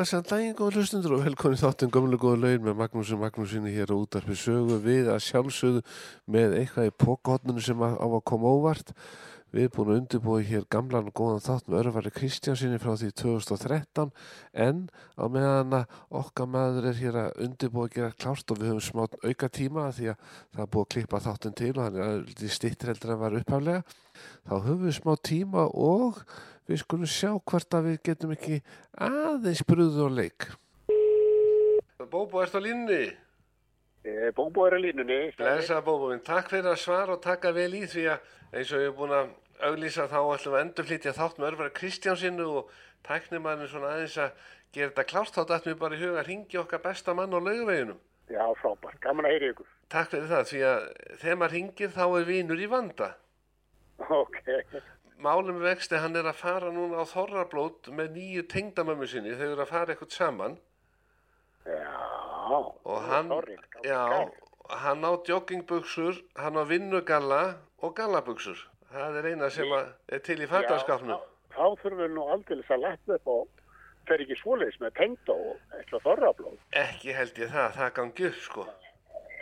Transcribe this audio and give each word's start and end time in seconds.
Blessaðan 0.00 0.28
daginn, 0.30 0.54
góður 0.56 0.78
hlustundur 0.80 1.12
og 1.12 1.24
velkomin 1.26 1.58
þáttinn 1.60 1.90
gömlu 1.92 2.16
góðu 2.16 2.38
laun 2.40 2.62
með 2.64 2.76
Magnúsin 2.78 3.18
Magnúsinni 3.20 3.72
hér 3.74 3.90
á 3.92 4.00
útarpi 4.00 4.32
sögu 4.38 4.78
við 4.80 5.10
að 5.12 5.18
sjálfsögðu 5.26 5.82
með 6.32 6.54
eitthvað 6.56 6.88
í 6.88 6.92
pókhotnunu 7.02 7.64
sem 7.66 7.82
á 7.84 8.00
að 8.00 8.14
koma 8.30 8.48
óvart. 8.48 8.94
Við 9.50 9.66
erum 9.66 9.74
búin 9.74 9.90
að 9.90 9.98
undirbúi 9.98 10.46
hér 10.46 10.64
gamlan 10.72 11.10
og 11.10 11.16
góðan 11.20 11.42
þátt 11.44 11.68
með 11.68 11.80
örfari 11.82 12.12
Kristjánsinni 12.16 12.78
frá 12.80 12.94
því 12.96 13.10
2013 13.20 14.12
en 14.64 14.84
á 15.20 15.24
meðan 15.26 15.76
að 15.82 15.96
okkar 16.22 16.48
maður 16.48 16.86
er 16.92 17.00
hér 17.02 17.18
að 17.26 17.42
undirbúi 17.48 17.88
að 17.88 17.96
gera 17.98 18.18
klárt 18.24 18.54
og 18.54 18.60
við 18.62 18.70
höfum 18.70 18.86
smá 18.86 19.02
auka 19.26 19.50
tíma 19.50 19.88
því 19.98 20.12
að 20.14 20.22
það 20.54 20.62
er 20.64 20.70
búið 20.70 20.86
að 20.86 20.92
klippa 20.94 21.22
þáttinn 21.26 21.58
til 21.60 21.74
og 21.74 21.82
hann 21.82 22.00
er 22.06 22.54
stittir 22.54 22.94
heldur 22.94 23.12
en 23.16 23.20
var 23.26 23.36
upphaflega. 23.42 23.98
Þá 24.46 24.54
höfum 24.54 24.86
við 24.86 24.96
smá 24.96 25.12
tíma 25.28 25.66
og 25.74 26.24
við 26.68 26.82
skulum 26.82 27.10
sjá 27.10 27.32
hvort 27.38 27.76
að 27.76 27.88
við 27.88 27.98
getum 28.10 28.34
ekki 28.36 28.60
aðeins 29.06 29.62
brúðu 29.68 30.06
og 30.06 30.16
leik. 30.18 30.48
Bóbo, 32.10 32.40
ertu 32.42 32.58
á 32.58 32.62
línni? 32.64 33.02
Eh, 34.04 34.30
Bóbo 34.36 34.64
er 34.66 34.76
á 34.76 34.80
línunni. 34.80 35.20
Blessa 35.36 35.80
Bóbo, 35.84 36.10
takk 36.24 36.50
fyrir 36.50 36.72
að 36.72 36.80
svara 36.80 37.16
og 37.16 37.22
taka 37.24 37.52
vel 37.52 37.72
í 37.76 37.84
því 37.84 38.06
að 38.14 38.30
eins 38.56 38.72
og 38.72 38.80
ég 38.80 38.88
hef 38.90 38.96
búin 38.98 39.12
að 39.14 39.34
auglýsa 39.68 40.08
þá 40.08 40.20
ætlum 40.20 40.54
við 40.54 40.58
að 40.58 40.64
endurflýtja 40.64 41.16
þátt 41.16 41.38
með 41.38 41.50
örfara 41.50 41.74
Kristjánsinnu 41.76 42.46
og 42.60 42.70
tæknimannin 43.06 43.68
svona 43.68 43.92
aðeins 43.94 44.16
að 44.24 44.46
gera 44.72 44.92
þetta 44.92 45.04
klárt 45.10 45.36
þá 45.36 45.42
dætt 45.50 45.68
mér 45.68 45.80
bara 45.82 45.98
í 45.98 46.00
huga 46.00 46.22
að 46.22 46.30
ringi 46.30 46.60
okkar 46.62 46.82
besta 46.84 47.14
mann 47.14 47.34
á 47.36 47.38
laugaveginum. 47.38 48.00
Já, 48.30 48.44
frábært. 48.62 49.00
Gaman 49.02 49.26
að 49.26 49.34
heyri 49.34 49.50
ykkur. 49.52 49.68
Takk 49.90 50.12
fyrir 50.12 50.30
það, 50.30 50.44
því 50.50 50.60
að 50.70 50.84
þegar 51.20 51.38
maður 51.40 51.54
ringir 51.56 51.94
þá 51.96 52.04
er 52.06 52.26
vinur 52.28 52.62
í 52.62 52.68
vanda. 52.70 53.08
Ok. 54.00 54.38
Málum 55.20 55.58
vexti 55.60 55.98
hann 56.00 56.16
er 56.16 56.24
að 56.30 56.38
fara 56.40 56.70
núna 56.72 57.02
á 57.02 57.04
Þorrablót 57.04 57.90
með 57.92 58.14
nýju 58.16 58.44
tengdamömmu 58.48 59.08
sinni, 59.10 59.34
þau 59.36 59.48
eru 59.50 59.64
að 59.66 59.68
fara 59.68 59.92
eitthvað 59.92 60.14
saman 60.16 60.54
Já. 61.68 61.90
og 62.88 63.02
hann, 63.04 63.28
já, 63.84 64.00
hann 64.80 65.04
á 65.04 65.12
joggingbuxur, 65.28 66.22
hann 66.40 66.56
á 66.56 66.64
vinnugalla 66.64 67.42
og 67.84 67.92
gallabuxur. 67.98 68.62
Það 68.90 69.18
er 69.20 69.28
eina 69.34 69.50
sem 69.52 69.74
er 69.76 70.22
til 70.24 70.38
í 70.40 70.48
fattaskapnum. 70.48 71.20
Já, 71.20 71.52
þá 71.52 71.66
þurfum 71.82 72.00
við 72.00 72.14
nú 72.16 72.24
aldrei 72.32 72.62
að 72.64 72.84
lætta 72.86 73.18
upp 73.18 73.28
og 73.34 73.66
fer 74.08 74.24
ekki 74.24 74.38
svoleiðis 74.40 74.80
með 74.80 74.94
tengd 75.02 75.34
og 75.34 75.76
eitthvað 75.76 76.06
þorrablóð. 76.06 76.56
Ekki 76.80 77.12
held 77.18 77.42
ég 77.44 77.52
það, 77.52 77.76
það 77.76 77.92
gangi 77.98 78.26
upp 78.30 78.40
sko. 78.46 78.64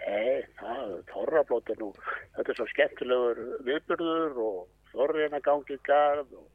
Nei, 0.09 0.43
það, 0.59 0.99
þorrablóð 1.15 1.73
er 1.77 1.81
nú, 1.85 1.93
þetta 2.35 2.53
er 2.53 2.59
svo 2.59 2.69
skemmtilegur 2.75 3.41
viðbyrður 3.71 4.43
og 4.43 4.59
þorriðina 4.93 5.41
gangi 5.45 5.79
garð 5.87 6.33
og, 6.39 6.47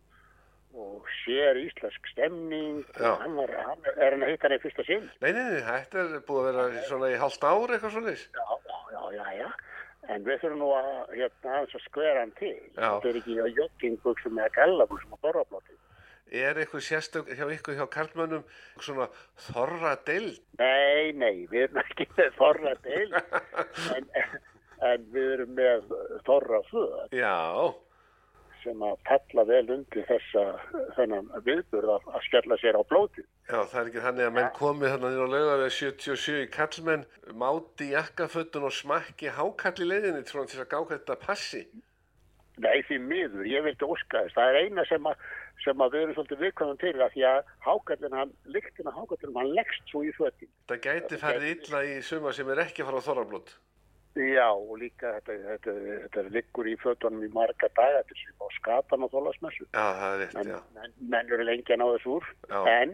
og 0.73 1.11
sér 1.23 1.59
íslensk 1.61 2.09
stemning. 2.13 2.81
Hann 2.97 3.37
var, 3.39 3.53
hann, 3.67 3.85
er 3.95 4.15
hann 4.15 4.25
að 4.25 4.33
hitta 4.33 4.49
hann 4.49 4.57
í 4.57 4.63
fyrsta 4.63 4.87
sinn? 4.87 5.05
Nei, 5.21 5.29
nei, 5.31 5.43
nei, 5.53 5.61
þetta 5.67 6.07
er 6.07 6.25
búið 6.27 6.49
að 6.49 6.49
vera 6.49 6.87
svona 6.89 7.13
í 7.13 7.21
halvt 7.21 7.47
ár 7.49 7.75
eitthvað 7.77 7.95
svoleiðis. 7.97 8.25
Já, 8.33 8.75
já, 8.95 9.03
já, 9.19 9.25
já. 9.41 9.47
En 10.11 10.25
við 10.27 10.41
þurfum 10.41 10.59
nú 10.59 10.73
að, 10.75 10.89
hérna, 11.15 11.61
að 11.61 11.77
skvera 11.85 12.25
hann 12.25 12.35
til. 12.39 12.57
Já. 12.75 12.89
Þetta 12.89 13.09
er 13.13 13.19
ekki 13.21 13.39
á 13.39 13.47
joggingbuxum 13.61 14.41
eða 14.41 14.55
gallabuxum 14.57 15.15
á 15.15 15.17
þorrablóti. 15.23 15.77
Er 16.33 16.57
eitthvað 16.57 16.81
sérstök 16.87 17.27
hjá 17.37 17.45
ykkur 17.53 17.75
hjá 17.77 17.85
karlmönnum 17.93 18.43
svona 18.81 19.05
þorra 19.51 19.93
deild? 20.07 20.39
Nei, 20.57 21.11
nei, 21.13 21.43
við 21.51 21.67
erum 21.67 21.81
ekki 21.83 22.07
með 22.17 22.31
þorra 22.39 22.73
til, 22.81 23.05
en, 23.97 24.07
en 24.89 25.05
við 25.13 25.33
erum 25.35 25.51
með 25.59 25.91
þorra 26.25 26.61
föð 26.71 27.13
Já, 27.13 27.35
sem 28.63 28.83
að 28.87 28.99
falla 29.09 29.45
vel 29.49 29.63
undir 29.75 30.05
þessa 30.09 30.43
þennan 30.97 31.29
viðburð 31.45 31.93
að, 31.95 32.09
að 32.17 32.27
skella 32.27 32.57
sér 32.61 32.79
á 32.79 32.83
blótið. 32.89 33.25
já, 33.49 33.57
það 33.59 33.79
er 33.81 33.89
ekki 33.91 34.03
þannig 34.07 34.27
að 34.27 34.35
menn 34.37 34.51
komið 34.57 34.93
þannig 34.95 35.23
á 35.23 35.27
laugavega 35.35 35.71
77 35.77 36.41
í 36.41 36.51
kallmenn, 36.57 37.07
máti 37.43 37.89
jakkafötun 37.93 38.69
og 38.69 38.75
smakki 38.75 39.33
hákalli 39.37 39.89
leiðinni 39.89 40.23
trúan 40.27 40.51
til 40.51 40.63
að 40.63 40.71
gá 40.75 40.79
þetta 40.93 41.19
passi. 41.23 41.65
Nei, 42.61 42.83
því 42.85 42.99
miður, 43.01 43.47
ég 43.49 43.63
vildi 43.65 43.87
óska 43.89 44.21
þess. 44.27 44.35
Það 44.37 44.51
er 44.51 44.57
eina 44.61 44.83
sem 44.85 45.07
að, 45.09 45.21
sem 45.63 45.79
að 45.81 45.95
við 45.95 46.03
erum 46.03 46.17
svolítið 46.17 46.43
viðkvæmum 46.43 46.79
til 46.83 46.93
að 46.99 47.13
því 47.15 47.23
að 47.25 47.39
hákallin, 47.65 48.17
hann, 48.19 48.33
lyktina 48.53 48.93
hákallin, 48.93 49.37
hann 49.39 49.53
leggst 49.57 49.89
svo 49.89 50.03
í 50.05 50.11
fötin. 50.13 50.51
Það 50.69 50.83
gæti 50.85 51.21
farið 51.23 51.47
illa 51.55 51.81
í 51.89 51.95
suma 52.05 52.33
sem 52.37 52.51
er 52.53 52.61
ekki 52.67 52.83
að 52.83 52.91
fara 52.91 53.01
á 53.01 53.07
þorrablót. 53.07 53.55
Já, 54.13 54.45
og 54.53 54.75
líka 54.77 55.15
þetta, 55.15 55.35
þetta, 55.47 55.73
þetta 56.05 56.23
liggur 56.35 56.67
í 56.69 56.75
fötunum 56.83 57.23
í 57.25 57.29
marga 57.33 57.69
daga 57.73 58.03
til 58.05 58.17
sem 58.19 58.35
á 58.37 58.47
skatan 58.59 59.05
og 59.07 59.09
þólasmessu. 59.13 59.65
Já, 59.73 59.85
það 60.01 60.25
er 60.27 60.35
menn, 60.37 60.51
já. 60.53 60.59
menn, 60.77 60.93
menn 61.15 61.33
eru 61.33 61.47
lengi 61.47 61.73
að 61.73 61.81
ná 61.81 61.85
þessu 61.95 62.17
úr 62.19 62.27
Já. 62.51 62.59
en 62.75 62.93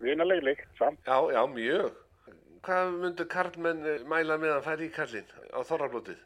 vinaleg 0.00 0.40
lykt 0.46 0.68
samt 0.80 1.00
Já, 1.04 1.18
já, 1.36 1.42
mjög. 1.52 1.90
Hvað 2.64 2.94
myndu 3.02 3.26
karlmenn 3.28 3.84
mæla 4.08 4.38
með 4.40 4.54
að 4.56 4.64
fara 4.70 4.86
í 4.86 4.92
kallin 4.94 5.28
á 5.52 5.60
þorrablótið? 5.68 6.22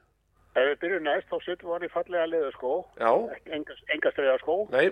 ef 0.58 0.64
við 0.66 0.78
byrjum 0.82 1.04
næst 1.06 1.28
þá 1.30 1.36
setjum 1.44 1.68
við 1.68 1.74
hann 1.76 1.86
í 1.86 1.92
fallega 1.92 2.26
leðaskó 2.32 2.70
Já, 2.98 3.10
enga, 3.54 3.74
enga 3.94 4.10
streiðaskó 4.14 4.56
nei, 4.72 4.88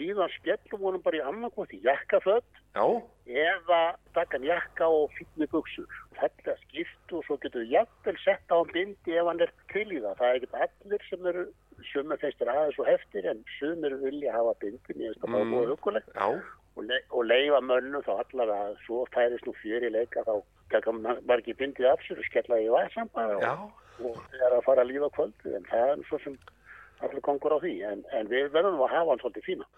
síðan 0.00 0.32
skellum 0.38 0.80
honum 0.88 1.02
bara 1.04 1.20
í 1.20 1.24
annarkvæmt 1.28 1.74
í 1.76 1.82
jakkaföld 1.84 2.60
eða 3.28 3.80
takkan 4.16 4.42
jakka 4.48 4.88
og 4.88 5.10
fínni 5.18 5.46
buksur 5.52 5.86
fallega 6.18 6.56
skiptu 6.64 7.18
og 7.20 7.24
svo 7.28 7.36
getur 7.42 7.62
við 7.66 7.74
jafnvel 7.76 8.16
sett 8.24 8.48
á 8.50 8.56
hann 8.58 8.72
bindi 8.74 9.14
ef 9.20 9.26
hann 9.28 9.40
er 9.44 9.52
til 9.72 9.86
í 9.92 10.00
það. 10.00 10.16
Það 10.20 10.30
er 10.30 10.38
ekki 10.40 10.64
allir 10.64 11.04
sem 11.10 11.26
eru 11.32 11.44
sumir 11.92 12.20
finnst 12.20 12.40
þér 12.42 12.50
aðeins 12.54 12.78
og 12.82 12.88
heftir 12.90 13.28
en 13.30 13.44
sumir 13.58 13.94
vilja 14.02 14.32
hafa 14.36 14.54
bindi 14.64 14.96
mér 14.96 15.12
finnst 15.12 15.22
það 15.22 15.32
bara 15.36 15.44
Mm. 15.44 15.52
búið 15.54 15.70
hugulegt 15.74 16.10
og, 16.76 16.84
le 16.88 16.98
og 17.10 17.24
leifa 17.26 17.60
mönnum 17.60 18.02
þá 18.06 18.12
allavega 18.24 18.66
að 18.70 18.76
svo 18.86 19.04
færist 19.14 19.46
nú 19.48 19.54
fyrir 19.62 19.90
leika 19.94 20.24
þá 20.28 20.34
taka 20.70 20.92
margir 21.26 21.56
bindið 21.58 21.88
af 21.92 22.00
sér 22.06 22.18
og 22.20 22.24
skella 22.28 22.60
í 22.60 22.68
væsamba 22.70 23.24
og, 23.36 23.42
og 24.04 24.16
það 24.30 24.46
er 24.46 24.56
að 24.58 24.64
fara 24.68 24.84
að 24.84 24.90
líða 24.92 25.08
kvöldu 25.16 25.56
en 25.56 25.64
það 25.72 25.88
er 25.94 26.04
svo 26.08 26.18
sem 26.24 26.36
allir 27.06 27.22
kongur 27.26 27.54
á 27.56 27.58
því 27.62 27.74
en, 27.90 28.04
en 28.16 28.28
við 28.30 28.50
verðum 28.54 28.82
að 28.84 28.92
hafa 28.96 29.10
hann 29.14 29.22
svolítið 29.24 29.46
fína 29.48 29.68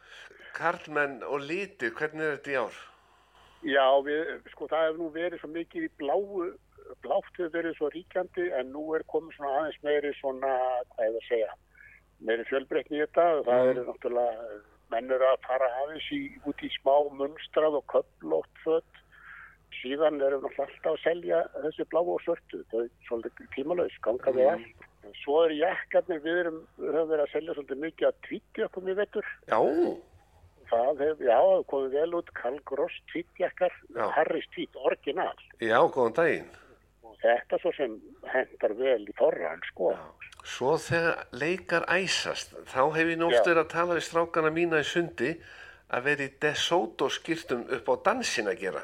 Karlmenn 0.56 1.22
og 1.24 1.40
liti, 1.48 1.88
hvernig 1.96 2.26
er 2.26 2.34
þetta 2.36 2.52
í 2.52 2.58
ár? 2.60 2.80
Já, 3.62 3.86
við, 4.04 4.32
sko 4.52 4.66
það 4.68 4.86
hefur 4.88 4.98
nú 5.00 5.08
verið 5.14 5.40
svo 5.40 5.48
mikið 5.54 5.86
í 5.86 5.90
bláu 6.02 6.50
blátt 7.04 7.30
hefur 7.38 7.52
verið 7.54 7.76
svo 7.78 7.88
ríkjandi 7.94 8.48
en 8.58 8.72
nú 8.74 8.82
er 8.96 9.04
komið 9.12 9.36
svona 9.38 9.52
aðeins 9.60 9.78
meiri 9.86 10.10
svona, 10.18 10.50
hvað 10.92 11.06
hefur 11.06 11.20
að 11.22 11.28
segja 11.30 11.52
meiri 12.26 12.44
fjölbreytni 12.50 12.98
í 12.98 13.04
þetta 13.06 13.28
það 13.46 13.62
Mm. 13.62 13.70
eru 13.72 13.84
náttúrulega 13.88 14.60
menn 14.92 15.10
eru 15.16 15.24
að 15.30 15.40
fara 15.46 15.68
aðeins 15.82 16.08
í, 16.12 16.20
út 16.46 16.60
í 16.62 16.68
smá 16.74 16.94
munstrað 17.16 17.78
og 17.80 17.86
köflótt 17.94 18.60
fött 18.64 18.98
síðan 19.80 20.20
erum 20.22 20.42
við 20.44 20.58
alltaf 20.60 20.90
að 20.92 20.98
selja 21.02 21.38
þessi 21.62 21.86
bláu 21.90 22.04
og 22.12 22.20
svörtu 22.26 22.60
þau 22.70 22.82
er 22.84 22.90
svolítið 23.08 23.48
tímalaus, 23.56 23.96
ganga 24.04 24.34
við 24.36 24.50
Mm. 24.50 24.58
allt 24.58 24.90
svo 25.22 25.42
eru 25.46 25.58
jakkarnir, 25.58 26.22
við 26.24 26.40
erum 26.44 26.58
höfum 26.78 27.10
verið 27.10 27.24
að 27.26 27.32
selja 27.34 27.54
svolítið 27.56 27.80
mikið 27.84 28.08
að 28.08 28.18
tvíti 28.28 28.64
okkur 28.66 28.86
við 28.88 28.98
vettur 29.02 29.28
Já, 29.50 29.58
það 30.72 31.02
hefur, 31.04 31.24
já, 31.26 31.38
það 31.42 31.64
komið 31.72 31.96
vel 31.98 32.14
út 32.20 32.32
Karl 32.38 32.58
Gross 32.70 32.98
tvítjakkar, 33.12 33.78
Já. 33.96 34.04
Harris 34.16 34.48
tvít, 34.54 34.78
orginal 34.88 35.34
já, 35.60 35.78
góðan 35.94 36.16
daginn. 36.18 36.50
og 37.02 37.16
þetta 37.22 37.58
svo 37.62 37.72
sem 37.76 37.98
hendar 38.32 38.76
vel 38.78 39.02
í 39.04 39.16
þorran, 39.18 39.64
sko. 39.72 39.92
Svo 40.42 40.76
þegar 40.80 41.26
leikar 41.38 41.84
æsast, 41.86 42.54
þá 42.66 42.80
hef 42.96 43.12
ég 43.12 43.18
Já. 43.20 43.42
verið 43.46 43.60
að 43.62 43.68
tala 43.74 43.98
við 43.98 44.06
strákana 44.08 44.50
mína 44.50 44.80
í 44.82 44.86
sundi 44.86 45.36
að 45.92 46.02
vera 46.08 46.24
í 46.24 46.32
DeSoto 46.40 47.08
skýrtum 47.12 47.66
upp 47.76 47.88
á 47.92 47.94
dansin 48.08 48.48
að 48.48 48.58
gera. 48.64 48.82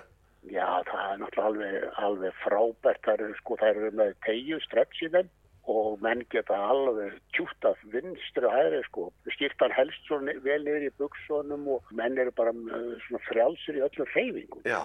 Já, 0.49 0.69
það 0.87 1.01
er 1.13 1.19
náttúrulega 1.23 1.49
alveg, 1.49 1.89
alveg 2.05 2.37
frábært, 2.45 3.03
það 3.05 3.15
eru 3.25 3.35
sko, 3.41 3.57
það 3.61 3.69
eru 3.73 3.91
með 3.99 4.13
tegju 4.25 4.61
stretch 4.65 5.03
í 5.05 5.11
þeim 5.13 5.31
og 5.69 5.99
menn 6.05 6.23
geta 6.33 6.57
alveg 6.71 7.19
tjútað 7.37 7.81
vinstri 7.93 8.47
og 8.49 8.55
hægri 8.57 8.81
sko. 8.87 9.09
Skiptan 9.35 9.75
helst 9.77 10.01
svo 10.09 10.19
vel 10.25 10.63
niður 10.65 10.87
í 10.89 10.95
buksunum 11.01 11.67
og 11.77 11.93
menn 11.99 12.17
eru 12.19 12.33
bara 12.33 12.55
svona 12.55 13.21
frjálsir 13.29 13.77
í 13.79 13.85
öllum 13.85 14.09
hreyfingum. 14.15 14.63
Já, 14.69 14.81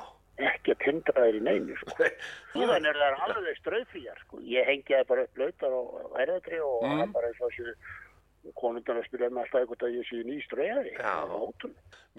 ekki 0.52 0.76
að 0.76 0.82
tindra 0.84 1.24
þeir 1.26 1.40
í 1.40 1.44
neinu 1.48 1.78
sko. 1.82 2.10
Síðan 2.54 2.90
er 2.92 3.00
það 3.00 3.26
alveg 3.30 3.60
strauðfýjar 3.62 4.24
sko. 4.26 4.42
Ég 4.54 4.68
hengi 4.68 4.98
það 4.98 5.08
bara 5.14 5.26
upp 5.28 5.38
blöytar 5.40 5.78
og 5.80 6.18
erðatri 6.26 6.60
og 6.64 6.84
Mm. 6.84 6.98
mm. 7.00 7.14
bara 7.16 7.32
eins 7.32 7.42
og 7.42 7.52
þessu 7.54 8.54
konundan 8.60 8.98
að 9.00 9.06
spila 9.08 9.30
með 9.32 9.46
alltaf 9.46 9.62
eitthvað 9.64 9.88
að 9.88 9.98
ég 10.02 10.08
sé 10.10 10.24
ný 10.28 10.40
strauðari. 10.44 10.96
Já. 11.00 11.16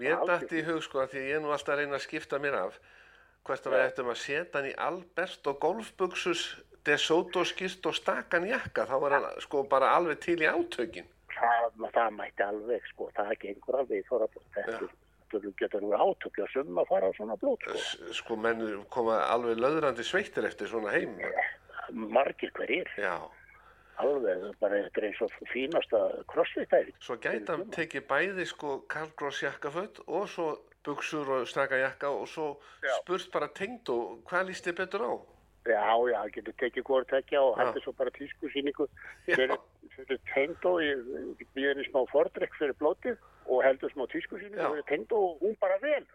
Mér 0.01 0.23
dætti 0.25 0.57
í 0.61 0.65
hug 0.65 0.81
sko 0.83 1.03
að 1.03 1.11
því 1.13 1.25
ég 1.29 1.35
er 1.37 1.43
nú 1.43 1.51
alltaf 1.53 1.75
að 1.75 1.83
reyna 1.83 1.99
að 1.99 2.05
skipta 2.07 2.39
mér 2.41 2.57
af 2.65 2.79
hvert 3.45 3.67
að 3.69 3.75
við 3.75 3.83
ættum 3.85 4.07
að 4.09 4.17
setja 4.23 4.57
hann 4.57 4.69
í 4.71 4.73
Albert 4.81 5.47
og 5.51 5.59
golfbuksus 5.61 6.41
De 6.85 6.97
Soto 7.01 7.43
skýrt 7.47 7.85
og 7.89 7.95
stakan 7.97 8.45
jakka 8.49 8.85
þá 8.89 8.95
var 9.01 9.17
hann 9.17 9.41
sko 9.43 9.63
bara 9.69 9.95
alveg 9.97 10.19
til 10.25 10.39
í 10.41 10.49
átökin 10.49 11.07
Það, 11.35 11.89
það 11.91 12.11
mætti 12.15 12.43
alveg 12.45 12.85
sko, 12.93 13.09
það 13.15 13.33
gengur 13.41 13.75
alveg 13.81 13.99
í 13.99 14.05
þorrablót. 14.07 14.45
Þetta 14.55 14.87
þetta 15.33 15.51
getur 15.59 15.83
nú 15.83 15.91
átökja 15.97 16.47
sum 16.53 16.77
að 16.79 16.91
fara 16.91 17.09
á 17.09 17.17
svona 17.17 17.35
blót 17.41 17.65
sko. 17.65 18.11
Sko 18.15 18.37
menn 18.39 18.61
koma 18.93 19.17
alveg 19.33 19.59
löðrandi 19.59 20.05
sveittir 20.05 20.47
eftir 20.47 20.69
svona 20.71 20.93
heim 20.95 21.17
Margir 21.91 22.53
hverjir, 22.55 22.87
já 22.97 23.17
alveg, 24.01 24.47
bara 24.59 24.81
þetta 24.85 25.01
er 25.01 25.07
eins 25.09 25.19
og 25.23 25.35
fínasta 25.51 25.99
crossfit-æfing. 26.31 26.95
svo 26.99 27.15
gæti 27.21 27.51
hann 27.51 27.69
tekið 27.71 28.07
bæði 28.09 28.47
sko 28.49 28.79
Karl 28.91 29.11
Gross 29.19 29.43
jakkaföld 29.43 30.01
og 30.07 30.27
svo 30.29 30.47
buksur 30.85 31.29
og 31.39 31.47
staka 31.47 31.79
jakka 31.79 32.11
og 32.11 32.27
svo 32.27 32.47
Já. 32.83 32.91
spurt 33.01 33.31
bara 33.31 33.47
tengd 33.47 33.89
og 33.89 34.19
hvað 34.27 34.49
líst 34.51 34.67
þið 34.67 34.77
betur 34.81 35.05
á 35.07 35.11
Já, 35.65 35.97
já, 36.11 36.19
getur 36.35 36.53
tekið 36.61 36.83
hvort 36.85 37.09
tekja 37.09 37.41
og 37.41 37.55
hætti 37.57 37.81
svo 37.81 37.93
bara 37.97 38.11
tísku 38.13 38.51
síningu 38.53 38.85
Já. 39.25 39.33
fyrir, 39.33 39.57
fyrir 39.95 40.19
tengdó 40.29 40.75
býður 41.55 41.81
í 41.81 41.87
smá 41.87 42.03
fordrekk 42.11 42.53
fyrir 42.59 42.77
blótið 42.77 43.17
og 43.49 43.63
heldur 43.65 43.93
smá 43.93 44.05
tísku 44.11 44.37
síningu 44.37 44.61
Já. 44.61 44.69
fyrir 44.75 44.87
tengdó 44.91 45.23
og 45.31 45.41
hún 45.41 45.57
bara 45.61 45.79
vel 45.81 46.05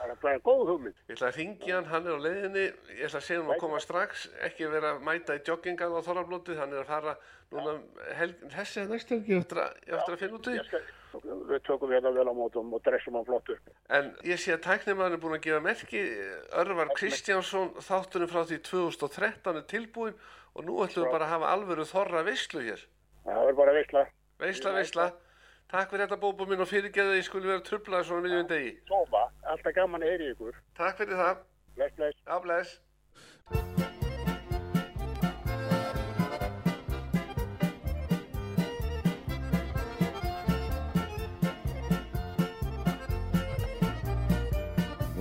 það 0.00 0.12
er 0.12 0.20
bara 0.20 0.44
góð 0.44 0.62
hugmynd 0.68 1.00
Ég 1.08 1.16
ætla 1.16 1.30
að 1.32 1.40
ringi 1.40 1.72
hann, 1.72 1.88
hann 1.88 2.06
er 2.08 2.16
á 2.16 2.24
leiðinni, 2.26 2.66
ég 2.98 3.02
ætla 3.08 3.20
að 3.22 3.26
segja 3.26 3.40
hann 3.42 3.52
að 3.56 3.64
koma 3.64 3.80
strax, 3.84 4.28
ekki 4.48 4.70
vera 4.72 4.94
að 4.94 5.02
mæta 5.08 5.36
í 5.36 5.44
joggingan 5.48 5.96
á 5.96 6.00
Þorrablótið, 6.04 6.60
hann 6.60 6.72
er 6.76 6.84
að 6.84 6.92
fara 6.92 7.16
núna 7.52 7.76
helg, 8.20 8.48
þessi 8.54 8.86
næstu 8.88 9.16
helgi, 9.16 9.36
ég 9.36 9.44
eftir 9.44 9.64
að, 9.64 9.76
eftir 9.88 10.16
að 10.16 10.22
finna 10.24 10.40
út 10.40 10.50
í. 10.52 10.58
Við 11.50 11.62
tökum 11.66 11.90
hérna 11.90 12.12
vel 12.14 12.26
á 12.30 12.34
mótum 12.36 12.74
og 12.76 12.82
dressum 12.86 13.16
hann 13.18 13.26
flott 13.26 13.48
upp 13.54 13.72
En 13.90 14.12
ég 14.24 14.38
sé 14.38 14.52
að 14.54 14.62
tæknimaður 14.68 15.16
er 15.16 15.22
búin 15.24 15.36
að 15.38 15.42
gefa 15.48 15.60
merki, 15.64 16.02
Örvar 16.62 16.92
Kristjánsson, 16.94 17.72
þáttunum 17.82 18.30
frá 18.30 18.44
því 18.46 18.60
2013 18.68 19.56
er 19.62 19.66
tilbúin 19.72 20.14
og 20.54 20.64
nú 20.66 20.78
ætlum 20.84 21.06
við 21.06 21.12
bara 21.16 21.26
að 21.26 21.34
hafa 21.34 21.50
alvöru 21.56 21.86
Þorra 21.90 22.22
veislu 22.26 22.62
hér. 22.62 22.86
það 23.24 23.48
er 23.50 23.58
bara 23.58 23.74
veistla 23.76 24.06
Veisla, 24.40 24.72
veisla. 24.72 25.10
Takk 25.70 25.90
fyrir 25.92 26.06
þetta 26.06 26.16
bóbu 26.22 26.46
minn 26.48 26.62
og 26.64 26.66
fyrirgeðu 26.70 27.12
að 27.12 27.20
ég 27.20 27.26
skulle 27.28 27.50
vera 27.52 27.62
trublaði 27.62 28.08
svona 28.08 28.24
miljón 28.24 28.48
degi. 28.50 28.72
Tóma, 28.88 29.26
alltaf 29.52 29.74
gaman 29.76 30.02
að 30.02 30.14
heyri 30.14 30.32
ykkur 30.32 30.58
Takk 30.78 30.98
fyrir 31.02 31.20
það. 31.20 31.44
bless, 31.76 31.94
bless 31.94 32.18
Já, 32.26 32.40
bless. 32.42 33.89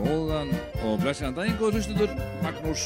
Góðan 0.09 0.49
og 0.87 0.95
blessaðan 1.03 1.35
daginn, 1.37 1.57
góður 1.59 1.75
hlustundur, 1.77 2.13
Magnús 2.41 2.85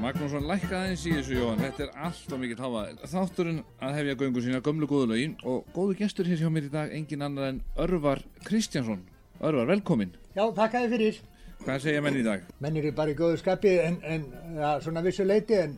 Magnússon 0.00 0.46
lækkaði 0.48 0.78
aðeins 0.78 1.02
í 1.04 1.12
þessu 1.18 1.36
Jóhann, 1.36 1.60
þetta 1.60 1.84
er 1.84 1.92
allt 2.06 2.32
og 2.32 2.40
mikill 2.40 2.62
hafa 2.62 2.84
þátturinn 3.12 3.60
að 3.84 3.98
hefja 3.98 4.16
göngu 4.22 4.44
sína 4.44 4.62
gömlu 4.64 4.88
góðu 4.88 5.10
lögin 5.12 5.36
og 5.44 5.68
góðu 5.76 5.98
gestur 6.00 6.30
hér 6.32 6.40
hjá 6.40 6.48
mér 6.52 6.70
í 6.70 6.72
dag 6.72 6.96
engin 6.96 7.26
annar 7.28 7.50
en 7.50 7.60
Örvar 7.76 8.24
Kristjánsson 8.48 9.04
Örvar, 9.44 9.68
velkomin, 9.74 10.14
Já, 10.32 10.46
þakkaði 10.56 10.92
fyrir. 10.94 11.20
hvað 11.66 11.82
segja 11.84 12.04
menn 12.04 12.20
í 12.20 12.24
dag? 12.24 12.48
Menn 12.64 12.80
eru 12.80 12.94
bara 12.96 13.12
í 13.12 13.18
góðu 13.18 13.42
skapi 13.42 13.74
en, 13.84 14.00
en 14.00 14.24
ja, 14.56 14.78
svona 14.80 15.04
vissu 15.04 15.28
leiti 15.28 15.60
en 15.60 15.76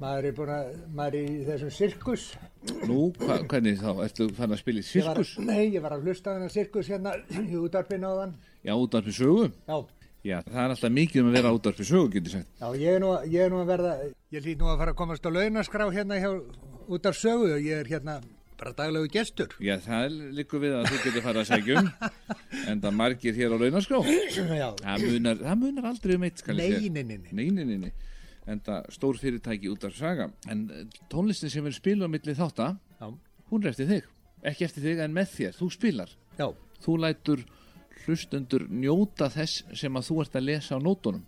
maður 0.00 0.28
er 0.28 0.50
að, 0.52 0.72
maður 0.92 1.14
er 1.16 1.30
í 1.30 1.36
þessum 1.46 1.70
sirkus. 1.72 2.24
Nú, 2.84 2.98
hva, 3.22 3.38
hvernig 3.48 3.78
þá, 3.80 3.90
ertu 4.04 4.26
fann 4.36 4.52
að 4.52 4.60
spila 4.60 4.82
í 4.82 4.84
Ég 4.84 5.06
var, 5.06 5.20
sirkus? 5.22 5.46
nei, 5.46 5.62
ég 5.72 5.84
var 5.84 5.94
að 5.96 6.04
hlusta 6.04 6.32
á 6.32 6.34
þennan 6.36 6.52
sirkus 6.52 6.90
hérna 6.92 7.14
í 7.40 7.56
útarpinu 7.56 8.10
á 8.12 8.14
þann. 8.20 8.34
Já, 8.66 8.74
útarpi 8.74 9.12
sögu? 9.14 9.50
Já, 9.68 9.76
Já, 10.26 10.40
það 10.42 10.62
er 10.64 10.72
alltaf 10.74 10.90
mikið 10.90 11.20
um 11.22 11.28
að 11.30 11.36
vera 11.38 11.50
útarpi 11.54 11.84
sögu, 11.86 12.08
getur 12.16 12.32
sagt 12.32 12.48
já, 12.58 12.66
ég 12.82 12.96
er 12.96 13.02
nú, 13.04 13.12
ég 13.30 13.44
er 13.46 13.52
nú 13.52 13.60
að 13.62 13.68
verða, 13.70 13.92
ég 14.34 14.42
lít 14.48 14.58
nú 14.58 14.66
að 14.72 14.80
fara 14.80 14.90
að 14.94 14.98
komast 14.98 15.28
á 15.28 15.30
launaskrá 15.30 15.86
hérna 15.94 16.16
hjá 16.18 16.30
útarp 16.90 17.14
sögu 17.20 17.52
og 17.54 17.62
ég 17.62 17.84
er 17.84 17.90
hérna 17.92 18.16
bara 18.56 18.72
daglegu 18.72 19.10
gestur. 19.12 19.52
Já, 19.60 19.76
það 19.84 20.16
likur 20.34 20.62
við 20.64 20.74
að 20.78 20.86
þú 20.90 20.98
getur 21.04 21.24
farið 21.26 21.40
að 21.42 21.48
segja 21.52 21.78
um 21.82 21.90
en 22.72 22.80
það 22.82 22.94
margir 22.98 23.36
hér 23.36 23.52
á 23.54 23.56
launaskrá 23.60 24.00
Já, 24.02 24.68
Það 24.80 25.04
munar, 25.06 25.42
það 25.44 25.60
munar 25.62 25.88
aldrei 25.92 26.16
um 26.16 26.24
eitt, 26.26 26.42
skal 26.42 26.58
ég 26.58 26.74
segja. 26.74 26.92
nei, 26.96 27.02
nei, 27.04 27.18
nei. 27.20 27.32
Nei, 27.36 27.50
nei, 27.52 27.64
nei, 27.68 27.78
nei. 27.86 27.92
En 28.50 28.62
það 28.66 28.88
stór 28.96 29.18
fyrirtæki 29.20 29.68
út 29.70 29.84
af 29.86 29.94
saga. 29.98 30.30
En 30.48 30.64
eh, 30.72 30.84
tónlistin 31.12 31.50
sem 31.52 31.66
er 31.68 31.74
spiluð 31.76 32.08
á 32.08 32.14
milli 32.16 32.34
þátta, 32.38 32.68
Já, 32.98 33.06
hún 33.52 33.62
er 33.66 33.74
eftir 33.74 33.88
þig. 33.90 34.08
Ekki 34.46 34.66
eftir 34.70 34.86
þig 34.88 35.04
en 35.04 35.14
með 35.20 35.32
þér. 35.36 35.56
Þú 35.60 35.68
spilar. 35.76 36.16
já, 36.38 36.46
Þú 36.86 36.96
lætur 37.02 37.42
hlustundur 38.06 38.66
njóta 38.70 39.28
þess 39.32 39.64
sem 39.76 39.96
að 39.98 40.08
þú 40.10 40.18
ert 40.24 40.38
að 40.40 40.46
lesa 40.48 40.78
á 40.78 40.80
nótunum. 40.82 41.24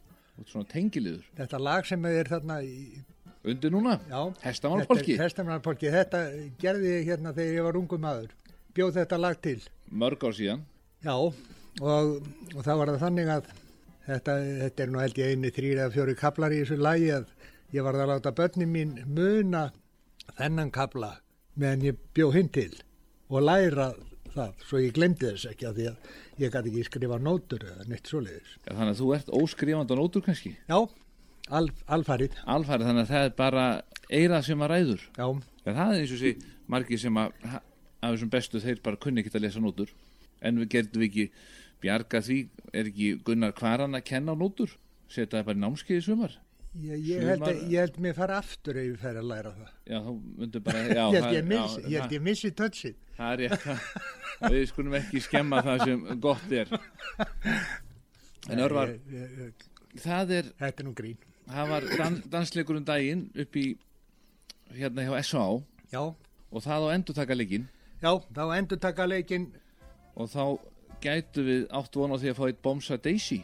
Svona 0.47 0.69
tengiliður. 0.71 1.25
þetta 1.37 1.59
lag 1.59 1.87
sem 1.87 2.05
er 2.07 2.29
þarna 2.31 2.61
í, 2.63 3.03
Undir 3.49 3.71
núna? 3.73 3.97
já. 4.11 4.21
Hestamannfólki? 4.45 5.17
Hestamannfólki, 5.19 5.91
þetta 5.95 6.21
gerði 6.61 6.93
ég 6.93 7.07
hérna 7.09 7.33
þegar 7.35 7.55
ég 7.59 7.67
var 7.67 7.79
ungum 7.81 8.01
maður. 8.03 8.33
Bjóð 8.75 8.99
þetta 9.01 9.19
lag 9.19 9.41
til. 9.43 9.61
Mörg 9.91 10.23
ár 10.27 10.35
síðan. 10.37 10.63
Já, 11.03 11.15
og, 11.17 11.35
og 11.83 12.63
það 12.67 12.79
var 12.83 12.93
það 12.93 13.03
þannig 13.07 13.31
að 13.35 13.49
þetta, 14.07 14.35
þetta 14.65 14.83
er 14.85 14.93
nú 14.93 15.03
held 15.03 15.19
ég 15.23 15.33
eini 15.35 15.53
þrýr 15.55 15.81
eða 15.85 15.95
fjóri 15.95 16.15
kaplar 16.19 16.55
í 16.55 16.61
þessu 16.63 16.79
lagi 16.83 17.11
að 17.15 17.27
ég 17.75 17.85
var 17.87 17.99
að 17.99 18.11
láta 18.13 18.33
börnin 18.35 18.71
mín 18.75 18.95
muna 19.07 19.65
þennan 20.39 20.71
kapla 20.75 21.11
meðan 21.59 21.83
ég 21.89 21.99
bjó 22.15 22.31
hinn 22.35 22.49
til 22.55 22.71
og 23.29 23.43
læra 23.45 23.91
það, 24.39 24.65
svo 24.71 24.81
ég 24.83 24.95
glemdi 24.97 25.27
þess 25.29 25.49
ekki 25.53 25.69
að 25.69 25.79
því 25.81 25.87
að 25.91 26.43
ég 26.45 26.55
gæti 26.55 26.73
ekki 26.73 26.87
skrifa 26.89 27.19
nótur 27.23 27.67
eða 27.69 27.87
neitt 27.91 28.11
svoleiðis. 28.11 28.55
Já, 28.65 28.73
þannig 28.73 28.93
að 28.95 29.01
þú 29.03 29.11
ert 29.19 29.33
óskrifandi 29.43 29.95
á 29.95 30.01
nótur 30.01 30.25
kannski. 30.27 30.55
Já, 30.69 30.79
al, 31.59 31.65
alfarið, 31.99 32.39
Alfærið 32.57 32.91
þannig 32.91 33.05
að 33.07 33.13
það 33.15 33.29
er 33.29 33.37
bara 33.43 33.67
eira 34.09 34.43
sem 34.47 34.65
að 34.65 34.73
ræður. 34.75 35.07
já, 35.19 35.27
Já, 35.69 35.73
það 35.75 35.93
er 35.93 36.01
eins 36.03 36.13
og 36.17 36.21
sé 36.23 36.35
margir 36.69 37.01
sem 37.03 37.19
að 37.21 37.33
af 37.99 38.13
þessum 38.15 38.31
bestu 38.33 38.61
þeir 38.63 38.83
bara 38.85 39.01
kunni 39.03 39.21
ekki 39.25 39.35
að 39.35 39.45
lesa 39.45 39.61
nótur 39.61 39.91
en 40.41 40.61
við 40.63 40.69
gerðum 40.77 41.03
við 41.03 41.09
ekki 41.09 41.25
bjarga 41.83 42.21
því, 42.23 42.37
er 42.73 42.91
ekki 42.91 43.09
Gunnar 43.27 43.53
Kvaran 43.59 43.99
að 43.99 44.05
kenna 44.07 44.37
nótur 44.39 44.71
setja 45.11 45.39
það 45.41 45.49
bara 45.49 45.59
í 45.59 45.63
námskeið 45.65 45.99
í 45.99 46.05
sumar 46.07 46.37
ég, 46.79 47.03
ég, 47.09 47.23
held 47.27 47.43
að, 47.49 47.61
ég 47.73 47.79
held 47.83 47.97
mér 48.05 48.15
fara 48.17 48.37
aftur 48.43 48.77
ef 48.79 48.87
ég 48.89 48.99
fer 49.03 49.17
að 49.21 49.27
læra 49.31 49.53
það. 49.57 49.71
já, 49.89 49.99
bara 50.69 50.79
já, 50.79 50.89
ég 50.89 50.99
held 50.99 51.25
það- 51.25 51.35
ég, 51.39 51.45
miss, 51.53 51.77
já, 51.79 51.89
ég, 51.89 52.01
held 52.03 52.13
ég 52.17 52.23
missi 52.29 52.51
touchið. 52.51 52.95
það, 53.19 53.19
það 53.19 53.45
er 53.49 53.57
það, 53.65 54.53
við 54.55 54.67
skulum 54.73 54.95
ekki 55.01 55.21
skemma 55.25 55.63
það 55.67 55.85
sem 55.85 56.05
gott 56.21 56.53
er 56.53 56.69
en 58.49 58.59
örvar 58.65 58.89
Ég- 58.95 59.01
ég- 59.13 59.39
ég- 59.45 60.01
það 60.05 60.31
er, 60.39 60.53
Þetta 60.61 60.81
er 60.83 60.87
nú 60.89 60.95
grín. 60.95 61.17
það 61.49 61.69
var 61.73 61.89
dan, 61.99 62.23
dansleikur 62.31 62.77
um 62.77 62.85
daginn 62.85 63.31
upp 63.35 63.57
í 63.57 63.67
hérna 64.77 65.03
hjá 65.09 65.19
S.A. 65.25 65.45
Já, 65.93 66.03
og 66.53 66.63
það 66.63 66.85
á 66.85 66.89
endurtaka 66.95 67.35
leikinn 67.35 67.69
já, 68.03 68.13
þá 68.33 68.43
endur 68.59 68.79
taka 68.79 69.07
leikinn 69.07 69.51
og 70.17 70.29
þá 70.31 70.59
gætu 71.01 71.43
við 71.47 71.67
átt 71.71 71.95
von 71.95 72.11
á 72.13 72.17
því 72.19 72.31
að 72.33 72.37
fá 72.39 72.47
eitt 72.49 72.63
Bomsa 72.63 72.97
Daisy 72.97 73.43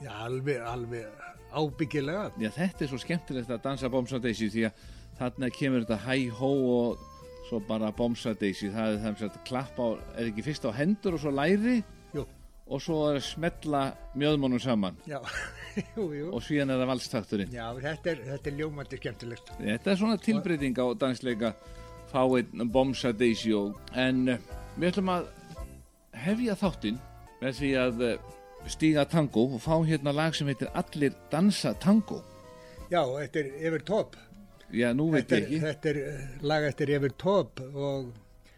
Já, 0.00 0.10
alveg, 0.24 0.60
alveg 0.64 1.06
ábyggilega. 1.52 2.30
Já, 2.40 2.50
þetta 2.56 2.84
er 2.84 2.90
svo 2.92 3.00
skemmtilegt 3.02 3.50
að 3.50 3.62
dansa 3.64 3.90
Bomsa 3.92 4.20
Daisy 4.22 4.50
því 4.52 4.66
að 4.68 4.84
þarna 5.20 5.50
kemur 5.52 5.84
þetta 5.84 5.98
hæ-hó 6.06 6.50
og 6.74 7.06
svo 7.48 7.60
bara 7.66 7.90
Bomsa 7.96 8.34
Daisy 8.38 8.70
það 8.72 8.94
er 8.94 9.16
sem 9.18 9.30
að 9.30 9.40
klappa 9.48 9.82
á, 9.82 9.88
er 10.16 10.30
ekki 10.30 10.44
fyrst 10.46 10.68
á 10.68 10.70
hendur 10.76 11.16
og 11.16 11.24
svo 11.24 11.32
læri 11.34 11.80
Jú, 12.14 12.24
og 12.70 12.82
svo 12.84 13.00
er 13.08 13.18
að 13.18 13.26
smetla 13.26 13.82
mjöðmónum 14.14 14.62
saman 14.62 14.96
já, 15.10 15.18
jú, 15.96 16.06
jú. 16.14 16.30
og 16.30 16.44
síðan 16.46 16.72
er 16.72 16.80
það 16.82 16.92
valstakturinn 16.92 17.52
Já, 17.54 17.66
þetta 17.82 18.12
er, 18.14 18.24
þetta 18.30 18.50
er 18.52 18.58
ljómandi 18.62 19.00
skemmtilegt. 19.02 19.52
Þetta 19.58 19.92
er 19.92 20.00
svona 20.00 20.18
tilbreyting 20.22 20.78
á 20.78 20.86
dansleika 21.02 21.54
fá 22.10 22.22
einn 22.24 22.70
Bomsa 22.72 23.12
Daisy 23.14 23.52
og, 23.54 23.76
en 23.98 24.36
eh, 24.36 24.50
við 24.78 24.92
ætlum 24.92 25.12
að 25.18 25.28
hefja 26.24 26.56
þáttinn 26.58 27.02
með 27.40 27.58
því 27.60 27.72
að 27.82 28.04
eh, 28.06 28.30
stíga 28.68 29.06
tango 29.08 29.46
og 29.54 29.62
fá 29.64 29.78
hérna 29.86 30.12
lag 30.12 30.34
sem 30.36 30.50
heitir 30.50 30.68
Allir 30.74 31.14
dansa 31.30 31.72
tango 31.80 32.20
Já, 32.90 33.04
þetta 33.06 33.38
er 33.38 33.50
yfir 33.68 33.82
top. 33.86 34.16
Já, 34.74 34.88
nú 34.94 35.12
veit 35.12 35.30
ég 35.30 35.44
ekki 35.44 35.58
þetta 35.62 35.90
er 35.92 35.98
eh, 36.02 36.22
lag 36.42 36.64
eftir 36.66 36.90
yfir 36.96 37.12
top 37.22 37.60
og 37.70 38.08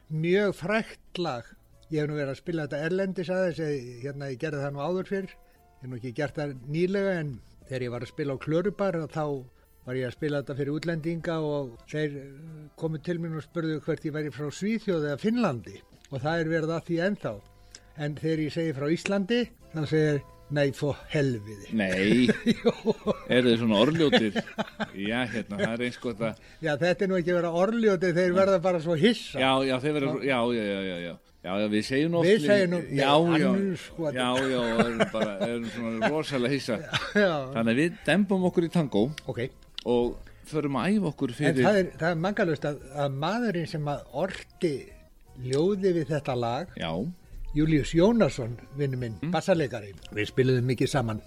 mjög 0.08 0.54
frækt 0.56 1.20
lag. 1.20 1.50
Ég 1.92 2.00
hef 2.00 2.08
nú 2.08 2.16
verið 2.16 2.32
að 2.32 2.38
spila 2.40 2.64
þetta 2.64 2.86
erlendis 2.86 3.32
aðeins, 3.32 3.60
eh, 3.60 3.90
hérna 4.06 4.30
ég 4.32 4.40
gerði 4.40 4.62
það 4.64 4.72
nú 4.72 4.84
áður 4.86 5.10
fyrr. 5.10 5.34
Ég 5.34 5.82
hef 5.82 5.90
nú 5.90 5.98
ekki 6.00 6.14
gert 6.16 6.40
það 6.40 6.54
nýlega 6.72 7.12
en 7.20 7.34
þegar 7.68 7.84
ég 7.84 7.92
var 7.92 8.06
að 8.06 8.12
spila 8.14 8.36
á 8.40 8.42
Klörubar 8.46 9.00
þá 9.12 9.24
var 9.84 10.00
ég 10.00 10.08
að 10.08 10.16
spila 10.16 10.40
þetta 10.40 10.58
fyrir 10.62 10.76
útlendinga 10.78 11.38
og 11.52 11.76
þeir 11.92 12.18
eh, 12.22 12.34
komu 12.80 13.04
til 13.04 13.20
mér 13.20 13.36
og 13.36 13.44
spurðu 13.44 13.80
hvert 13.84 14.08
ég 14.08 14.16
væri 14.16 14.32
frá 14.32 14.48
Svíþjóð 14.48 15.10
eða 15.10 15.20
Finnlandi 15.20 15.76
og 16.08 16.24
það 16.24 16.38
er 16.38 16.54
verið 16.56 16.76
að 16.78 16.86
því 16.88 17.02
ennþá. 17.10 17.34
En 18.00 18.14
þegar 18.16 18.44
ég 18.46 18.54
segi 18.54 18.72
frá 18.76 18.86
Íslandi, 18.92 19.42
þá 19.74 19.82
segir 19.90 20.22
Nei, 20.52 20.66
fó 20.76 20.90
helviði. 21.08 21.70
Nei, 21.72 22.26
eru 23.32 23.46
þið 23.48 23.54
svona 23.62 23.76
orðljótir? 23.86 24.34
Já, 25.00 25.22
hérna, 25.32 25.56
það 25.62 25.70
er 25.72 25.84
eins 25.86 25.96
gott 26.02 26.20
að, 26.28 26.42
Já, 26.60 26.74
þetta 26.82 27.06
er 27.06 27.08
nú 27.08 27.16
ekki 27.16 27.36
verið 27.38 27.56
orðljóti, 27.62 28.10
þeir 28.18 28.34
verða 28.36 28.58
bara 28.66 28.80
svo 28.84 28.96
hissa. 29.00 29.40
já, 29.40 29.48
já, 29.64 29.72
þeir 29.80 29.94
verður, 29.96 30.18
já, 30.28 30.36
já, 30.52 30.64
já, 30.68 30.82
já, 30.90 30.96
já. 31.06 31.14
Já, 31.42 31.54
já, 31.58 31.66
við 31.72 31.86
segjum 31.88 32.12
oft 32.20 32.28
Við 32.28 32.44
segjum 32.44 32.70
nú- 32.70 32.82
já, 32.94 33.08
já, 33.42 33.48
sko, 33.86 34.10
já, 34.14 34.26
já, 34.52 34.58
og 34.60 34.82
erum 34.84 35.00
bara, 35.10 35.32
erum 35.48 35.64
svona 35.72 36.10
rosalega 36.12 36.52
hissa 36.52 36.76
Já, 37.24 37.32
Þannig 37.56 37.72
að 37.72 37.80
við 37.80 37.96
dembum 38.06 38.44
okkur 38.46 38.66
í 38.68 38.70
tango 38.76 39.02
ok. 39.32 39.40
og 39.90 40.12
förum 40.52 40.78
að 40.78 40.92
æfa 40.92 41.10
okkur 41.10 41.32
En 41.32 41.38
fyrir 41.40 41.64
það 41.66 41.80
er, 41.80 41.90
það 41.98 42.12
er 42.12 42.20
mangalust 42.28 42.68
að, 42.70 42.78
að 42.94 43.16
maðurinn 43.24 43.72
sem 43.72 43.90
að 43.90 44.04
orti 44.22 44.72
ljóði 45.48 45.96
við 45.98 46.12
þetta 46.12 46.36
lag, 46.38 46.76
Já, 46.78 46.92
Július 47.54 47.92
Jónasson, 47.94 48.56
vinnu 48.78 48.96
minn, 48.96 49.18
Mm. 49.22 49.30
bassarleikari. 49.34 49.92
Við 50.14 50.30
spiluðum 50.30 50.64
mikið 50.72 50.88
saman 50.88 51.20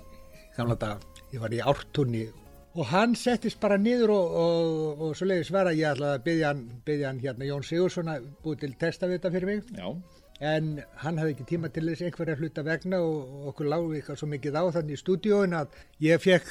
gamla 0.57 0.75
daga. 0.75 0.99
Ég 1.33 1.39
var 1.39 1.49
í 1.53 1.59
ártunni 1.61 2.27
og 2.75 2.85
hann 2.87 3.15
settist 3.15 3.59
bara 3.59 3.77
niður 3.77 4.09
og, 4.09 4.31
og, 4.35 5.01
og 5.01 5.15
svo 5.15 5.25
leiðis 5.27 5.51
var 5.51 5.65
að 5.69 5.77
ég 5.79 5.93
ætlaði 5.93 6.17
að 6.17 6.23
byggja 6.25 6.47
hann, 6.47 6.63
hann 7.05 7.19
hérna 7.23 7.45
Jón 7.47 7.63
Sigurðsson 7.63 8.09
að 8.11 8.25
búið 8.43 8.59
til 8.59 8.73
testa 8.79 9.07
við 9.07 9.19
þetta 9.19 9.31
fyrir 9.31 9.45
mig. 9.45 9.63
já, 9.77 9.95
En 10.41 10.81
hann 10.99 11.17
hafði 11.17 11.31
ekki 11.31 11.45
tíma 11.47 11.69
til 11.71 11.85
þess 11.87 12.01
einhverja 12.03 12.35
hluta 12.35 12.63
vegna 12.67 12.97
og 12.99 13.45
okkur 13.53 13.69
lágu 13.71 13.93
eitthvað 13.95 14.17
svo 14.19 14.27
mikið 14.27 14.57
á 14.59 14.63
þannig 14.75 14.97
í 14.97 14.99
stúdíóin 14.99 15.53
að 15.55 15.67
ég 16.03 16.19
fekk 16.19 16.49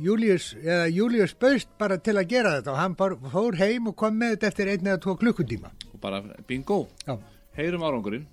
Július, 0.00 0.54
eða 0.64 0.86
Július 0.88 1.34
Baust 1.38 1.68
bara 1.78 1.98
til 1.98 2.14
að 2.16 2.28
gera 2.30 2.54
þetta 2.62 2.72
og 2.72 2.78
hann 2.80 2.94
bara 2.96 3.16
fór 3.16 3.58
heim 3.60 3.88
og 3.88 3.96
kom 3.96 4.16
með 4.16 4.36
þetta 4.38 4.46
eftir 4.48 4.68
einn 4.72 4.86
eða 4.88 5.00
tvo 5.04 5.16
klukkutíma. 5.20 5.68
og 5.92 6.00
bara 6.00 6.22
bingo 6.48 6.88
Já. 7.06 7.18
Heyrum 7.58 7.82
árangurinn 7.84 8.24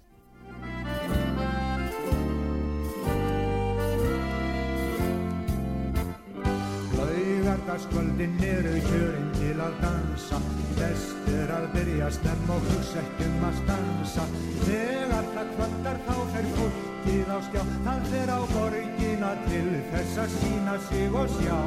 Laugardagskvöldin 7.74 8.44
eru 8.44 8.74
kjörin 8.86 9.30
til 9.34 9.62
að 9.62 9.78
dansa. 9.82 10.38
Best 10.78 11.30
er 11.34 11.50
að 11.56 11.64
byrja 11.74 12.10
snemm 12.14 12.52
og 12.54 12.68
hugsa 12.70 13.02
ekki 13.02 13.26
um 13.26 13.46
að 13.48 13.56
stansa. 13.62 14.26
Þegar 14.68 15.30
það 15.34 15.50
kvöldar 15.56 15.98
þá 16.06 16.14
fer 16.36 16.50
fólkið 16.60 17.32
á 17.34 17.38
skjá. 17.48 17.64
Það 17.88 18.06
fer 18.12 18.30
á 18.30 18.40
borgina 18.54 19.32
til 19.48 19.74
þess 19.90 20.22
að 20.22 20.38
sína 20.38 20.78
sig 20.86 21.18
og 21.24 21.34
sjá. 21.40 21.58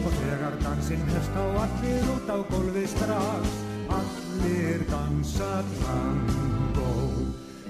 Og 0.00 0.18
þegar 0.22 0.58
dansinn 0.64 1.04
hefst 1.12 1.36
á 1.36 1.44
allir 1.66 2.10
út 2.16 2.32
á 2.32 2.38
gólfið 2.54 2.88
strax. 2.96 3.56
Allir 3.92 4.86
dansa 4.88 5.52
tango 5.82 6.92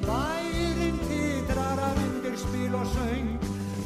Bærin 0.07 1.03
titrar 1.09 1.83
af 1.91 1.99
undir 2.07 2.39
spil 2.39 2.79
og 2.79 2.87
söng 2.95 3.42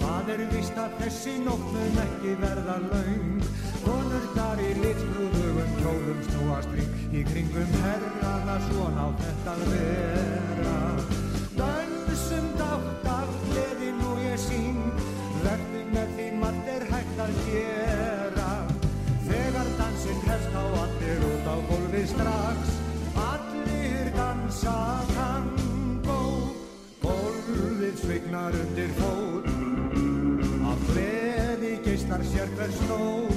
Það 0.07 0.33
er 0.37 0.45
víst 0.55 0.77
að 0.79 1.01
þessi 1.03 1.39
nótt 1.43 1.67
mun 1.75 2.03
ekki 2.07 2.37
verða 2.39 2.79
laung 2.87 3.49
Konur 3.83 4.31
þar 4.37 4.63
í 4.63 4.71
litbrúðugum 4.79 5.75
kjólum 5.81 6.23
snúast 6.31 6.79
ring 6.79 6.97
Í 7.17 7.23
kringum 7.25 7.71
herrana 7.81 8.57
svona 8.67 9.05
á 9.07 9.09
þetta 9.21 9.53
vera. 9.63 10.73
Dönsum 11.57 12.49
dátt 12.59 13.07
af 13.09 13.31
gleði 13.47 13.93
nú 13.97 14.11
ég 14.21 14.37
sín. 14.43 14.83
Verðu 15.45 15.81
með 15.95 16.13
því 16.19 16.27
margt 16.43 16.69
er 16.75 16.85
hægt 16.91 17.23
að 17.25 17.41
gera. 17.47 18.51
Þegar 19.31 19.73
dansinn 19.81 20.23
hefst 20.27 20.61
á 20.61 20.65
allir 20.83 21.25
út 21.31 21.49
á 21.49 21.57
gólfið 21.71 22.07
strax. 22.13 22.77
Allir 23.25 24.13
dansa 24.19 24.79
tango. 25.15 26.23
Gólfið 27.07 28.03
svignar 28.05 28.61
undir 28.61 28.93
fót 29.01 29.46
gleði 32.07 32.23
geistar 32.23 32.23
sér 32.25 32.49
hver 32.57 32.71
snóð 32.71 33.35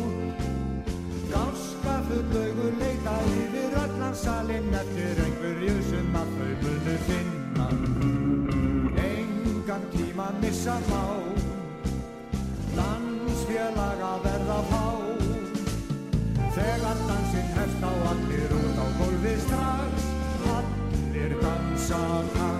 Gáska 1.30 2.04
full 2.08 2.38
augur 2.42 2.74
leita 2.80 3.16
yfir 3.26 3.76
allan 3.78 4.16
salinn 4.16 4.74
eftir 4.74 5.22
einhverju 5.26 5.76
sem 5.90 6.16
að 6.16 6.30
þau 6.38 6.52
munu 6.64 6.96
finna. 7.08 7.68
Engan 9.06 9.84
tíma 9.94 10.30
missa 10.42 10.78
má. 10.90 11.04
Dansfélag 12.76 14.02
að 14.12 14.24
verða 14.26 14.60
fá. 14.72 14.86
Þegar 16.56 17.04
dansinn 17.10 17.52
hefst 17.58 17.84
á 17.86 17.92
allir 18.12 18.58
út 18.62 18.82
á 18.82 18.86
gólfið 19.00 19.44
strax. 19.46 20.10
Allir 20.58 21.38
dansa 21.42 22.02
tango 22.34 22.59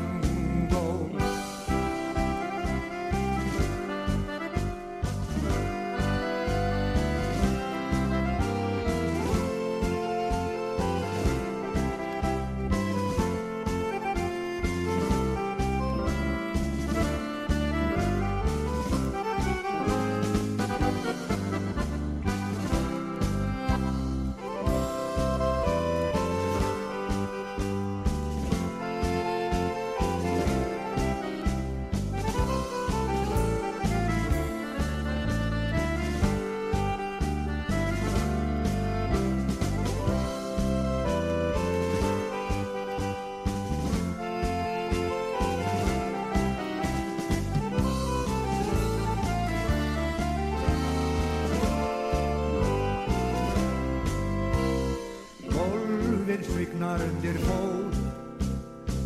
Svignar 56.80 57.02
undir 57.04 57.36
fót. 57.44 57.96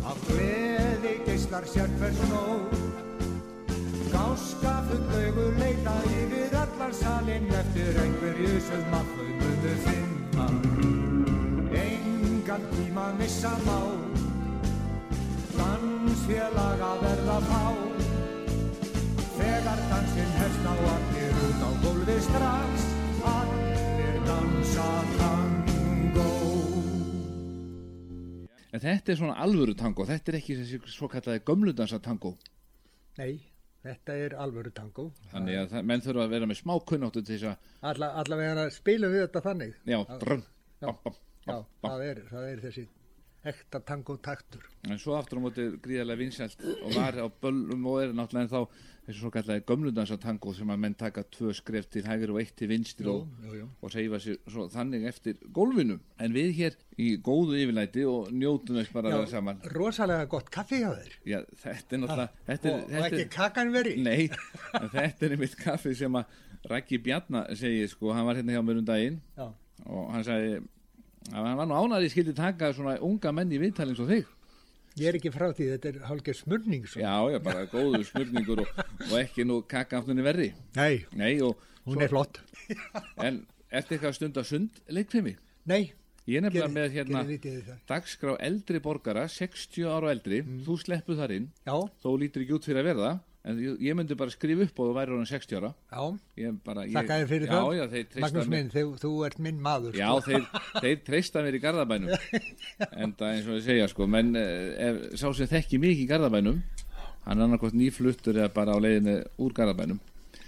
Af 0.06 0.18
gleði 0.28 1.14
geislar 1.26 1.64
sér 1.66 1.88
hvers 1.98 2.20
nót 2.30 2.74
Gáska 4.12 4.74
full 4.86 5.08
augu 5.18 5.46
leita 5.58 5.94
yfir 6.06 6.54
allan 6.60 6.94
salinn 6.94 7.50
Eftir 7.50 7.98
einhverju 8.04 8.60
sem 8.68 8.94
að 9.00 9.10
þau 9.16 9.26
munu 9.40 9.74
finna. 9.88 10.46
Engan 11.82 12.70
tíma 12.76 13.08
missa 13.18 13.56
má 13.66 13.73
þetta 28.84 29.12
er 29.14 29.18
svona 29.20 29.36
alvöru 29.44 29.74
tango 29.80 30.06
Þetta 30.08 30.32
er 30.32 30.38
ekki 30.40 30.58
þessi 30.60 30.80
svo 30.94 31.08
kallaði 31.12 31.42
gömludansa 31.48 32.00
tango 32.04 32.34
Nei, 33.18 33.36
þetta 33.84 34.16
er 34.18 34.34
alvöru 34.42 34.72
tango. 34.74 35.04
Þannig 35.30 35.60
að 35.60 35.68
það, 35.74 35.84
menn 35.90 36.02
þurfa 36.02 36.24
að 36.24 36.32
vera 36.34 36.48
með 36.50 36.58
smá 36.58 36.72
kunnáttu 36.88 37.22
til 37.22 37.36
þess 37.36 37.50
að 37.52 37.90
Alla, 37.92 38.08
allavega 38.22 38.64
spilum 38.74 39.12
við 39.14 39.22
þetta 39.28 39.42
þannig. 39.44 39.76
Já, 39.86 39.98
Já. 40.00 40.04
bam, 40.08 40.18
bam, 40.24 40.42
Já, 41.44 41.52
bam, 41.52 41.66
bam. 41.84 41.90
það 41.92 42.04
er, 42.08 42.20
það 42.32 42.48
er 42.48 42.62
þessi 42.64 42.84
ekta 43.44 43.80
tango 43.84 44.16
taktur. 44.24 44.64
En 44.88 44.98
svo 44.98 45.14
aftur 45.18 45.38
á 45.38 45.44
móti 45.44 45.68
gríðarlega 45.84 46.22
vinsælt 46.24 46.64
og 46.64 46.94
var 46.96 47.18
á 47.20 47.26
böllum 47.28 47.86
og 47.92 48.00
er 48.02 48.14
náttúrulega 48.16 48.48
en 48.48 48.52
þá 48.54 48.93
þessu 49.04 49.20
svo 49.20 49.30
kallaði 49.34 49.64
gömludansa 49.68 50.16
tango 50.20 50.52
sem 50.56 50.70
að 50.72 50.78
menn 50.80 50.94
taka 50.96 51.24
tvö 51.34 51.52
skref 51.56 51.88
til 51.92 52.04
hægri 52.06 52.32
og 52.32 52.38
eitt 52.40 52.54
til 52.56 52.70
vinstri 52.70 53.08
og, 53.10 53.26
og 53.84 53.92
reyfa 53.92 54.20
sér 54.22 54.38
svo 54.48 54.64
þannig 54.72 55.04
eftir 55.10 55.36
gólfinu. 55.52 55.98
En 56.24 56.32
við 56.36 56.52
hér 56.58 56.78
í 56.96 57.10
góðu 57.24 57.58
yfirlæti 57.60 58.06
og 58.08 58.30
njótum 58.32 58.78
þess 58.80 58.94
bara 58.94 59.10
að 59.12 59.18
vera 59.18 59.32
saman. 59.34 59.60
rosalega 59.74 60.28
gott 60.32 60.48
kaffi 60.54 60.80
hjá 60.80 60.90
þér. 60.94 61.18
Já, 61.28 61.38
þetta 61.64 61.96
er 61.96 62.02
náttúrulega 62.04 62.46
þetta 62.48 62.70
er, 62.70 62.74
Og, 62.74 62.84
og 62.84 62.94
þetta 62.94 63.08
ekki 63.10 63.24
er, 63.26 63.32
kakan 63.36 63.74
veri. 63.74 63.96
Nei, 64.00 64.28
þetta 64.96 65.26
er 65.28 65.36
einmitt 65.36 65.58
kaffi 65.60 65.94
sem 65.98 66.20
að 66.20 66.40
Raggi 66.70 67.00
Bjarnar 67.04 67.50
segi 67.60 67.84
sko, 67.92 68.14
hann 68.16 68.24
var 68.24 68.38
hérna 68.40 68.54
hjá 68.56 68.62
mér 68.64 68.80
um 68.80 68.86
daginn 68.88 69.18
Já. 69.36 69.50
og 69.84 70.06
hann 70.14 70.24
sagði 70.24 70.54
að 71.28 71.44
hann 71.44 71.58
var 71.60 71.68
nú 71.68 71.76
ánæri 71.76 72.08
skildi 72.12 72.32
taka 72.36 72.72
svona 72.72 72.96
unga 73.04 73.32
menn 73.36 73.52
í 73.52 73.60
viðtalins 73.60 74.00
og 74.00 74.08
þig 74.08 74.24
Ég 74.94 75.10
er 75.10 75.16
ekki 75.18 75.30
frá 75.34 75.48
því, 75.50 75.64
þetta 75.72 75.88
er 75.90 75.96
hálfgeir 76.06 76.36
smurning. 76.38 76.84
Svo. 76.86 77.00
Já, 77.02 77.14
já, 77.34 77.40
bara 77.42 77.64
góður 77.66 78.04
smurningur 78.06 78.60
og, 78.62 78.76
og 79.10 79.18
ekki 79.20 79.46
nú 79.48 79.60
kakaftunni 79.68 80.24
verri. 80.24 80.52
Nei, 80.78 81.04
Nei, 81.18 81.34
og 81.44 81.60
hún 81.88 82.02
er 82.04 82.12
flott. 82.12 82.40
En 83.26 83.44
ertu 83.70 83.96
eitthvað 83.96 84.16
stund 84.16 84.40
að 84.40 84.48
sund 84.48 84.80
leikfimi? 84.88 85.36
Nei, 85.68 85.92
Ég 86.24 86.40
er 86.40 86.46
nefnilega 86.46 86.70
með 86.72 86.94
hérna 86.94 87.20
dagskrá 87.84 88.38
eldri 88.40 88.80
borgara 88.80 89.26
60 89.28 89.84
ára 89.84 90.06
og 90.08 90.12
eldri, 90.14 90.38
þú 90.64 90.78
sleppu 90.80 91.18
þar 91.18 91.34
inn 91.36 91.50
já, 91.66 91.74
þó 92.00 92.08
lítur 92.16 92.46
ekki 92.46 92.54
út 92.56 92.64
fyrir 92.64 92.80
að 92.80 92.88
verða. 92.94 93.10
En 93.44 93.58
ég, 93.60 93.90
myndi 93.92 94.16
bara 94.16 94.32
skrifa 94.32 94.64
upp 94.64 94.78
og 94.80 94.86
þú 94.88 94.92
væri 94.96 95.12
orðin 95.12 95.28
60 95.28 95.58
ára. 95.58 95.70
Já, 95.92 96.04
þakka 96.64 97.18
þér 97.20 97.26
fyrir 97.28 97.44
já, 97.44 97.52
það. 97.52 97.66
Já, 97.76 97.82
þeir 97.92 98.06
treysta 98.14 98.22
Magnús 98.24 98.48
mér. 98.48 98.54
minn, 98.54 98.70
þú, 98.72 98.84
þú 99.02 99.10
ert 99.28 99.42
minn 99.44 99.58
maður. 99.66 99.98
Já, 100.00 100.06
sko. 100.08 100.22
þeir, 100.30 100.78
þeir 100.86 101.02
treysta 101.10 101.42
mér 101.44 101.58
í 101.58 101.60
Garðabænum. 101.66 102.14
En 102.88 103.12
það 103.18 103.34
eins 103.34 103.50
og 103.50 103.58
ég 103.58 103.66
segja 103.66 103.90
sko 103.92 104.08
menn 104.08 104.32
eh, 104.40 105.02
sá 105.20 105.26
sem 105.36 105.50
þekki 105.52 105.82
mikið 105.84 106.02
í 106.06 106.08
Garðabænum 106.14 106.62
hann 107.24 107.38
er 107.38 107.46
annarkvæmt 107.46 107.78
nýfluttur 107.78 108.38
eða 108.40 108.52
bara 108.54 108.76
á 108.76 108.78
leiðinu 108.84 109.16
úr 109.40 109.56
Garðabænum. 109.56 110.02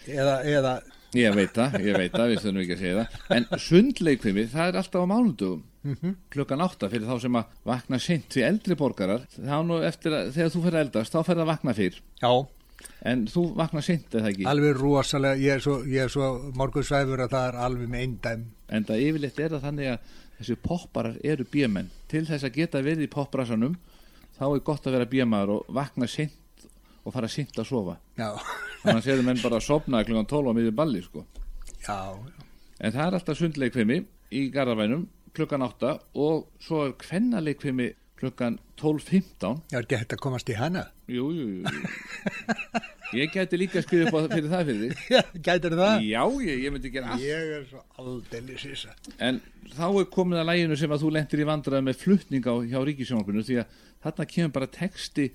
Eða, 0.07 0.37
eða, 0.47 0.75
Ég 1.17 1.33
veit 1.37 1.55
það, 1.55 1.79
ég 1.87 1.97
veit 1.97 2.13
það, 2.13 2.27
við 2.33 2.41
þurfum 2.43 2.59
ekki 2.63 2.75
að 2.75 2.81
segja 2.83 2.97
það. 2.99 3.21
En 3.37 3.47
sundleikvimi, 3.63 4.45
það 4.53 4.69
er 4.69 4.79
alltaf 4.81 5.07
á 5.07 5.13
mánudugum 5.13 5.63
klukkan 6.35 6.65
átta 6.65 6.89
fyrir 6.91 7.07
þá 7.07 7.23
sem 7.23 7.39
að 7.39 7.55
vakna 7.71 8.01
seint 8.03 8.37
við 8.37 8.47
eldri 8.49 8.77
borgarar. 8.79 9.25
Þá 9.37 9.57
nú 9.65 9.79
eftir 9.87 10.17
að 10.17 10.33
þegar 10.35 10.53
þú 10.53 10.63
fyrir 10.65 10.81
eldast 10.83 11.15
þá 11.15 11.19
fyrir 11.29 11.45
að 11.45 11.51
vakna 11.53 11.75
fyrr. 11.79 11.99
Já, 12.21 12.33
en 13.13 13.25
þú 13.31 13.45
vakna 13.63 13.83
seint 13.87 14.17
eða 14.19 14.33
ekki? 14.33 14.49
Alveg 14.51 14.81
rosalega, 14.81 15.41
ég 15.41 15.57
er 15.57 15.65
svo, 15.65 15.79
svo 16.13 16.31
morgunsvæfur 16.59 17.23
að 17.25 17.37
það 17.37 17.49
er 17.53 17.61
alveg 17.69 17.93
með 17.93 18.07
eindæm. 18.07 18.47
en 18.67 18.89
það 18.89 19.05
yfirleitt 19.07 19.39
er 19.41 19.53
það 19.55 19.67
þannig 19.69 19.93
að 19.93 20.15
þessi 20.41 20.57
popparar 20.67 21.21
eru 21.25 21.47
bjömenn 21.53 21.93
til 22.11 22.25
þess 22.27 22.45
að 22.45 22.57
geta 22.59 22.83
verið 22.83 23.07
í 23.07 23.13
popprasanum 23.13 23.77
þá 24.37 24.47
er 24.49 24.65
gott 24.67 24.89
að 24.89 24.97
vera 24.99 25.09
bjömaður 25.13 25.53
og 25.55 25.71
vakna 25.79 26.09
seint 26.11 26.35
og 27.07 27.15
fara 27.15 27.29
seint 27.31 27.55
að 27.63 27.69
sofa 27.71 27.97
Já, 28.19 28.33
þannig 28.83 28.99
að 29.01 29.05
séðu 29.07 29.27
menn 29.29 29.43
bara 29.45 29.61
að 29.61 29.67
sopna 29.69 30.03
klukkan 30.07 30.27
12 30.33 30.51
á 30.51 30.53
miður 30.59 30.77
balli 30.83 31.03
sko. 31.07 31.23
já, 31.87 31.99
en 32.81 32.93
það 32.97 33.05
er 33.07 33.19
alltaf 33.21 33.39
sundleikvimi 33.41 34.01
í 34.35 34.49
Garðabænum 34.55 35.07
klukkan 35.37 35.63
8 35.67 35.95
og 36.27 36.47
svo 36.65 36.83
er 36.89 36.97
kvennaleikvimi 37.01 37.93
klukkan 38.17 38.55
12.15 38.81 39.59
já, 39.73 39.79
er 39.79 39.99
hægt 40.01 40.15
að 40.17 40.21
komast 40.25 40.49
í 40.49 40.55
hana. 40.57 40.87
jú, 41.07 41.27
jú, 41.37 41.47
jú, 41.61 41.83
ég 43.21 43.31
gæti 43.35 43.59
líka 43.61 43.79
að 43.81 43.85
skrifa 43.87 44.23
upp 44.25 44.33
fyrir 44.33 44.49
það 44.51 44.71
fyrir 44.71 44.81
þig 44.81 45.11
Já, 45.13 45.21
gætir 45.49 45.77
það? 45.79 46.07
já, 46.09 46.23
ég, 46.47 46.63
ég 46.65 46.73
myndi 46.75 46.91
gera 46.95 47.13
allt 47.13 47.23
Ég 47.27 47.53
er 47.59 47.67
svo 47.69 47.83
aldeilis 48.01 48.65
þess 48.65 48.89
að. 48.91 49.13
En 49.29 49.39
þá 49.77 49.85
er 50.01 50.09
komið 50.17 50.41
að 50.43 50.49
læginu 50.51 50.79
sem 50.81 50.97
að 50.97 51.05
þú 51.05 51.13
lendir 51.19 51.43
í 51.45 51.49
vandræði 51.53 51.87
með 51.91 52.01
flutning 52.03 52.49
á 52.49 52.55
hjá 52.73 52.79
ríkisjónarpinu 52.89 53.45
því 53.47 53.59
að 53.63 53.77
þarna 54.07 54.29
kemur 54.33 54.55
bara 54.57 54.71
texti, 54.81 55.29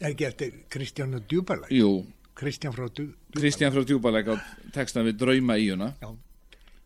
ekki 0.00 0.26
eftir 0.28 0.52
Kristján 0.70 1.14
og 1.18 1.26
Djúbalæk? 1.30 1.70
jú, 1.74 2.04
Kristján 2.38 2.72
frá 2.76 2.86
Djúbalæk. 2.88 3.16
Kristján 3.36 3.72
frá 3.74 3.82
Djúbalæk 3.86 4.30
á 4.30 4.34
textan 4.74 5.04
við 5.08 5.18
drauma 5.24 5.56
í 5.58 5.70
huna. 5.72 5.90
Já. 6.00 6.10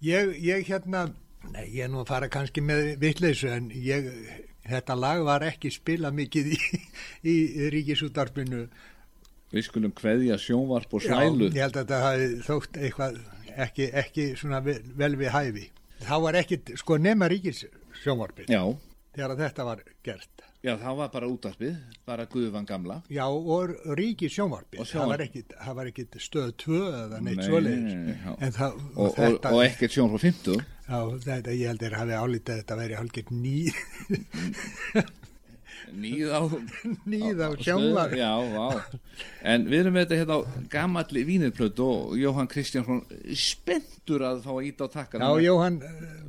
Ég, 0.04 0.32
ég 0.44 0.66
hérna, 0.68 1.04
nei, 1.52 1.68
ég 1.72 1.84
er 1.86 1.92
nú 1.92 2.02
að 2.02 2.10
fara 2.10 2.28
kannski 2.28 2.60
með 2.64 2.96
vitleysu 3.00 3.48
en 3.54 3.70
ég, 3.72 4.08
þetta 4.68 4.96
lag 4.98 5.22
var 5.24 5.44
ekki 5.46 5.70
spilað 5.72 6.16
mikið 6.18 6.50
í, 6.52 6.58
í 7.24 7.36
ríkisútarpinu. 7.72 8.66
Við 9.54 9.68
skulum 9.68 9.92
kveðja 9.94 10.36
sjónvarp 10.42 10.92
og 10.98 11.04
Já, 11.04 11.14
svælu. 11.14 11.48
ég 11.54 11.62
held 11.62 11.76
að 11.78 11.84
þetta 11.84 12.00
hafi 12.02 12.28
þótt 12.48 12.78
eitthvað 12.82 13.20
ekki, 13.68 13.86
ekki 14.02 14.24
svona 14.40 14.58
vel, 14.66 14.80
vel 14.98 15.14
við 15.20 15.30
hæfi. 15.30 15.68
Þá 16.04 16.14
var 16.24 16.34
ekki, 16.40 16.58
sko, 16.80 16.98
nema 16.98 17.28
ríkissjónvarpið 17.30 18.50
Já, 18.50 18.62
þegar 19.14 19.36
þetta 19.38 19.64
var 19.70 19.84
gert. 20.04 20.44
Já, 20.64 20.72
það 20.80 20.96
var 21.00 21.10
bara 21.14 21.28
útarpið, 21.28 21.74
bara 22.08 22.24
Guðvan 22.32 22.66
gamla. 22.68 22.96
Já, 23.12 23.24
og 23.28 23.74
ríkissjónvarpið. 24.00 24.80
Og 24.80 24.86
Það 24.86 24.92
sjónvarp. 24.94 25.10
var 25.14 25.24
ekki, 25.26 25.42
það 25.64 25.74
var 25.80 25.90
ekki 25.92 26.06
stöð 26.24 26.52
2 26.64 26.80
eða 27.02 27.20
neitt 27.26 27.44
já. 28.24 28.50
Það, 28.58 28.78
Og, 28.96 29.18
og, 29.18 29.50
og 29.52 29.62
ekkert 29.68 29.96
sjónvarp 29.98 30.24
50. 30.24 30.64
Já, 30.84 30.98
þetta, 31.28 31.54
ég 31.60 31.68
held 31.72 31.82
að 31.82 31.88
hafi 32.00 32.18
álítið 32.24 32.54
að 32.54 32.62
þetta 32.62 32.80
væri 32.82 32.98
hálfgeitt 33.02 33.30
ný, 33.32 33.58
Nýð 35.94 36.30
á... 36.32 36.40
nýð 37.06 37.38
á 37.44 37.48
á 37.54 37.60
sjónvar. 37.62 38.08
stöð- 38.10 38.18
Já, 38.18 38.32
vá. 38.50 38.66
En 39.46 39.66
við 39.68 39.80
erum 39.84 39.94
með 39.94 40.06
þetta 40.08 40.16
hérna 40.20 40.36
á 40.36 40.40
gamalli 40.72 41.22
vínirplötu 41.28 41.84
og 41.86 42.14
Jóhann 42.18 42.48
Kristjánsson 42.50 43.02
spenntur 43.38 44.24
að 44.26 44.40
fá 44.46 44.50
að 44.56 44.66
íta 44.70 44.88
á 44.88 44.94
takkar. 44.96 45.20
Já, 45.22 45.44
Jóhann, 45.44 45.76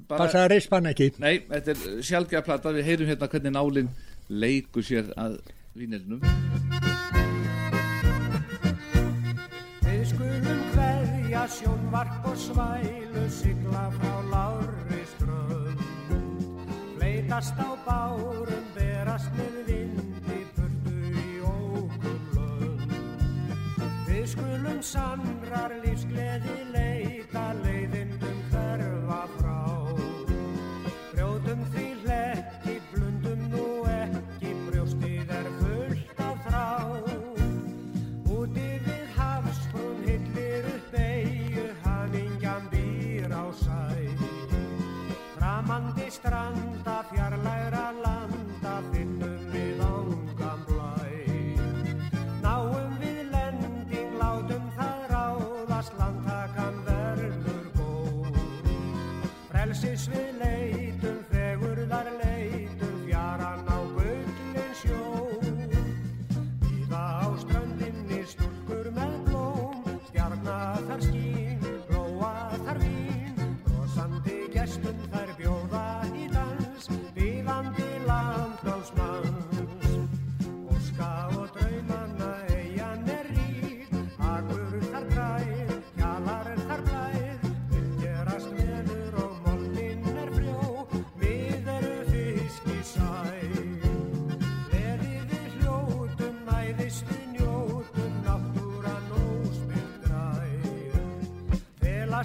Bara- 0.10 0.20
passaði 0.26 0.52
reispann 0.54 0.92
ekki. 0.92 1.08
Nei, 1.24 1.40
þetta 1.50 1.72
er 1.74 2.04
sjálfgeða 2.06 2.44
plata, 2.46 2.74
við 2.76 2.84
heyrum 2.92 3.10
hérna 3.10 3.30
hvernig 3.32 3.56
nálinn 3.56 3.90
leikur 4.30 4.84
sér 4.86 5.12
að 5.20 5.38
vínirnum. 5.78 6.22
Við 9.86 10.02
skulum 10.10 10.64
hverja 10.74 11.44
sjónvarp 11.52 12.26
og 12.30 12.38
svælu 12.40 13.26
sigla 13.34 13.86
frá 13.98 14.16
lári 14.32 15.04
strönd 15.16 15.82
Fleitast 16.96 17.58
á 17.62 17.70
bárum, 17.86 18.66
berast 18.76 19.32
með 19.38 19.56
vindi 19.70 20.42
burtu 20.58 20.98
í 21.22 21.40
ókunlönd 21.46 22.98
Við 24.10 24.28
skulum 24.34 24.82
sannrar 24.82 25.80
lífsgleði 25.86 26.60
leita 26.74 27.50
leiðindum 27.62 27.75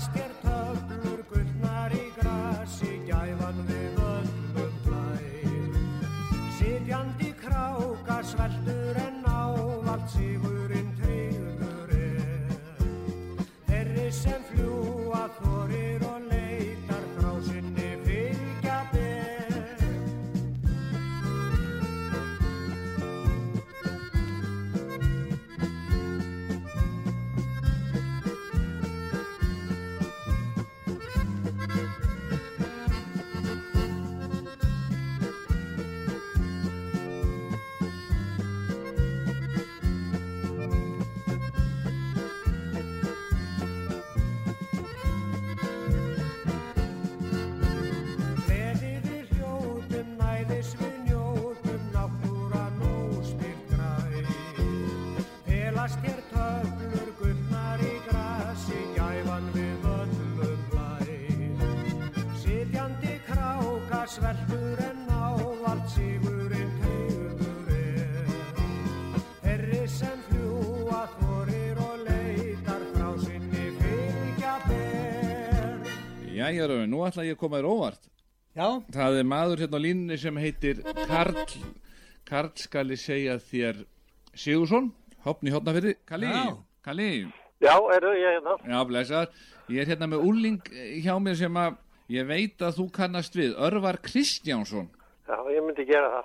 Gospel. 0.01 0.30
Jæja, 76.51 76.67
Röfum, 76.71 76.89
nú 76.91 77.03
ætla 77.07 77.25
ég 77.27 77.37
að 77.37 77.41
koma 77.41 77.61
þér 77.61 77.69
óvart. 77.71 78.09
Já, 78.57 78.67
Það 78.93 79.19
er 79.21 79.27
maður 79.31 79.61
hérna 79.63 79.79
á 79.79 79.85
línunni 79.85 80.17
sem 80.19 80.37
heitir 80.43 80.81
Karl. 81.07 81.37
Karl 82.27 82.51
skal 82.59 82.91
ég 82.91 82.99
segja 83.01 83.37
þér 83.39 83.85
Sigursson, 84.35 84.91
hopni 85.25 85.51
hótnafyrði. 85.55 85.95
Kalli, 86.07 86.27
Já. 86.27 86.57
Kalli, 86.85 87.09
Já, 87.61 87.75
eru 87.95 88.13
ég 88.17 88.35
hérna? 88.39 88.57
já, 88.67 88.85
blessar. 88.89 89.29
Ég 89.69 89.83
er 89.83 89.87
hérna 89.93 90.07
með 90.09 90.23
úrling 90.27 90.61
hjá 91.05 91.15
mér 91.21 91.37
sem 91.37 91.55
að 91.61 91.77
ég 92.09 92.27
veit 92.27 92.63
að 92.65 92.79
þú 92.81 92.87
kannast 92.91 93.35
við. 93.37 93.53
Örvar 93.55 93.99
Kristjánsson. 94.03 94.89
Já, 95.29 95.37
ég 95.53 95.63
myndi 95.63 95.85
gera 95.87 96.09
það. 96.17 96.25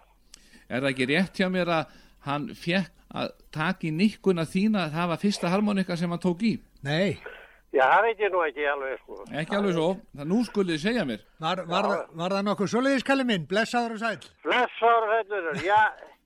Er 0.69 0.81
það 0.81 0.89
ekki 0.93 1.05
rétt 1.11 1.35
hjá 1.37 1.49
mér 1.51 1.69
að 1.69 1.91
hann 2.25 2.47
fekk 2.55 2.91
að 3.15 3.29
taka 3.53 3.85
í 3.87 3.91
nikkuna 3.93 4.45
þína 4.49 4.87
það 4.91 5.09
var 5.11 5.17
fyrsta 5.21 5.49
harmonika 5.51 5.95
sem 5.95 6.09
hann 6.09 6.19
tók 6.23 6.41
í? 6.41 6.55
nei, 6.81 7.17
Já, 7.75 7.83
það 7.91 8.05
veit 8.07 8.21
ég 8.23 8.31
nú 8.31 8.41
ekki 8.45 8.65
alveg, 8.71 8.99
sko. 9.03 9.17
Ekki 9.41 9.57
alveg 9.59 9.73
svo, 9.75 9.87
það 10.15 10.29
nú 10.31 10.37
skulið 10.47 10.79
segja 10.85 11.03
mér. 11.09 11.25
var, 11.43 11.61
var, 11.67 11.89
var 12.21 12.35
það 12.37 12.45
nokkuð 12.47 12.71
svoleiðis 12.71 13.03
kalli 13.09 13.25
minn, 13.27 13.45
blessaður 13.51 13.97
og 13.97 14.01
sæl, 14.05 14.31
Blessaður 14.47 15.11
fellur, 15.11 15.61
já, 15.65 15.81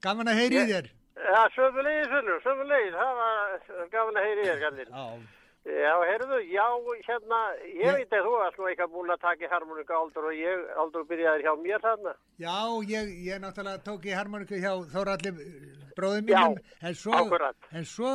gaman 0.05 0.29
að 0.29 0.39
heyri 0.43 0.61
í 0.61 0.69
þér. 0.69 0.91
já, 1.17 1.41
sömulegis, 1.57 2.07
fellur, 2.13 2.39
sömulegis, 2.45 2.93
það 3.01 3.19
var 3.19 3.89
gaman 3.97 4.21
að 4.21 4.27
heyri 4.29 4.47
þér, 4.51 4.63
Kallir. 4.67 4.89
Já, 4.93 5.35
Já, 5.69 5.91
heyrðu, 6.07 6.37
já, 6.49 6.63
hérna, 7.05 7.39
ég 7.67 7.91
veit 7.97 8.13
að 8.15 8.23
þú 8.25 8.31
varst 8.39 8.57
nú 8.57 8.67
eitthvað 8.69 8.93
búin 8.93 9.11
að 9.13 9.19
taka 9.21 9.43
í 9.43 9.49
harmonika 9.51 9.93
aldur 9.97 10.29
og 10.29 10.37
ég 10.39 10.61
aldur 10.81 11.03
byrjaði 11.09 11.43
hjá 11.45 11.51
mér 11.59 11.81
þarna. 11.83 12.13
já 12.39 12.55
ég, 12.89 13.11
ég 13.27 13.41
náttúrulega 13.43 13.83
tók 13.85 14.07
í 14.07 14.15
harmoniku 14.15 14.55
hjá 14.55 14.71
Þóralli 14.93 15.33
bróðum 15.99 16.25
mínum, 16.29 16.55
en 16.81 16.95
svo, 16.95 17.11
akkúrat. 17.19 17.55
en 17.75 17.85
svo 17.85 18.13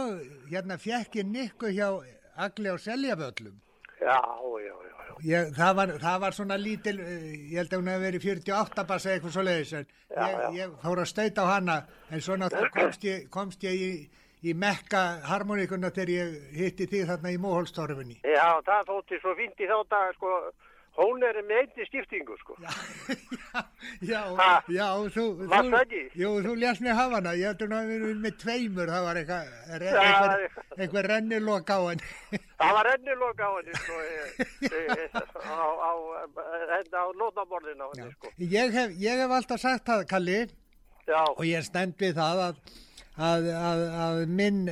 hérna 0.50 0.78
fekk 0.80 1.20
ég 1.20 1.28
nikku 1.36 1.68
hjá 1.76 1.90
Agli 2.36 2.68
á 2.70 2.76
Seljavöllum. 2.78 3.60
Já, 4.00 4.18
já, 4.60 4.74
já, 4.88 4.96
já. 5.08 5.14
Ég, 5.24 5.52
það, 5.54 5.76
var, 5.78 5.92
það 6.02 6.18
var 6.24 6.34
svona 6.36 6.56
lítil, 6.58 6.98
eh, 7.00 7.28
ég 7.52 7.60
held 7.60 7.72
að 7.72 7.80
hún 7.80 7.90
hefði 7.92 8.06
verið 8.08 8.26
48 8.26 8.84
bassa 8.88 9.12
eitthvað 9.12 9.36
svo 9.36 9.44
leiðis, 9.46 9.72
en 9.78 9.86
ég, 10.18 10.42
ég 10.58 10.74
fór 10.82 11.02
að 11.04 11.10
stauta 11.12 11.46
á 11.46 11.52
hana, 11.54 11.76
en 12.10 12.24
svo 12.24 12.36
náttúrulega 12.40 12.74
komst 12.74 13.06
ég, 13.06 13.24
komst 13.30 13.64
ég 13.64 13.84
í, 13.86 13.90
í 14.42 14.54
mekka 14.58 15.04
harmonikuna 15.30 15.92
þegar 15.94 16.12
ég 16.16 16.34
hitti 16.58 16.88
þig 16.90 17.06
þarna 17.12 17.32
í 17.32 17.40
Móholstorfinni. 17.40 18.18
Já, 18.26 18.58
það 18.66 18.90
þótti 18.90 19.20
svo 19.22 19.36
fínt 19.38 19.62
í 19.62 19.70
þá 19.70 19.78
dag, 19.94 20.18
sko, 20.18 20.34
hún 20.96 21.22
er 21.26 21.38
með 21.42 21.60
einni 21.64 21.84
skiptingu, 21.88 22.36
sko. 22.38 22.54
Já, 22.62 22.70
já, 24.12 24.20
Ha? 24.38 24.50
já, 24.70 24.86
þú, 25.14 25.24
þú, 25.50 25.80
jú, 26.20 26.30
þú 26.44 26.52
lésst 26.60 26.84
mér 26.84 26.94
hafa 26.98 27.18
hana, 27.18 27.32
ég 27.38 27.50
heldur 27.50 27.70
nú 27.72 27.78
að 27.80 27.88
við 27.90 27.96
erum 28.08 28.20
með 28.26 28.36
tveimur, 28.44 28.92
það 28.94 29.06
var 29.08 29.20
eitthvað, 29.22 29.50
er- 29.74 29.86
einhver, 30.04 30.62
einhver 30.78 31.08
rennilok 31.12 31.72
á 31.74 31.78
henni. 31.88 32.12
Það 32.64 32.72
var 32.78 32.90
ennilok 32.94 33.42
á 33.42 33.50
henni, 33.56 33.74
sko, 33.82 33.98
á, 35.44 35.58
á, 35.58 35.90
á, 35.90 36.78
á 36.78 37.04
nótaborðinu 37.20 37.84
á 37.84 37.88
henni, 37.96 38.14
sko. 38.14 38.32
Ég 38.54 38.72
hef, 38.78 38.94
ég 39.02 39.24
hef 39.24 39.36
alltaf 39.40 39.60
sagt 39.64 39.86
það, 39.90 40.06
Kalli, 40.14 40.38
Já, 41.04 41.20
og 41.34 41.42
ég 41.44 41.66
stend 41.66 41.98
við 42.00 42.14
það 42.16 42.38
að, 42.46 42.62
að, 43.20 43.50
að, 43.58 43.82
að 44.06 44.22
minn, 44.38 44.62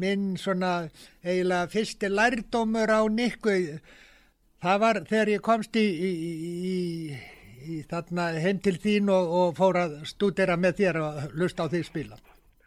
minn 0.00 0.24
svona 0.40 0.72
eiginlega 1.22 1.68
fyrsti 1.76 2.10
lærdómur 2.10 2.90
á 2.90 3.00
Nikku 3.06 3.54
það 4.62 4.82
var 4.84 5.00
þegar 5.08 5.32
ég 5.34 5.44
komst 5.44 5.76
í, 5.76 5.84
í, 5.84 6.10
í, 6.72 6.76
í 7.76 7.80
þarna 7.90 8.28
heim 8.42 8.60
til 8.64 8.76
þín 8.82 9.10
og, 9.14 9.34
og 9.40 9.56
fór 9.58 9.80
að 9.84 9.98
stúdera 10.08 10.56
með 10.60 10.80
þér 10.82 11.00
og 11.02 11.36
lusta 11.40 11.66
á 11.66 11.72
því 11.72 11.82
spila. 11.86 12.20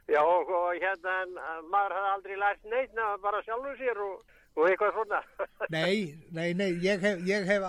já, 0.10 0.22
og, 0.24 0.54
hérna, 0.80 1.16
en, 1.24 1.34
maður 1.72 1.98
hafði 1.98 2.14
aldrei 2.14 2.38
lært 2.44 2.70
neitt, 2.70 2.94
nema 2.94 3.18
bara 3.24 3.42
sjálfur 3.46 3.76
sér 3.80 4.00
og, 4.06 4.22
og 4.60 4.70
eitthvað 4.70 4.96
svona. 4.98 5.20
Nei, 5.76 6.16
nei, 6.34 6.54
nei, 6.54 6.72
ég 6.84 7.04
hef, 7.04 7.20
ég 7.28 7.46
hef, 7.46 7.68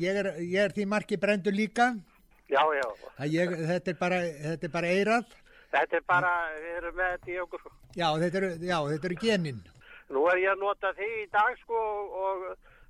ég 0.00 0.18
er, 0.20 0.34
ég 0.40 0.58
er 0.64 0.74
því 0.74 0.90
marki 0.90 1.16
brendur 1.20 1.54
líka, 1.56 1.94
Já, 2.52 2.60
já, 2.76 2.88
ég, 3.24 3.54
þetta 3.70 3.90
er 3.90 3.96
bara, 3.96 4.18
þetta 4.20 4.66
er 4.68 4.72
bara 4.74 4.88
eirað, 4.92 5.30
þetta 5.72 5.96
er 5.96 6.02
bara, 6.06 6.32
við 6.60 6.74
erum 6.76 6.98
með 6.98 7.14
þetta 7.14 7.30
í 7.32 7.38
okkur, 7.40 7.62
já, 7.96 8.08
þetta 8.20 8.38
eru, 8.40 8.50
já, 8.68 8.76
þetta 8.90 9.08
eru 9.08 9.16
genin. 9.22 9.62
Nú 10.12 10.26
er 10.28 10.40
ég 10.42 10.52
að 10.52 10.60
nota 10.60 10.90
þig 10.98 11.14
í 11.22 11.24
dag 11.32 11.56
sko 11.62 11.80
og, 12.20 12.44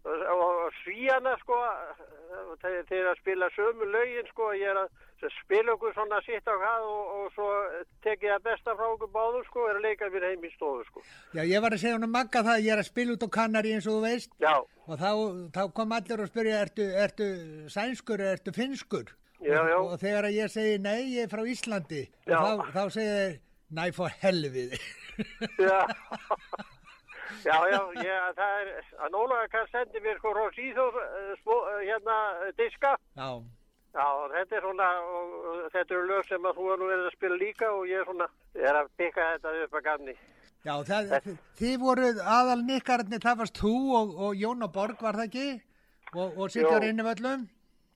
og, 0.04 0.42
og 0.46 0.76
svíjana 0.82 1.32
sko 1.40 1.56
þegar 2.60 2.86
þeir 2.90 3.08
að 3.10 3.20
spila 3.22 3.48
sömu 3.54 3.88
lögin 3.88 4.28
sko 4.30 4.50
ég 4.58 4.70
er 4.72 4.80
að 4.84 5.32
spila 5.40 5.72
okkur 5.72 5.94
svona 5.96 6.18
sitt 6.26 6.44
á 6.44 6.52
hvað 6.52 6.86
og, 6.90 7.12
og 7.16 7.32
svo 7.32 7.48
tek 8.04 8.26
ég 8.26 8.34
að 8.34 8.44
besta 8.50 8.74
frá 8.76 8.86
okkur 8.90 9.12
báður 9.14 9.46
sko 9.48 9.66
er 9.70 9.78
að 9.78 9.86
leika 9.86 10.10
mér 10.12 10.26
heim 10.28 10.44
í 10.44 10.50
stofu 10.52 10.84
sko. 10.90 11.04
Já, 11.32 11.42
ég 11.48 11.64
var 11.64 11.76
að 11.76 11.84
segja 11.84 11.96
hún 11.96 12.08
að 12.08 12.14
magga 12.18 12.44
það 12.44 12.58
að 12.58 12.66
ég 12.66 12.74
er 12.74 12.82
að 12.82 12.90
spila 12.90 13.16
út 13.16 13.24
á 13.24 13.28
kannari 13.38 13.74
eins 13.76 13.88
og 13.88 13.96
þú 13.96 14.04
veist 14.04 14.36
Já, 14.44 14.54
og 14.60 15.00
þá, 15.00 15.10
þá 15.56 15.62
kom 15.78 15.96
allir 15.96 16.24
og 16.24 16.30
spyrja, 16.32 16.60
ertu, 16.66 16.88
ertu 17.06 17.30
sænskur 17.72 18.24
eða 18.26 18.36
ertu 18.38 18.56
finskur? 18.56 19.16
Já, 19.40 19.58
og, 19.60 19.72
já. 19.72 19.78
og 19.80 19.98
þegar 20.04 20.28
að 20.28 20.38
ég 20.38 20.52
segi, 20.52 20.76
nei, 20.84 21.00
ég 21.16 21.26
er 21.26 21.32
frá 21.32 21.44
Íslandi, 21.48 22.04
og 22.28 22.36
þá, 22.36 22.70
þá 22.76 22.82
segir 22.94 23.18
þeir, 23.18 23.34
næ, 23.76 23.84
for 23.96 24.20
helviði. 24.22 24.80
já. 25.60 25.80
Já, 27.44 27.58
já, 27.68 27.80
ég, 28.00 28.30
það 28.38 28.54
er, 28.62 28.70
að 29.04 29.12
Nólaga 29.12 29.50
kann 29.52 29.68
sendi 29.72 30.00
mér 30.00 30.16
sko 30.18 30.32
frá 30.32 30.46
síþóð, 30.56 30.96
hérna, 31.84 32.16
diska. 32.56 32.96
Já, 33.18 33.28
Já, 33.94 34.06
þetta 34.32 34.56
er 34.58 34.64
svona, 34.64 34.86
þetta 35.70 35.94
eru 35.94 36.06
lög 36.08 36.24
sem 36.26 36.46
að 36.48 36.56
þú 36.58 36.64
er 36.72 36.80
nú 36.80 36.86
verið 36.90 37.04
að 37.06 37.12
spila 37.14 37.36
líka 37.38 37.68
og 37.70 37.84
ég 37.86 38.00
er 38.00 38.08
svona, 38.08 38.26
ég 38.58 38.66
er 38.66 38.78
að 38.80 38.88
pikka 38.98 39.26
þetta 39.28 39.52
upp 39.64 39.76
að 39.78 39.84
gamni. 39.84 40.14
já, 40.64 40.72
það, 40.88 41.28
þið 41.60 41.76
voruð 41.84 42.18
aðal 42.38 42.58
nikkararnir, 42.66 43.22
það 43.22 43.38
varst 43.44 43.60
þú 43.60 43.74
og, 44.00 44.16
og 44.26 44.40
Jón 44.40 44.66
og 44.66 44.72
Borg, 44.74 44.98
var 44.98 45.20
það 45.20 45.28
ekki? 45.28 45.46
Og, 46.14 46.38
og 46.38 46.50
Sigur 46.50 46.82
Jó. 46.82 46.90
Innivöllum? 46.90 47.46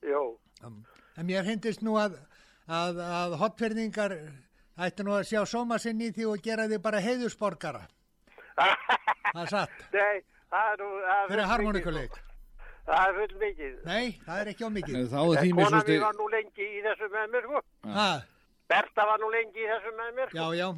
Jó. 0.07 0.23
En 0.63 1.27
mér 1.27 1.43
hindist 1.49 1.83
nú 1.83 1.97
að, 1.99 2.15
að, 2.67 3.03
að 3.03 3.35
hotferðingar 3.43 4.15
ættu 4.79 5.03
nú 5.03 5.17
að 5.17 5.27
sjá 5.33 5.43
sóma 5.43 5.81
sinn 5.83 5.99
í 5.99 6.13
því 6.15 6.29
og 6.31 6.43
gera 6.47 6.69
því 6.71 6.79
bara 6.83 7.03
heiðusborgara. 7.03 7.83
Það 8.59 9.43
er 9.43 9.51
satt. 9.53 9.77
Nei, 9.97 10.17
það 10.53 10.71
er 10.73 10.81
nú... 10.83 10.89
það 11.05 11.35
er 11.37 11.43
harmonikuleik. 11.53 12.17
mikið. 12.17 12.25
Það 12.89 13.01
er 13.05 13.17
full 13.19 13.39
mikið. 13.43 13.73
Nei, 13.85 14.05
það 14.25 14.39
er 14.43 14.51
ekki 14.53 14.65
ómikið. 14.69 14.95
En 14.99 15.09
Þá 15.11 15.19
er 15.21 15.41
því 15.43 15.49
mér 15.53 15.65
Kona 15.67 15.79
svo 15.79 15.81
stið... 15.85 15.99
var 16.05 16.15
nú 16.19 16.29
lengi 16.33 16.69
í 16.69 16.79
þessu 16.87 17.09
með 17.13 17.27
mér, 17.35 17.49
sko. 17.49 17.61
Ha, 17.97 18.07
Berta 18.69 19.05
var 19.09 19.21
nú 19.21 19.29
lengi 19.33 19.61
í 19.61 19.67
þessu 19.69 19.93
með 19.99 20.09
mér, 20.17 20.33
já, 20.33 20.45
sko. 20.45 20.55
já. 20.57 20.69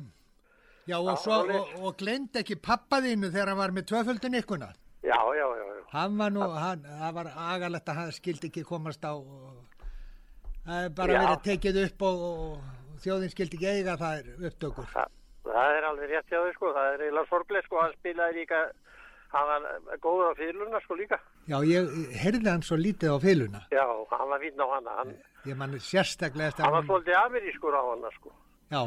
Já, 0.89 0.97
og, 0.97 1.07
Já, 1.07 1.15
svo, 1.21 1.35
svoleiðis. 1.37 1.73
og, 1.77 1.83
og 1.87 1.97
glemd 2.01 2.37
ekki 2.41 2.55
pappaðinu 2.65 3.29
þegar 3.31 3.51
hann 3.53 3.59
var 3.61 3.73
með 3.75 3.85
tvöföldun 3.91 4.37
ykkuna. 4.41 4.71
Já, 5.05 5.17
já, 5.37 5.45
já, 5.45 5.65
já. 5.77 5.83
Hann 5.93 6.17
var 6.19 6.33
nú, 6.33 6.41
hann, 6.57 6.83
það 6.99 7.13
var 7.19 7.29
agalegt 7.53 7.91
að 7.93 7.99
hann 8.01 8.11
skildi 8.15 8.49
ekki 8.49 8.63
komast 8.67 9.05
á, 9.05 9.13
og, 9.13 9.85
það 10.65 10.85
er 10.87 10.93
bara 10.97 11.15
Já. 11.15 11.21
verið 11.23 11.43
tekið 11.47 11.79
upp 11.85 12.05
og, 12.09 12.23
og 12.27 12.99
þjóðin 13.05 13.33
skildi 13.33 13.59
ekki 13.59 13.69
eiga 13.71 13.95
það 14.01 14.19
er 14.19 14.49
upptökur. 14.51 14.89
Það, 14.93 15.15
það 15.53 15.75
er 15.77 15.87
alveg 15.89 16.09
rétt 16.15 16.31
hjá 16.31 16.39
þau, 16.41 16.53
sko. 16.55 16.71
Það 16.77 16.87
er 16.95 17.03
eiginlega 17.05 17.29
sorglega, 17.31 17.65
sko. 17.67 17.81
Hann 17.83 17.93
spilaði 17.99 18.37
líka, 18.41 18.61
hann 19.35 19.47
var 19.51 19.99
góður 20.03 20.31
á 20.31 20.33
fyluna, 20.39 20.81
sko, 20.85 20.97
líka. 20.99 21.19
Já, 21.51 21.57
ég 21.67 21.91
heyrði 22.23 22.49
hann 22.51 22.65
svo 22.67 22.77
lítið 22.79 23.13
á 23.13 23.17
fyluna. 23.23 23.61
Já, 23.73 23.85
hann 24.15 24.29
var 24.33 24.39
fínn 24.43 24.61
á 24.63 24.67
hana. 24.75 24.97
Hann, 25.01 25.13
Ég 25.49 25.55
man 25.57 25.71
sérstaklega 25.81 26.51
eftir 26.51 26.63
hann 26.67 26.71
var 26.75 26.83
hann. 26.83 26.89
svolítið 26.91 27.15
amerískur 27.25 27.73
á 27.73 27.81
hana, 27.91 28.11
sko. 28.19 28.33
Já, 28.71 28.81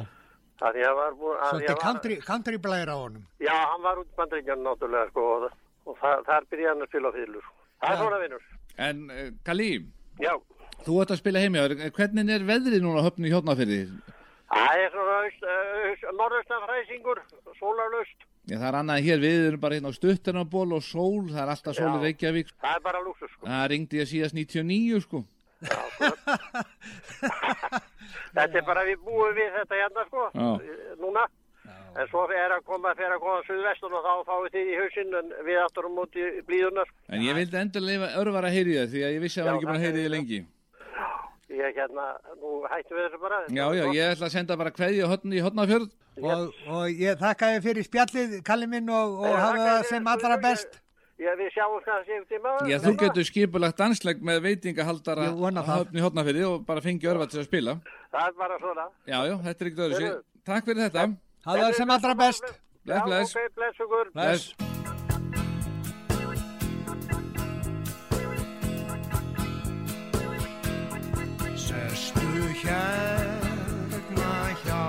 Það 0.60 0.76
því 0.76 0.82
að 0.86 0.94
var 1.00 1.14
búin... 1.18 1.34
að 1.34 1.42
því 1.42 1.50
svolítið 1.50 1.74
var- 1.74 1.82
country, 1.82 2.16
country 2.28 2.58
blæra 2.62 2.92
á 2.94 2.98
honum. 3.02 3.24
Já, 3.42 3.54
hann 3.72 3.82
var 3.82 3.98
út 3.98 4.10
bandringjan 4.16 4.62
náttúrulega, 4.62 5.08
sko. 5.10 5.24
Og, 5.34 5.48
og 5.90 5.96
það, 5.98 6.20
þar 6.28 6.46
byrjaði 6.52 6.70
hann 6.70 6.84
að 6.86 6.90
spila 6.92 7.10
á 7.10 7.16
fylur. 7.18 7.48
Það 7.82 7.90
er 7.90 7.98
svona, 8.04 8.20
vinnur. 8.22 8.44
En 8.86 9.00
uh, 9.10 9.24
Kalli, 9.44 9.70
Já. 10.22 10.32
þú 10.86 11.00
ert 11.02 11.10
að 11.16 11.20
spila 11.24 11.42
heimja, 11.42 11.66
hvernig 11.98 12.30
er 12.36 12.46
veðrið 12.52 12.84
núna 12.86 13.02
á 13.02 13.06
höfni 13.08 13.32
hjótnafyrði? 13.34 13.80
Það 14.52 14.80
er 14.84 14.90
svona 14.92 15.14
aust, 15.24 15.44
aust, 15.54 16.02
norðaustanfræsingur, 16.18 17.20
sólarlaust. 17.58 18.26
Já, 18.44 18.56
það 18.60 18.66
er 18.68 18.76
annað 18.80 19.06
hér, 19.06 19.22
við 19.22 19.46
erum 19.48 19.60
bara 19.62 19.78
hérna 19.78 19.88
á 19.88 19.96
stuttarnaból 19.96 20.66
og 20.76 20.82
sól, 20.84 21.22
það 21.30 21.42
er 21.46 21.52
alltaf 21.54 21.78
sól 21.78 21.88
í 21.88 21.94
Já. 21.94 22.02
Reykjavík. 22.04 22.50
Það 22.60 22.74
er 22.76 22.82
bara 22.84 23.00
lúksus, 23.06 23.30
sko. 23.32 23.46
Það 23.48 23.64
ringdi 23.72 24.02
ég 24.02 24.10
síðast 24.10 24.36
99, 24.36 25.00
sko. 25.06 25.22
Þetta 28.34 28.58
er 28.60 28.66
bara 28.66 28.82
við 28.84 29.00
búum 29.06 29.32
við 29.36 29.48
þetta 29.54 29.78
hérna, 29.80 30.04
sko, 30.10 30.26
Já. 30.34 30.50
núna. 31.00 31.24
En 31.94 32.08
svo 32.10 32.24
er 32.34 32.50
að 32.50 32.64
koma, 32.66 32.90
fer 32.98 33.12
að 33.14 33.20
koma 33.22 33.38
suðvestun 33.46 33.92
og 33.94 34.02
þá 34.04 34.12
fáið 34.28 34.48
þið 34.56 34.70
í 34.72 34.78
hausinn 34.80 35.12
en 35.20 35.28
við 35.46 35.60
aftur 35.62 35.86
á 35.86 35.90
móti 35.94 36.24
blíðunar. 36.48 36.88
En 37.08 37.22
ég 37.22 37.36
vildi 37.38 37.56
endur 37.60 37.84
leifa 37.86 38.08
örvar 38.20 38.48
að 38.48 38.56
heyri 38.58 38.74
það, 38.80 38.88
því 38.92 39.04
að 39.06 39.14
ég 39.14 39.22
vissi 39.22 39.38
að 39.40 39.44
Já, 39.44 39.46
það 39.46 39.54
var 39.54 39.60
ekki 39.60 39.68
búin 39.70 39.78
að 39.78 39.84
heyri 39.86 40.00
því 40.02 40.10
lengi. 40.16 40.40
Ég 41.52 41.76
hérna, 41.76 42.06
nú 42.40 42.62
hættum 42.70 42.96
við 42.96 43.04
þessu 43.04 43.20
bara. 43.20 43.40
Já, 43.52 43.64
já, 43.76 43.84
ég 43.92 44.14
ætla 44.14 44.30
að 44.30 44.32
senda 44.32 44.56
bara 44.56 44.72
kveðju 44.72 45.10
hotni 45.10 45.36
í 45.36 45.42
hotnafjörð. 45.44 45.90
Og, 46.22 46.54
og 46.70 47.02
ég 47.02 47.20
þakka 47.20 47.50
þér 47.52 47.66
fyrir 47.66 47.86
spjallið, 47.88 48.38
Kalli 48.46 48.68
minn, 48.70 48.88
og, 48.88 49.18
og 49.20 49.36
hafa 49.36 49.68
það 49.68 49.86
sem 49.90 50.10
allra 50.14 50.40
best. 50.40 50.80
Já, 51.20 51.30
við 51.38 51.52
sjáum 51.54 51.78
kannski 51.84 52.16
um 52.18 52.24
tíma. 52.30 52.54
Já, 52.70 52.78
þú 52.82 52.94
getur 53.04 53.28
skipulagt 53.28 53.78
dansleg 53.78 54.24
með 54.24 54.40
veitingahaldara 54.48 55.30
það. 55.30 55.70
höfni 55.70 56.04
hotnafjörði 56.04 56.46
og 56.48 56.66
bara 56.66 56.82
fengi 56.84 57.10
örvar 57.12 57.30
til 57.30 57.42
að 57.44 57.48
spila. 57.50 57.78
Það 58.10 58.28
er 58.30 58.38
bara 58.40 58.60
svona. 58.64 58.88
Já, 59.06 59.18
já, 59.30 59.34
þetta 59.46 59.64
er 59.64 59.70
ekkert 59.70 59.86
öðru 59.86 60.02
sér. 60.02 60.20
Takk 60.44 60.70
fyrir 60.70 60.86
þetta. 60.88 61.08
Hafa 61.46 61.66
það 61.66 61.80
sem 61.80 61.98
allra 61.98 62.14
best. 62.24 62.54
Bless, 62.84 62.98
Já, 62.98 63.04
bless. 63.06 63.36
ok, 63.36 63.58
bless 63.60 63.84
ykkur. 63.86 64.16
Bless. 64.16 64.73
hérna 72.64 74.34
hjá 74.62 74.84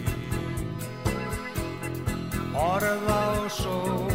Orð 2.55 3.09
á 3.09 3.49
sól 3.49 4.10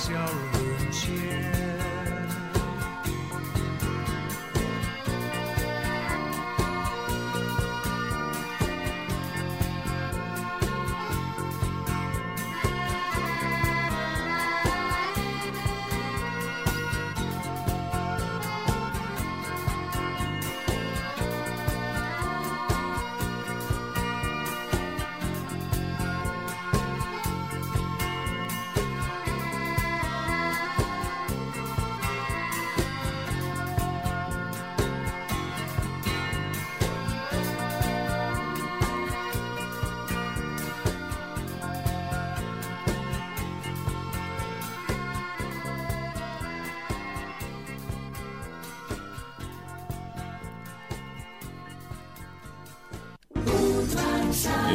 across 0.00 0.08
your 0.08 0.26
room. 0.36 0.59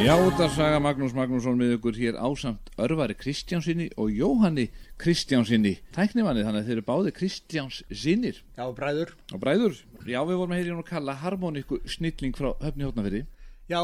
Já, 0.06 0.14
þetta 0.22 0.46
saga 0.54 0.80
Magnús 0.84 1.16
Magnússon 1.18 1.56
með 1.58 1.72
ykkur 1.80 1.96
hér 1.98 2.18
ásamt 2.22 2.68
Örvari 2.78 3.16
Kristjánsinni 3.18 3.88
og 3.98 4.12
Jóhanni 4.14 4.68
Kristjánsinni 5.02 5.80
tæknimanni, 5.96 6.44
þannig 6.46 6.62
að 6.62 6.68
þeir 6.68 6.76
eru 6.76 6.84
báði 6.86 7.14
Kristjáns 7.16 7.80
sinnir 7.90 8.38
Já, 8.54 8.68
bræður. 8.78 9.16
og 9.34 9.42
bræður. 9.42 9.80
Já, 10.06 10.20
við 10.22 10.38
vorum 10.38 10.54
að 10.54 10.62
heyra 10.62 10.70
í 10.70 10.74
hún 10.76 10.84
að 10.84 10.92
kalla 10.92 11.16
harmoníku 11.24 11.80
snilling 11.90 12.38
frá 12.38 12.52
höfni 12.62 12.86
hótnafyrði. 12.86 13.24
Já, 13.66 13.82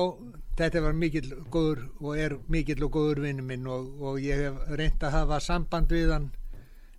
þetta 0.61 0.85
var 0.85 0.93
mikill 1.01 1.33
góður 1.49 1.81
og 1.97 2.21
er 2.21 2.37
mikill 2.53 2.85
og 2.85 2.93
góður 2.93 3.23
vinnu 3.25 3.47
minn 3.47 3.65
og, 3.65 3.89
og 3.97 4.21
ég 4.21 4.45
hef 4.45 4.61
reynd 4.77 5.01
að 5.01 5.17
hafa 5.17 5.41
samband 5.41 5.89
við 5.89 6.13
hann 6.13 6.29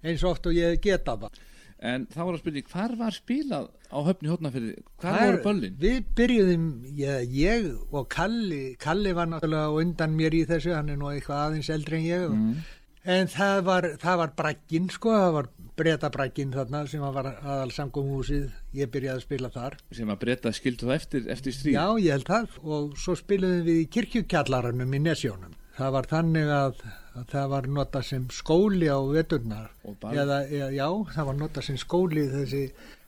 eins 0.02 0.26
oft 0.26 0.50
og 0.50 0.58
ég 0.58 0.82
geta 0.82 1.14
það. 1.14 1.38
En 1.82 2.04
þá 2.06 2.18
var 2.22 2.36
að 2.36 2.42
spyrja, 2.44 2.62
hvar 2.70 2.92
var 3.00 3.14
spilað 3.16 3.64
á 3.90 3.98
höfni 4.06 4.30
hótnafyrði? 4.30 4.74
Hvar 5.02 5.16
Þar- 5.16 5.24
voru 5.26 5.40
böllin? 5.48 5.72
Við 5.82 5.96
byrjuðum, 6.20 6.68
ég, 7.00 7.32
ég 7.34 7.66
og 7.90 8.06
Kalli, 8.12 8.60
Kalli 8.78 9.14
var 9.18 9.26
náttúrulega 9.32 9.66
á 9.66 9.78
undan 9.82 10.14
mér 10.14 10.36
í 10.38 10.44
þessu, 10.46 10.76
hann 10.76 10.92
er 10.94 11.00
nú 11.00 11.10
eitthvað 11.10 11.42
aðeins 11.48 11.72
eldri 11.74 11.98
en 11.98 12.06
ég. 12.06 12.28
Mm. 12.30 12.54
En 13.02 13.26
það 13.26 13.64
var, 13.66 13.88
það 13.98 14.18
var 14.20 14.32
bragginn 14.38 14.86
sko, 14.94 15.10
það 15.10 15.32
var 15.34 15.48
breytabragginn 15.82 16.52
þarna 16.54 16.84
sem 16.86 17.02
var 17.02 17.28
aðal 17.32 17.72
samgóðumhúsið, 17.74 18.44
ég 18.78 18.90
byrjaði 18.94 19.18
að 19.18 19.24
spila 19.26 19.50
þar. 19.50 19.76
sem 19.90 20.12
að 20.14 20.20
breyta 20.22 20.52
skildu 20.54 20.86
það 20.86 20.94
eftir, 21.00 21.26
eftir 21.34 21.56
stríð. 21.56 21.74
Já, 21.74 21.86
ég 21.98 22.12
held 22.14 22.28
það 22.30 22.58
og 22.62 22.96
svo 23.02 23.16
spiluðum 23.18 23.66
við 23.66 23.80
í 23.82 23.88
kirkjukjallaranum 23.96 24.94
í 24.94 25.00
Nesjónum. 25.02 25.56
Það 25.74 25.94
var 25.96 26.08
þannig 26.14 26.52
að, 26.54 26.84
að 27.16 27.26
það 27.32 27.48
var 27.52 27.66
notað 27.76 28.04
sem 28.08 28.26
skóli 28.32 28.88
á 28.88 28.98
veturnar. 29.12 29.70
Eða, 29.84 30.38
eða, 30.48 30.68
já, 30.72 30.86
það 31.14 31.26
var 31.30 31.34
notað 31.42 31.66
sem 31.68 31.76
skóli 31.80 32.24
þessi, 32.32 32.62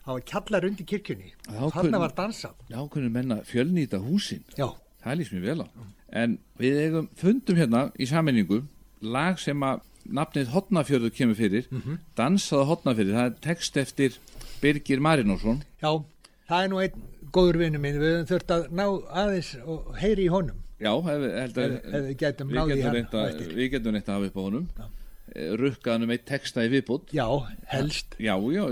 það 0.04 0.12
var 0.18 0.24
kjallar 0.32 0.66
undir 0.68 0.86
kirkjunni. 0.92 1.32
Þarna 1.48 2.00
var 2.04 2.14
dansað. 2.18 2.54
Já, 2.68 2.78
hvernig 2.88 3.12
menna 3.14 3.40
fjölnýta 3.48 4.00
húsin. 4.04 4.44
Já, 4.58 4.68
Það 5.04 5.18
lýst 5.20 5.32
mér 5.36 5.42
vel 5.44 5.60
á. 5.60 5.66
En 6.16 6.38
við 6.56 6.78
eigum 6.80 7.08
fundum 7.20 7.56
hérna 7.60 7.80
í 8.00 8.06
sammenningu 8.08 8.62
lag 9.04 9.36
sem 9.38 9.60
að 9.60 9.82
nafnið 10.08 10.48
Hotnafjörður 10.54 11.12
kemur 11.12 11.36
fyrir, 11.36 11.66
Mhm. 11.70 11.98
dansaða 12.16 12.64
Hotnafjörður, 12.70 13.12
það 13.18 13.26
er 13.26 13.34
text 13.44 13.76
eftir 13.76 14.16
Birgir 14.62 15.00
Marinósson. 15.00 15.62
já, 15.82 15.92
það 16.48 16.64
er 16.64 16.68
nú 16.68 16.80
einn 16.80 17.02
góður 17.32 17.58
vinnu 17.58 17.78
minn. 17.80 18.00
Við 18.00 18.24
höfum 18.24 18.28
þurft 18.32 18.50
að 18.56 18.70
ná 18.70 18.84
aðeins 19.12 19.50
og 19.66 19.94
heyri 20.00 20.24
í 20.24 20.30
honum. 20.30 20.56
Já, 20.84 20.92
hef, 21.06 21.22
held 21.40 21.56
að 21.62 21.64
Ef- 21.78 21.86
ef 21.98 22.04
við 22.10 22.16
getum 22.20 22.50
á 22.52 22.62
að, 22.64 23.30
eftir. 23.30 23.54
við 23.56 23.70
getum 23.74 23.96
reynt 23.96 24.08
að 24.10 24.14
hafa 24.18 24.28
upp 24.30 24.36
á 24.36 24.42
honum. 24.44 24.68
Rukkaðan 25.34 26.04
um 26.04 26.10
eitt 26.14 26.26
texta 26.28 26.62
í 26.62 26.68
viðbútt. 26.70 27.10
Já, 27.16 27.24
helst. 27.72 28.12
Já, 28.22 28.34
já, 28.54 28.64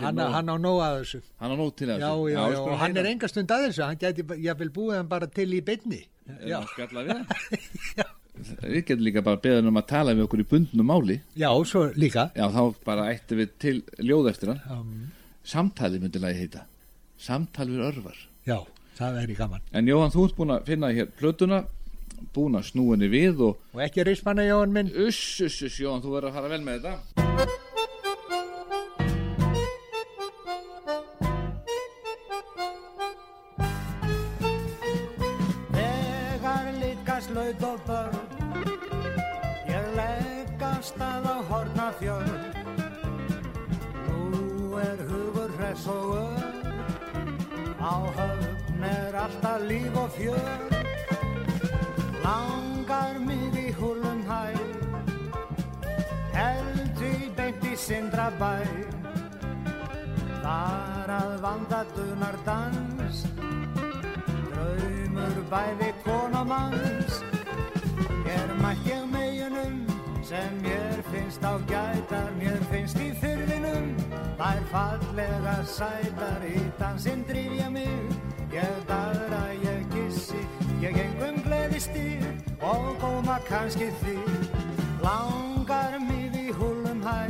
Hann, 0.00 0.16
nóg- 0.18 0.32
hann 0.34 0.50
á 0.50 0.56
nóg 0.58 0.80
að 0.84 0.96
þessu. 1.00 1.20
hann 1.40 1.54
á 1.54 1.56
nóg 1.56 1.70
til 1.78 1.86
Já, 1.88 1.94
þessu. 2.02 2.26
já, 2.34 2.42
já, 2.52 2.58
og 2.60 2.78
hann 2.82 2.90
heyra. 2.96 3.00
er 3.06 3.10
enga 3.14 3.28
stund 3.30 3.48
að 3.54 3.64
þessu. 3.68 3.82
Hann 3.86 3.96
gæti, 4.02 4.26
ég 4.44 4.58
vil 4.58 4.68
búið 4.70 4.96
hann 4.98 5.08
bara 5.08 5.26
til 5.26 5.48
í 5.54 5.60
beinni. 5.64 6.02
Er 6.28 6.48
Já, 6.50 6.58
spjalla 6.74 7.04
við 7.06 7.14
hann? 7.16 7.26
Við 8.66 8.82
getum 8.84 9.04
líka 9.06 9.22
bara 9.24 9.40
beðan 9.40 9.68
um 9.70 9.78
að 9.80 9.86
tala 9.88 10.12
við 10.12 10.26
okkur 10.26 10.42
í 10.42 10.48
bundnu 10.50 10.84
máli. 10.84 11.20
já, 11.38 11.48
svo 11.64 11.86
líka. 11.96 12.26
Já, 12.36 12.50
þá 12.52 12.74
bara 12.84 13.06
ættum 13.14 13.38
við 13.40 13.50
til 13.58 13.82
ljóð 14.02 14.28
eftir 14.34 14.48
hann. 14.52 14.60
Um, 14.68 15.12
Samtali 15.46 15.98
myndi 16.02 16.18
lagi 16.20 16.42
heita. 16.42 16.66
Samtal 17.16 17.68
við 17.70 17.80
örvar. 17.94 18.18
já, 18.46 18.58
það 18.98 19.20
er 19.22 19.32
í 19.32 19.38
gaman. 19.38 19.64
En 19.72 19.90
Jóhann, 19.90 20.14
þú 20.14 20.28
ert 20.28 20.38
búin 20.38 20.56
að 20.56 20.70
finna 20.70 20.92
hér 20.96 21.12
plötuna, 21.18 21.62
búin 22.36 22.58
að 22.58 22.68
snúa 22.70 22.96
henni 22.96 23.12
við 23.12 23.44
og 23.50 23.76
Og 23.76 23.84
ekki 23.84 24.06
rismanna 24.06 24.48
Jóhann 24.48 24.72
minn. 24.72 24.92
uss, 24.94 25.40
uss, 25.40 25.62
uss, 25.62 25.80
Jóhann, 25.80 26.02
þú 26.04 26.16
verður 26.16 26.32
að 26.32 26.40
fara 26.40 26.52
vel 26.56 26.64
með 26.64 26.82
þetta. 26.86 27.26
Laut 37.36 37.62
og 37.62 37.80
börn 37.86 38.16
Ég 39.68 39.88
leggast 39.96 40.94
stað 40.94 41.26
á 41.26 41.36
hornafjörn 41.50 42.30
Nú 44.06 44.78
er 44.80 45.02
hugur 45.10 45.52
hress 45.58 45.84
og 45.90 46.14
öll 46.22 46.56
Á 47.76 47.94
er 48.24 48.35
alltaf 49.26 49.60
líf 49.68 49.94
og 50.02 50.10
fjör. 50.16 50.58
Langar 52.24 53.18
mig 53.18 53.54
í 53.66 53.68
húlum 53.78 54.22
hæ. 54.30 54.44
Held 56.36 57.00
í 57.02 57.14
beint 57.36 57.64
í 57.64 57.74
sindra 57.76 58.30
bæ 58.40 58.54
Þar 60.46 61.10
að 61.10 61.32
vanda 61.42 61.80
dunar 61.96 62.36
dans. 62.46 63.24
Draumur 64.56 65.40
bæði 65.50 65.90
konamanns 66.04 67.18
Hér 68.26 68.52
mætt 68.62 68.86
ég 68.88 69.04
meginum 69.10 69.82
sem 70.26 70.56
mér 70.62 71.02
finnst 71.10 71.44
á 71.44 71.54
gætar 71.70 72.30
Mér 72.38 72.62
finnst 72.70 72.98
í 73.02 73.10
fyrðinum 73.20 73.92
þær 74.40 74.62
fallega 74.72 75.56
sætar 75.76 76.46
Í 76.48 76.62
dansinn 76.80 77.26
drýf 77.28 77.54
ég 77.60 77.70
mig, 77.74 78.16
ég 78.54 78.85
kannski 83.56 83.86
því 84.02 84.16
Langar 85.00 85.94
mig 86.02 86.34
í 86.36 86.50
húlum 86.52 87.00
hæ. 87.00 87.20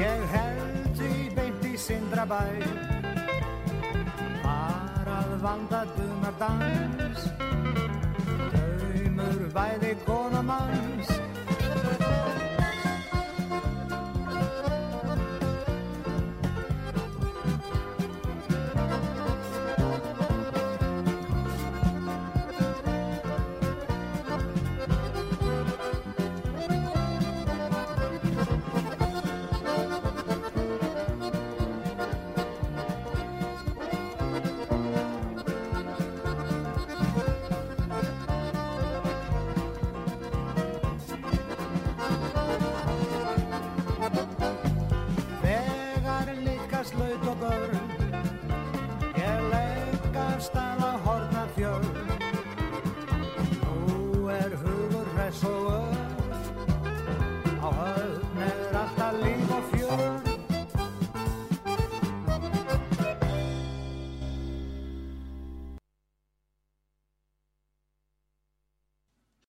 Ég 0.00 0.22
held 0.32 0.86
því 0.96 1.10
beint 1.36 1.66
í 1.68 1.72
sindrabæ. 1.76 2.40
Þar 4.44 5.10
að 5.18 5.34
vanda 5.44 5.82
dumar 5.96 6.38
dans 6.40 7.26
Draumur 8.54 9.44
bæði 9.56 9.92
konamanns 10.06 11.12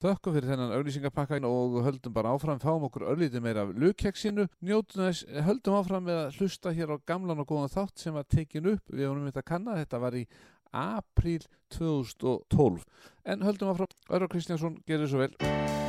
Þökkum 0.04 0.34
fyrir 0.36 0.50
þennan 0.52 0.74
auglýsingapakka 0.76 1.38
og 1.48 1.78
höldum 1.86 2.12
bara 2.12 2.34
áfram, 2.36 2.60
fáum 2.60 2.84
okkur 2.90 3.06
örlítið 3.14 3.46
meira 3.46 3.64
af 3.64 3.70
lukkeksinu, 3.80 4.50
njótum 4.60 5.06
þess, 5.06 5.24
höldum 5.46 5.78
áfram 5.78 6.04
með 6.10 6.20
að 6.26 6.42
hlusta 6.42 6.74
hér 6.76 6.92
á 6.92 6.98
gamlan 7.08 7.40
og 7.40 7.48
góðan 7.48 7.72
þátt 7.72 8.04
sem 8.04 8.18
var 8.18 8.28
tekin 8.28 8.68
upp, 8.74 8.84
við 8.92 9.08
vorum 9.08 9.30
þetta 9.30 9.46
að 9.46 9.48
kanna, 9.54 9.78
þetta 9.80 10.02
var 10.04 10.18
í 10.20 10.26
apríl 10.74 11.48
2012. 11.78 12.84
En 13.24 13.48
höldum 13.48 13.72
áfram, 13.72 13.96
Örvar 14.12 14.34
Kristjánsson 14.36 14.76
gerir 14.84 15.08
svo 15.08 15.24
vel. 15.24 15.83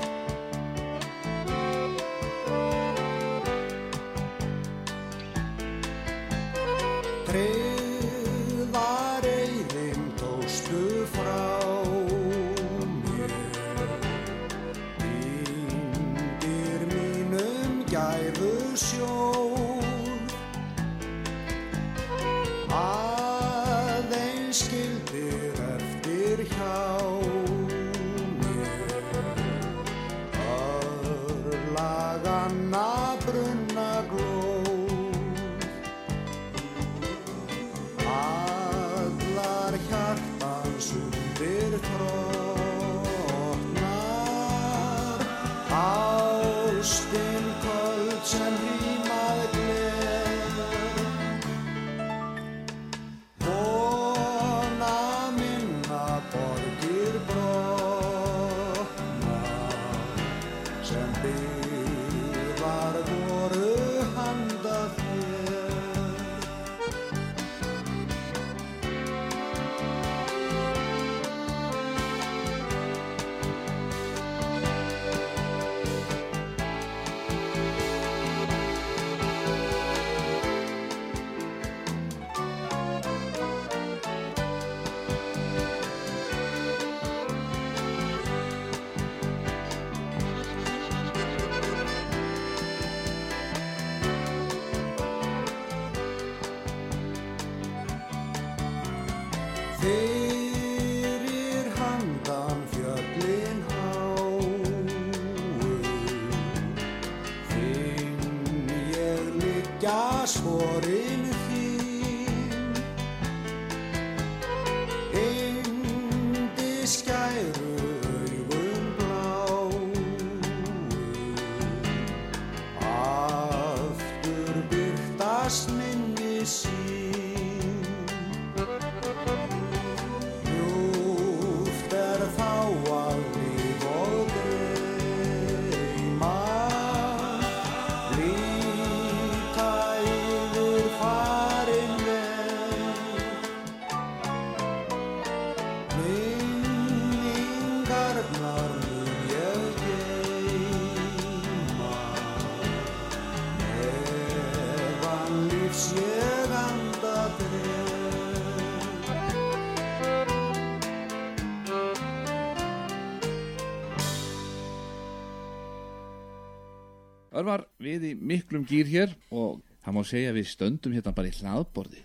Við 167.84 168.06
í 168.10 168.14
miklum 168.32 168.64
gýr 168.68 168.90
hér 168.90 169.14
og 169.30 169.60
það 169.84 169.96
má 169.98 170.02
segja 170.08 170.32
að 170.32 170.38
við 170.40 170.50
stöndum 170.52 170.94
hérna 170.96 171.14
bara 171.16 171.30
í 171.30 171.36
hlaðborði. 171.38 172.02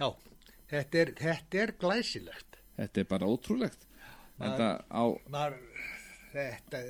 Já, 0.00 0.08
þetta 0.72 1.02
er, 1.04 1.12
þetta 1.20 1.62
er 1.66 1.74
glæsilegt. 1.80 2.60
Þetta 2.78 3.02
er 3.04 3.10
bara 3.10 3.28
ótrúlegt. 3.28 3.86
Þetta 4.42 4.68
á, 4.90 5.04
Mar, 5.30 5.54
þetta, 6.32 6.80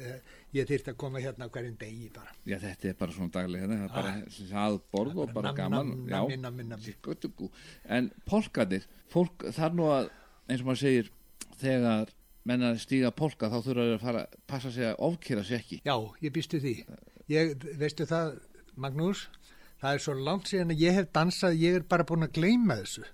ég 0.54 0.68
þyrst 0.70 0.88
að 0.92 0.96
koma 1.02 1.20
hérna 1.22 1.48
hverjum 1.52 1.74
degi 1.80 2.08
bara. 2.14 2.30
já 2.48 2.56
þetta 2.62 2.88
er 2.92 2.96
bara 3.00 3.12
svona 3.16 3.34
daglega, 3.34 3.68
þetta 3.68 3.84
er 3.84 3.94
bara 3.96 4.14
hlaðborð 4.52 5.20
og 5.24 5.32
bara 5.34 5.50
Nam, 5.52 5.56
gaman. 5.58 5.92
nam, 6.06 6.30
Já, 6.30 6.36
nammi. 6.46 6.94
Götugú. 7.02 7.50
En 7.84 8.10
polkarnir, 8.28 8.86
fólk 9.12 9.46
þar 9.52 9.74
nú 9.76 9.88
að, 9.92 10.10
eins 10.48 10.62
og 10.62 10.70
maður 10.70 10.82
segir, 10.84 11.10
þegar 11.62 12.12
menna 12.48 12.72
stíga 12.80 13.10
polka 13.14 13.46
þá 13.52 13.58
þurfa 13.62 13.82
þeir 13.86 13.96
að 13.98 14.02
fara, 14.06 14.22
passa 14.50 14.70
sig 14.74 14.86
að 14.88 14.96
ofkýra 15.10 15.44
sig 15.46 15.58
ekki. 15.60 15.80
Já, 15.86 15.94
ég 16.24 16.32
býstu 16.34 16.58
því. 16.62 16.72
Ég, 17.30 17.54
veistu 17.78 18.06
það, 18.08 18.34
Magnús, 18.80 19.26
það 19.82 19.96
er 19.96 20.04
svo 20.04 20.14
langt 20.18 20.50
síðan 20.50 20.74
að 20.74 20.82
ég 20.82 20.96
hef 20.98 21.10
dansað, 21.14 21.58
ég 21.60 21.78
er 21.78 21.84
bara 21.88 22.06
búin 22.08 22.26
að 22.26 22.34
gleyma 22.38 22.78
þessu. 22.80 23.04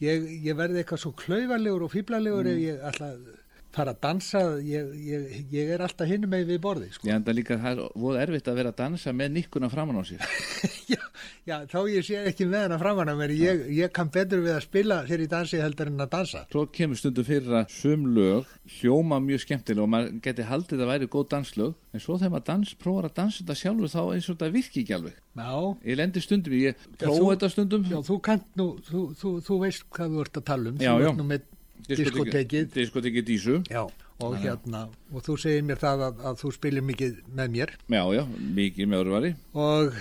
Ég, 0.00 0.28
ég 0.46 0.56
verði 0.56 0.82
eitthvað 0.82 1.02
svo 1.02 1.12
klaufarlegur 1.18 1.84
og 1.88 1.92
fýblalegur 1.92 2.48
ef 2.52 2.60
ég 2.62 2.82
að 2.86 3.00
fara 3.74 3.92
að 3.92 3.98
dansa, 4.02 4.40
ég, 4.64 4.86
ég, 5.04 5.24
ég 5.52 5.70
er 5.74 5.82
alltaf 5.84 6.08
hinum 6.08 6.30
með 6.32 6.46
við 6.48 6.60
borði, 6.64 6.86
sko. 6.94 7.06
Ég 7.08 7.18
enda 7.18 7.34
líka 7.36 7.58
það 7.60 7.82
er 7.84 7.98
voða 8.00 8.22
erfitt 8.24 8.48
að 8.48 8.56
vera 8.62 8.72
að 8.72 8.78
dansa 8.80 9.12
með 9.14 9.34
nikkuna 9.36 9.68
framan 9.72 9.98
á 10.00 10.02
sér. 10.08 10.24
já, 10.94 11.00
já, 11.46 11.56
þá 11.68 11.76
ég 11.92 12.06
sé 12.06 12.22
ekki 12.30 12.46
með 12.48 12.64
hana 12.64 12.78
framan 12.80 13.12
að 13.12 13.20
mér, 13.20 13.34
ég, 13.36 13.60
ég 13.76 13.92
kann 13.94 14.10
betur 14.14 14.40
við 14.44 14.54
að 14.56 14.64
spila 14.64 15.02
þegar 15.08 15.24
ég 15.26 15.32
dansi 15.34 15.60
heldur 15.62 15.92
en 15.92 16.04
að 16.06 16.10
dansa. 16.16 16.44
Svo 16.52 16.64
kemur 16.78 17.00
stundum 17.00 17.28
fyrir 17.28 17.58
að 17.60 17.74
sum 17.76 18.08
lög 18.16 18.48
hljóma 18.78 19.20
mjög 19.28 19.44
skemmtilega 19.44 19.84
og 19.84 19.92
maður 19.94 20.16
geti 20.24 20.48
haldið 20.48 20.84
að 20.86 20.92
væri 20.94 21.10
góð 21.12 21.28
danslög 21.36 21.76
en 21.92 22.04
svo 22.04 22.16
þegar 22.18 22.34
maður 22.38 22.48
dans, 22.48 22.74
prófar 22.80 23.10
að 23.10 23.14
dansa 23.20 23.42
þetta 23.44 23.58
sjálfur 23.62 23.92
þá 23.92 24.00
eins 24.16 24.26
og 24.32 24.38
þetta 24.38 24.50
virki 24.56 24.82
ekki 24.84 24.96
alveg. 24.98 25.20
Já, 25.38 25.52
Ég 25.86 26.00
lendi 26.00 26.20
stundum, 26.24 26.56
ég 26.58 26.88
prófa 26.98 27.30
þetta 27.36 27.52
stundum. 27.52 27.84
já, 27.88 28.00
þú 28.08 28.16
kannt 28.26 28.48
nú, 28.58 28.66
þú, 28.88 29.04
þú, 29.20 29.32
þú 29.46 29.60
veist 29.62 29.86
hvað 29.94 30.16
þú 30.16 30.24
ert 30.24 30.40
að 30.40 30.46
tala 30.50 30.72
um, 30.72 30.82
Já, 30.82 30.92
diskotekið. 31.88 32.68
Diskotekið 32.74 33.24
dísu. 33.28 33.56
Já, 33.70 33.82
og 34.20 34.36
hérna, 34.42 34.84
og 35.14 35.22
þú 35.26 35.36
segir 35.40 35.62
mér 35.66 35.78
það 35.80 36.04
að, 36.08 36.22
að 36.30 36.40
þú 36.42 36.52
spilir 36.56 36.82
mikið 36.84 37.18
með 37.38 37.52
mér 37.54 37.72
Já, 37.94 38.02
já, 38.18 38.22
mikið 38.58 38.88
með 38.90 39.02
örvari. 39.04 39.30
og 39.54 39.94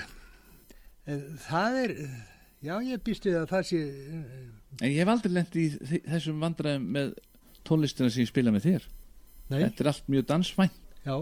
e, 1.08 1.18
það 1.48 1.78
er, 1.84 1.94
já, 2.66 2.76
ég 2.90 3.04
býst 3.06 3.28
við 3.30 3.38
að 3.42 3.50
það 3.54 3.68
sé, 3.72 3.82
En 4.82 4.92
ég 4.92 5.00
hef 5.02 5.10
aldrei 5.10 5.32
lendi 5.34 5.64
í 5.68 6.00
þessum 6.06 6.42
vandræðum 6.44 6.88
með 6.98 7.14
tónlistina 7.66 8.10
sem 8.14 8.26
ég 8.26 8.30
spila 8.30 8.52
með 8.54 8.68
þér. 8.68 8.88
nei, 9.50 9.60
Þetta 9.64 9.84
er 9.84 9.90
allt 9.94 10.10
mjög 10.12 10.26
dansvænt. 10.34 10.82
já, 11.06 11.16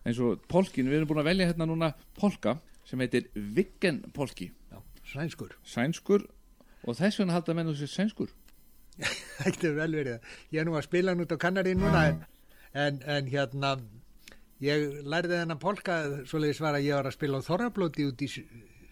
Eins 0.00 0.18
og 0.24 0.40
polkin, 0.48 0.86
við 0.88 1.00
erum 1.00 1.08
búin 1.10 1.20
að 1.20 1.26
velja 1.28 1.46
hérna 1.50 1.66
núna 1.68 1.90
polka 2.16 2.54
sem 2.88 2.98
heitir 3.02 3.26
Viggen 3.34 4.02
polki. 4.16 4.50
já, 4.72 4.78
sænskur. 5.12 5.50
Sænskur 5.64 6.24
og 6.88 6.96
þess 6.96 7.18
vegna 7.20 7.34
halda 7.36 7.54
menn 7.54 7.68
þessi 7.68 7.86
sænskur. 7.90 8.30
Það 9.40 9.50
getur 9.54 9.76
vel 9.78 9.92
verið. 9.96 10.32
Ég 10.54 10.62
er 10.62 10.68
nú 10.68 10.76
að 10.78 10.86
spila 10.88 11.14
hann 11.14 11.24
út 11.24 11.34
á 11.34 11.38
kannari 11.40 11.76
núna 11.78 12.06
en, 12.10 12.24
en, 12.72 12.98
en 13.16 13.30
hérna, 13.30 13.76
ég 14.64 15.00
lærði 15.04 15.38
þennan 15.40 15.62
polka, 15.62 16.00
svoleiðis 16.28 16.60
var 16.64 16.78
að 16.78 16.88
ég 16.88 16.98
var 17.00 17.10
að 17.10 17.16
spila 17.16 17.40
á 17.40 17.48
Þorrablóti 17.48 18.08
út 18.10 18.26
í 18.26 18.30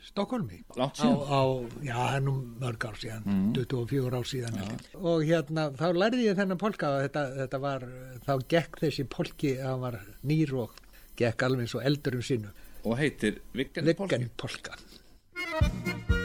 Stokkólmi. 0.09 0.62
Á, 0.78 0.88
síðan. 0.96 1.82
já, 1.84 1.98
nú 2.24 2.36
mörg 2.62 2.84
ár 2.88 2.96
síðan, 2.96 3.26
24 3.56 4.14
ár 4.14 4.28
síðan 4.30 4.56
ég. 4.62 4.86
og 4.96 5.24
hérna, 5.26 5.66
þá 5.76 5.88
lærði 5.92 6.28
ég 6.30 6.38
þennan 6.38 6.61
polka 6.61 6.92
og 6.94 7.02
þetta, 7.04 7.24
þetta 7.42 7.61
var, 7.66 7.84
þá 8.24 8.32
gekk 8.54 8.78
þessi 8.86 9.09
polki, 9.11 9.56
hann 9.61 9.82
var 9.84 9.98
nýr 10.24 10.54
og 10.64 10.78
gekk 11.18 11.44
alveg 11.48 11.66
eins 11.66 11.76
og 11.76 11.84
eldurum 11.90 12.24
sínu 12.24 12.54
Og 12.86 12.94
heitir 12.96 13.42
Viggen 13.52 13.90
polki. 13.98 14.14
Viggen 14.14 14.30
polka 14.38 16.17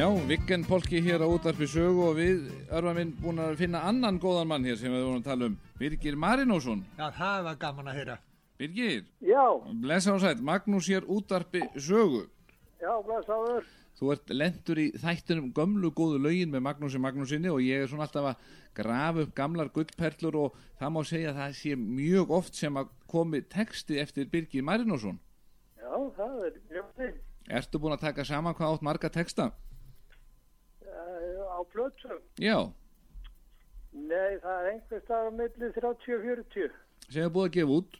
Já, 0.00 0.08
Viggen 0.26 0.64
polki 0.64 0.96
hér 1.04 1.20
á 1.20 1.28
útarpi 1.28 1.66
sögu 1.68 2.06
og 2.08 2.14
við, 2.16 2.46
örfa 2.72 2.94
minn, 2.96 3.10
búin 3.20 3.36
að 3.36 3.58
finna 3.60 3.82
annan 3.84 4.16
góðan 4.16 4.48
mann 4.48 4.64
hér 4.64 4.78
sem 4.80 4.94
við 4.94 5.02
vorum 5.04 5.18
að 5.20 5.26
tala 5.26 5.48
um. 5.50 5.58
Birgir 5.76 6.16
Marinósson. 6.16 6.80
Já, 6.96 7.10
það 7.18 7.42
var 7.44 7.58
gaman 7.60 7.90
að 7.92 7.98
heyra 7.98 8.16
Birgir, 8.56 9.04
Já, 9.20 9.44
blessa 9.84 10.14
og 10.14 10.24
sætt, 10.24 10.40
Magnús 10.40 10.88
hér 10.88 11.04
útarpi 11.04 11.66
sögu. 11.76 12.22
já, 12.80 12.96
blessaður. 13.04 13.68
Þú 14.00 14.12
ert 14.16 14.34
lendur 14.40 14.80
í 14.80 14.88
þættunum 15.04 15.52
gömlu 15.52 15.92
góðu 15.92 16.24
lögin 16.24 16.56
með 16.56 16.64
Magnúsi 16.70 17.04
Magnúsinni 17.04 17.52
og 17.52 17.60
ég 17.60 17.84
er 17.84 17.92
svona 17.92 18.08
alltaf 18.08 18.32
að 18.32 18.50
grafa 18.72 19.28
upp 19.28 19.34
gamlar 19.36 19.68
gullperlur 19.68 20.44
og 20.46 20.60
það 20.80 20.96
má 20.96 21.00
segja 21.04 21.34
að 21.34 21.42
það 21.44 21.56
sé 21.60 21.76
mjög 21.76 22.38
oft 22.40 22.54
sem 22.56 22.72
að 22.72 22.88
komi 23.04 23.42
texti 23.42 24.00
eftir 24.00 24.32
Birgir 24.32 24.64
Marinósson. 24.64 25.20
Já, 25.76 25.92
það 26.16 26.46
er 26.46 26.62
ljóðið 26.70 27.18
Ertu 27.50 27.78
búin 27.82 28.00
að 28.00 28.06
taka 28.08 28.24
saman 28.24 28.56
hvað 28.56 28.78
átt 28.78 28.82
marga 28.86 29.12
texta? 29.12 29.52
Á 31.60 31.64
plötsum. 31.74 32.20
Já, 32.40 32.58
Nei, 33.90 34.38
það 34.38 34.54
er 34.60 34.68
einhvers 34.70 35.02
staðar 35.02 35.32
á 35.34 35.38
milli 35.40 35.68
30 35.74 36.14
og 36.14 36.22
40. 36.22 36.74
sem 37.10 37.24
er 37.24 37.32
búið 37.34 37.48
að 37.48 37.54
gefa 37.56 37.76
út 37.80 37.96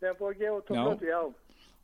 Það 0.00 0.08
er 0.10 0.16
búið 0.18 0.34
að 0.34 0.40
gefa 0.42 0.56
út 0.58 0.68
á 0.68 0.74
plötu, 0.74 1.06
já. 1.08 1.20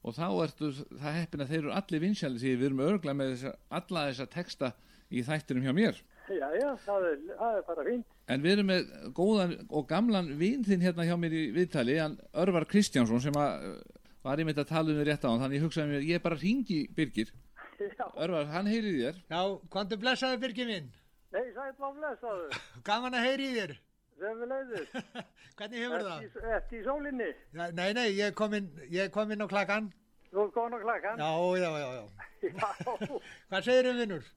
og 0.05 0.17
þá 0.19 0.27
ertu, 0.45 0.71
það 1.01 1.17
heppin 1.17 1.45
að 1.45 1.53
þeir 1.55 1.61
eru 1.63 1.73
allir 1.79 2.03
vinsjæli 2.05 2.43
því 2.43 2.53
við 2.61 2.67
erum 2.69 2.83
örgla 2.85 3.15
með 3.17 3.31
þessa, 3.33 3.53
alla 3.79 4.03
þessa 4.11 4.27
texta 4.35 4.71
í 5.11 5.23
þættinum 5.25 5.65
hjá 5.65 5.73
mér. 5.79 6.03
Já, 6.31 6.47
já, 6.61 6.69
það 6.85 7.07
er, 7.09 7.17
það 7.41 7.57
er 7.57 7.65
bara 7.71 7.87
fínt. 7.89 8.13
En 8.31 8.45
við 8.45 8.53
erum 8.59 8.69
með 8.71 8.93
góðan 9.17 9.57
og 9.67 9.89
gamlan 9.91 10.29
vin 10.39 10.69
þinn 10.69 10.85
hérna 10.85 11.09
hjá 11.09 11.17
mér 11.19 11.33
í 11.41 11.43
viðtali, 11.57 11.97
hann 11.99 12.21
Örvar 12.45 12.69
Kristjánsson 12.71 13.25
sem 13.25 13.41
að 13.41 13.67
uh, 13.71 13.81
var 14.29 14.39
ég 14.39 14.51
myndi 14.51 14.63
að 14.63 14.71
tala 14.75 14.93
um 14.93 15.01
þér 15.01 15.11
rétt 15.15 15.25
á 15.25 15.31
hann 15.33 15.41
þannig 15.47 15.59
ég 15.59 15.65
hugsaði 15.65 15.95
mér, 15.95 16.09
ég 16.13 16.23
bara 16.29 16.39
ringi 16.39 16.83
Birgir 16.95 17.33
Já, 17.81 18.05
Örvar, 18.21 18.51
hann 18.53 18.69
heyri 18.69 18.93
þér 19.01 19.23
Já, 19.33 19.41
komdu 19.73 19.97
blessaði 20.05 20.43
Birgir 20.45 20.69
minn. 20.69 20.91
Nei, 21.35 21.47
sætt 21.55 21.79
var 21.79 21.95
blessaður. 21.97 22.59
Gaman 22.87 23.17
að 23.19 23.27
heyri 23.29 23.47
í 23.51 23.55
þér. 23.59 23.77
Sem 24.21 24.41
við 24.43 24.51
leiðis. 24.53 24.91
Hvernig 25.59 25.85
hefur 25.85 26.05
það? 26.09 26.27
Eftir 26.57 26.81
í 26.81 26.83
sólinni. 26.85 27.31
Já, 27.57 27.65
nei, 27.77 27.89
nei, 27.97 28.09
ég 28.19 28.35
kom 28.37 28.57
inn, 28.59 28.69
ég 28.93 29.13
kom 29.15 29.33
inn 29.33 29.45
á 29.45 29.49
klakkan. 29.51 29.89
Þú 30.31 30.43
er 30.45 30.51
góðan 30.57 30.77
á 30.77 30.81
klakkan. 30.85 31.23
Já, 31.23 31.31
já, 31.61 31.71
já, 31.81 31.89
já. 31.97 32.05
Já, 32.41 32.69
Hvað 33.51 33.65
segir 33.67 33.91
um 33.91 33.99
vinnur? 34.01 34.29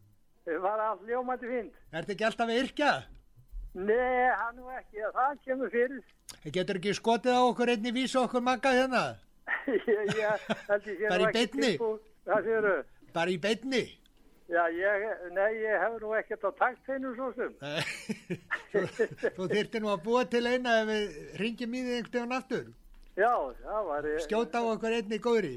það 0.44 0.58
var 0.64 0.82
allt 0.84 1.04
ljómandi 1.08 1.48
fínt. 1.48 1.76
Ertu 1.96 2.12
ekki 2.16 2.26
alltaf 2.28 2.50
að 2.52 2.58
yrkja? 2.64 2.94
Nei, 3.74 4.30
hann 4.38 4.58
nú 4.60 4.68
ekki, 4.76 5.06
það 5.16 5.38
kemur 5.46 5.72
fyrir. 5.74 6.02
Getur 6.54 6.80
ekki 6.82 6.96
skotið 6.98 7.38
á 7.40 7.42
okkur 7.48 7.72
einni 7.74 7.94
vísu 7.96 8.20
okkur 8.22 8.44
magga 8.44 8.74
hérna? 8.76 9.04
ég 9.68 10.44
sé 10.84 10.98
Bara 11.08 11.30
í 11.30 11.34
tilbúin. 11.38 12.02
Það 12.28 12.50
séu 12.50 12.60
þau. 12.68 12.76
Bara 13.16 13.32
í 13.34 13.40
beinni? 13.40 13.84
Já, 14.52 14.64
ég, 14.76 15.04
nei, 15.34 15.52
ég 15.64 15.80
hef 15.80 15.94
nú 16.02 16.12
ekkert 16.18 16.44
á 16.44 16.52
takt 16.60 16.90
hennu 16.92 17.14
svo 17.16 17.30
sem. 17.38 17.54
þú, 19.38 19.48
þyrfti 19.50 19.82
nú 19.82 19.92
að 19.94 20.02
búa 20.04 20.24
til 20.30 20.44
eina 20.48 20.80
ef 20.82 20.90
við 20.90 21.38
ringjum 21.40 21.78
í 21.78 21.84
þig 21.86 21.94
einhvern 22.00 22.18
veginn 22.18 22.38
aftur. 22.38 22.66
Já, 23.16 23.32
það 23.64 23.88
var... 23.88 24.08
Skjóta 24.26 24.62
á 24.62 24.64
okkur 24.74 24.98
einni 24.98 25.20
góðri. 25.24 25.54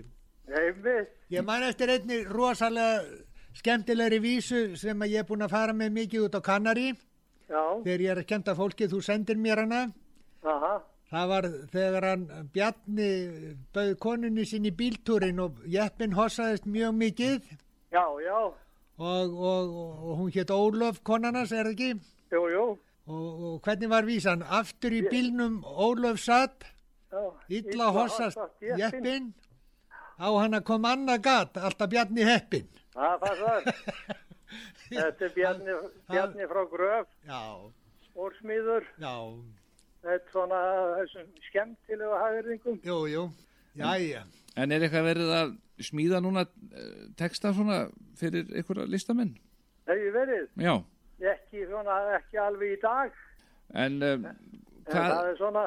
Einmitt. 0.47 1.11
Ég 1.35 1.43
man 1.47 1.65
eftir 1.67 1.91
einni 1.97 2.21
rosalega 2.31 3.03
skemmtilegri 3.59 4.21
vísu 4.23 4.61
sem 4.79 5.03
ég 5.09 5.23
er 5.25 5.29
búin 5.29 5.43
að 5.47 5.55
fara 5.57 5.75
með 5.75 5.95
mikið 5.97 6.27
út 6.29 6.39
á 6.39 6.41
Kanari. 6.47 6.91
Já, 7.47 7.63
Þegar 7.83 8.03
ég 8.05 8.11
er 8.13 8.21
að 8.23 8.29
kenda 8.31 8.55
fólki, 8.59 8.89
þú 8.91 9.01
sendir 9.07 9.39
mér 9.39 9.65
hana. 9.65 9.87
aha, 10.43 10.77
Það 11.07 11.29
var 11.31 11.47
þegar 11.71 12.05
hann 12.09 12.23
Bjarni 12.55 13.11
bauð 13.75 13.93
konunni 14.03 14.43
sín 14.47 14.65
í 14.67 14.73
bíltúrin 14.75 15.39
og 15.43 15.61
jeppin 15.71 16.17
hossaðist 16.19 16.67
mjög 16.67 16.97
mikið 16.99 17.37
já, 17.95 18.03
já, 18.25 18.39
og, 18.99 19.39
og, 19.39 19.75
og 20.09 20.13
hún 20.21 20.31
hétt 20.35 20.51
Ólöf 20.51 21.01
konarnas, 21.05 21.53
er 21.53 21.65
það 21.69 21.73
ekki? 21.75 21.91
jú, 22.33 22.43
jú. 22.53 22.67
Og, 23.07 23.43
og 23.49 23.61
hvernig 23.63 23.89
var 23.91 24.03
vísan? 24.09 24.43
Aftur 24.43 24.91
í 24.97 25.03
bílnum 25.11 25.61
Ólöf 25.65 26.19
satt, 26.25 26.65
Já, 27.13 27.23
illa 27.49 27.91
hossast 27.95 28.39
jeppin. 28.61 29.33
á 30.19 30.29
hann 30.41 30.63
kom 30.65 30.85
annað 30.85 31.21
gat, 31.23 31.57
alltaf 31.57 31.89
Bjarni 31.93 32.25
heppin. 32.27 32.67
Það 32.97 33.19
passar. 33.21 33.63
Þetta 34.91 35.25
er 35.29 35.33
Bjarni, 35.37 35.77
Bjarni 36.11 36.49
frá 36.51 36.63
Gröf, 36.73 37.07
Já, 37.29 37.43
órsmíður. 38.17 38.85
já, 38.99 39.15
Þetta 40.07 40.31
svona 40.33 40.59
þessum 41.01 41.31
skemmtilegu 41.49 42.19
hafðirðingum. 42.23 42.77
jú, 42.87 42.99
jú, 43.11 43.25
jæja. 43.77 44.23
En 44.57 44.73
er 44.73 44.81
eitthvað 44.87 45.05
verið 45.11 45.33
að 45.37 45.51
smíða 45.85 46.21
núna 46.25 46.47
eh, 46.73 47.09
texta 47.21 47.51
svona 47.53 47.83
fyrir 48.17 48.47
einhverja 48.57 48.87
listamenn? 48.89 49.35
Hef 49.87 50.01
ég 50.01 50.15
verið? 50.17 50.47
Já, 50.65 50.77
Ekki 51.33 51.63
svona, 51.71 51.95
ekki 52.19 52.37
alveg 52.41 52.75
í 52.75 52.81
dag. 52.83 53.13
en 53.75 53.95
um, 54.05 54.25
En 54.27 54.93
það 54.93 55.31
er 55.31 55.37
svona, 55.39 55.63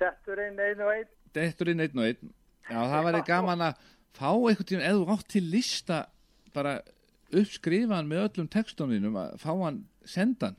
dettur 0.00 0.40
einn 0.42 0.58
og 0.82 0.90
einn. 0.92 1.06
dettur 1.34 1.70
inn 1.70 1.80
einn 1.84 1.98
og 2.02 2.08
einn 2.08 2.32
Já, 2.70 2.80
það 2.90 3.04
væri 3.08 3.20
gaman 3.28 3.62
að 3.68 3.78
fá 4.16 4.28
einhvern 4.32 4.66
tíma, 4.70 4.82
eða 4.88 4.98
þú 5.04 5.14
átt 5.14 5.28
til 5.34 5.44
lista 5.52 5.98
bara 6.54 6.74
uppskrifaðan 7.34 8.08
með 8.10 8.22
öllum 8.28 8.48
textunum 8.52 9.16
að 9.20 9.34
fá 9.42 9.50
hann 9.64 9.80
sendan 10.06 10.56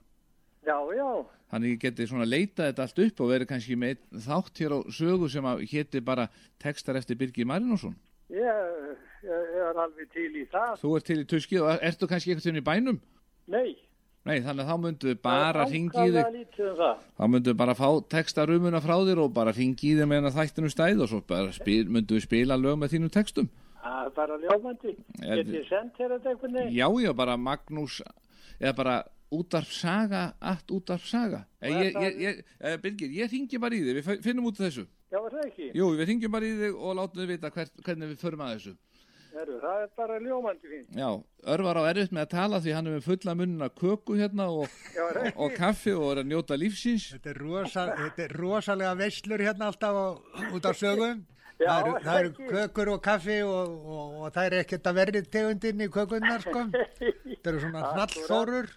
Já, 0.65 0.77
já, 0.97 1.09
þannig 1.53 1.75
ég 1.75 1.81
geti 1.85 2.07
svona 2.09 2.25
leitað 2.25 2.71
þetta 2.71 2.85
allt 2.87 3.01
upp 3.05 3.19
og 3.21 3.29
verið 3.29 3.49
kannski 3.51 3.75
með 3.77 3.99
þátt 4.25 4.61
hér 4.63 4.73
á 4.73 4.79
sögu 4.97 5.29
sem 5.29 5.45
að 5.45 5.61
héti 5.71 6.01
bara 6.01 6.25
textar 6.63 6.97
eftir 6.97 7.19
Birgir 7.19 7.45
Marinósson 7.49 7.93
ég, 8.33 8.95
ég 9.25 9.57
er 9.61 9.77
alveg 9.77 10.07
til 10.13 10.31
í 10.41 10.45
það. 10.49 10.71
Þú 10.81 10.93
ert 10.97 11.05
til 11.05 11.19
í 11.21 11.25
tuski 11.29 11.59
og 11.61 11.83
ertu 11.85 12.07
kannski 12.09 12.33
einhvern 12.33 12.47
tíma 12.49 12.63
í 12.63 12.65
bænum? 12.65 12.97
Nei. 13.53 13.75
Nei, 14.25 14.39
þannig 14.41 14.63
að 14.65 14.69
þá 14.71 14.77
myndu 14.81 15.11
bara 15.21 15.65
ringi 15.69 15.91
í 15.93 16.09
Það 16.09 16.15
þig 16.15 16.31
lítið 16.39 16.69
um 16.71 16.77
það. 16.79 17.03
þá 17.19 17.23
myndu 17.35 17.53
bara 17.61 17.75
fá 17.77 17.89
textarumuna 18.15 18.81
frá 18.81 18.95
þér 19.05 19.21
og 19.21 19.33
bara 19.35 19.53
ringi 19.53 19.91
í 19.91 19.99
þig 19.99 20.09
meðan 20.09 20.33
þættinu 20.33 20.71
stæð 20.73 21.03
og 21.05 21.11
svo 21.11 21.19
bara 21.29 21.53
spil, 21.53 21.83
myndu 21.93 22.17
við 22.17 22.25
spila 22.25 22.57
lög 22.57 22.79
með 22.81 22.95
þínum 22.95 23.13
textum 23.13 23.51
Það 23.85 24.05
er 24.07 24.13
bara 24.17 24.35
ljómandi. 24.41 24.95
Get 25.21 25.51
ég 25.53 25.67
sendt 25.69 25.93
þér 25.99 26.15
þetta 26.15 26.31
einhvern 26.33 26.55
veginn? 26.57 26.73
Já, 26.73 26.87
já, 27.05 27.11
bara 27.21 27.37
Magnús 27.37 27.99
eða 28.57 28.73
bara 28.79 28.95
útarp 29.31 29.71
saga 29.71 30.33
allt 30.41 30.67
útarp 30.71 31.05
saga 31.05 31.45
Og 31.61 31.69
ég, 31.69 31.77
er 31.77 31.85
ég, 31.85 31.93
það- 31.95 32.19
ég, 32.21 32.43
eh, 32.61 32.77
Birgir, 32.77 33.09
ég 33.09 33.31
ringi 33.31 33.59
bara 33.59 33.75
í 33.75 33.81
þig 33.85 34.01
við 34.03 34.23
finnum 34.23 34.45
út 34.51 34.59
af 34.59 34.67
þessu 34.69 34.85
Já, 35.11 35.19
er 35.21 35.31
það 35.31 35.45
ekki? 35.45 35.71
Jú, 35.75 35.85
við 35.95 36.07
ringjum 36.11 36.31
bara 36.31 36.45
í 36.45 36.57
þig 36.59 36.75
og 36.81 36.95
látum 36.97 37.21
þið 37.23 37.27
vita 37.33 37.49
hvert, 37.55 37.71
hvernig 37.85 38.09
við 38.13 38.19
förum 38.25 38.43
að 38.45 38.53
þessu 38.57 38.75
Heru, 39.35 39.59
það 39.59 39.81
er 39.83 39.89
bara 39.97 40.17
ljómandi 40.23 40.69
fínt. 40.71 40.91
Já, 40.95 41.09
Örvar 41.51 41.75
á 41.75 41.83
erfitt 41.91 42.13
með 42.15 42.21
að 42.23 42.29
tala 42.31 42.59
því 42.63 42.71
hann 42.77 42.87
er 42.87 42.93
með 42.95 43.03
fulla 43.03 43.33
munna 43.35 43.67
köku 43.69 44.15
hérna 44.15 44.45
og, 44.47 44.69
Já, 44.95 45.01
er 45.11 45.17
og, 45.19 45.39
og 45.43 45.55
kaffi 45.57 45.91
og 45.91 46.05
er 46.13 46.21
að 46.23 46.29
njóta 46.29 46.55
lífsins 46.55 47.09
Þetta 47.17 47.29
er, 47.33 47.39
rosa, 47.43 47.83
þetta 47.99 48.23
er 48.23 48.35
rosalega 48.39 48.93
veislur 48.95 49.43
hérna 49.43 49.67
alltaf 49.67 49.91
á, 49.91 50.05
út 50.55 50.63
á 50.63 50.71
sögum. 50.71 51.25
Já, 51.59 51.67
það 51.67 51.83
eru, 51.83 51.99
það 52.05 52.19
eru 52.21 52.31
kökur 52.53 52.93
og 52.93 53.01
kaffi 53.03 53.37
og, 53.43 53.75
og, 53.83 54.15
og 54.23 54.31
það 54.35 54.47
er 54.47 54.55
ekkert 54.61 54.87
að 54.87 54.97
verði 55.01 55.21
tegundin 55.35 55.83
í 55.83 55.89
kökunnar 55.91 56.41
sko. 56.47 56.63
Það 57.43 57.51
eru 57.51 57.59
svona 57.65 57.83
hnallþórur. 57.91 58.71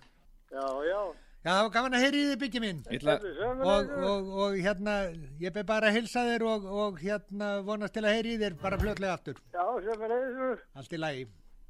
Já, 0.50 0.66
já. 0.88 1.00
Já, 1.38 1.52
það 1.54 1.62
var 1.62 1.72
gaman 1.74 1.94
að 1.94 2.02
heyri 2.02 2.20
í 2.20 2.28
þið 2.28 2.56
ætla, 2.96 3.14
Heyrðu, 3.22 3.48
Og, 3.72 3.90
og, 4.10 4.30
og 4.42 4.56
hérna, 4.58 4.94
ég 5.38 5.52
ber 5.54 5.66
bara 5.68 5.88
að 5.88 5.98
hilsa 6.00 6.24
þér 6.26 6.44
og, 6.50 6.64
og 6.82 6.98
hérna 6.98 7.50
vonast 7.64 7.94
til 7.94 8.02
að 8.04 8.16
heyri 8.16 8.32
í 8.34 8.40
þér 8.40 8.56
bara 8.62 8.78
fljótlega 8.80 9.14
aftur. 9.14 9.38
Já, 9.54 9.64
sem 9.84 10.02
er 10.02 10.14
eða 10.16 10.48
Allt 10.74 10.92
í 10.92 11.00
lagi. 11.00 11.28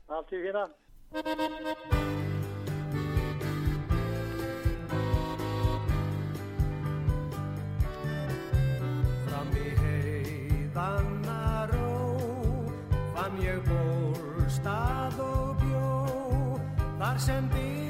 Allt 0.09 0.33
í 0.33 0.41
fína. 0.47 0.64
Fram 9.26 9.53
í 9.59 9.68
heiðanna 9.83 11.43
ró 11.74 11.91
fann 13.18 13.43
ég 13.45 13.61
bólstað 13.68 15.20
og 15.29 15.61
bjó 15.66 15.93
þar 17.03 17.22
sem 17.29 17.53
byrkið 17.53 17.88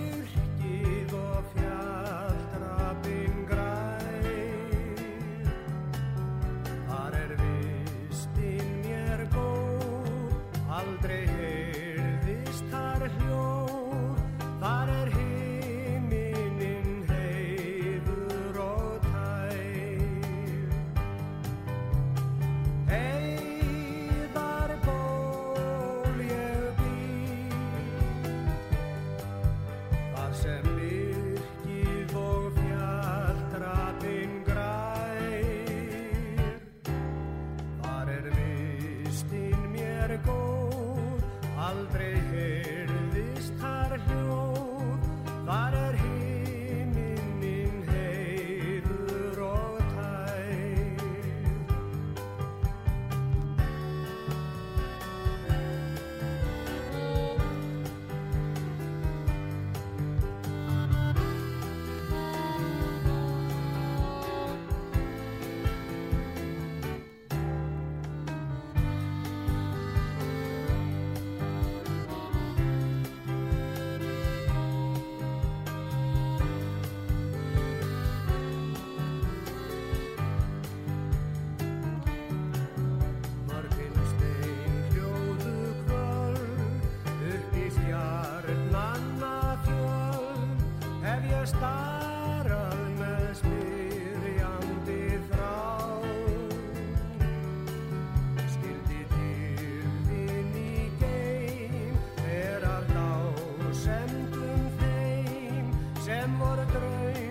sembra 106.08 106.64
creare 106.64 107.27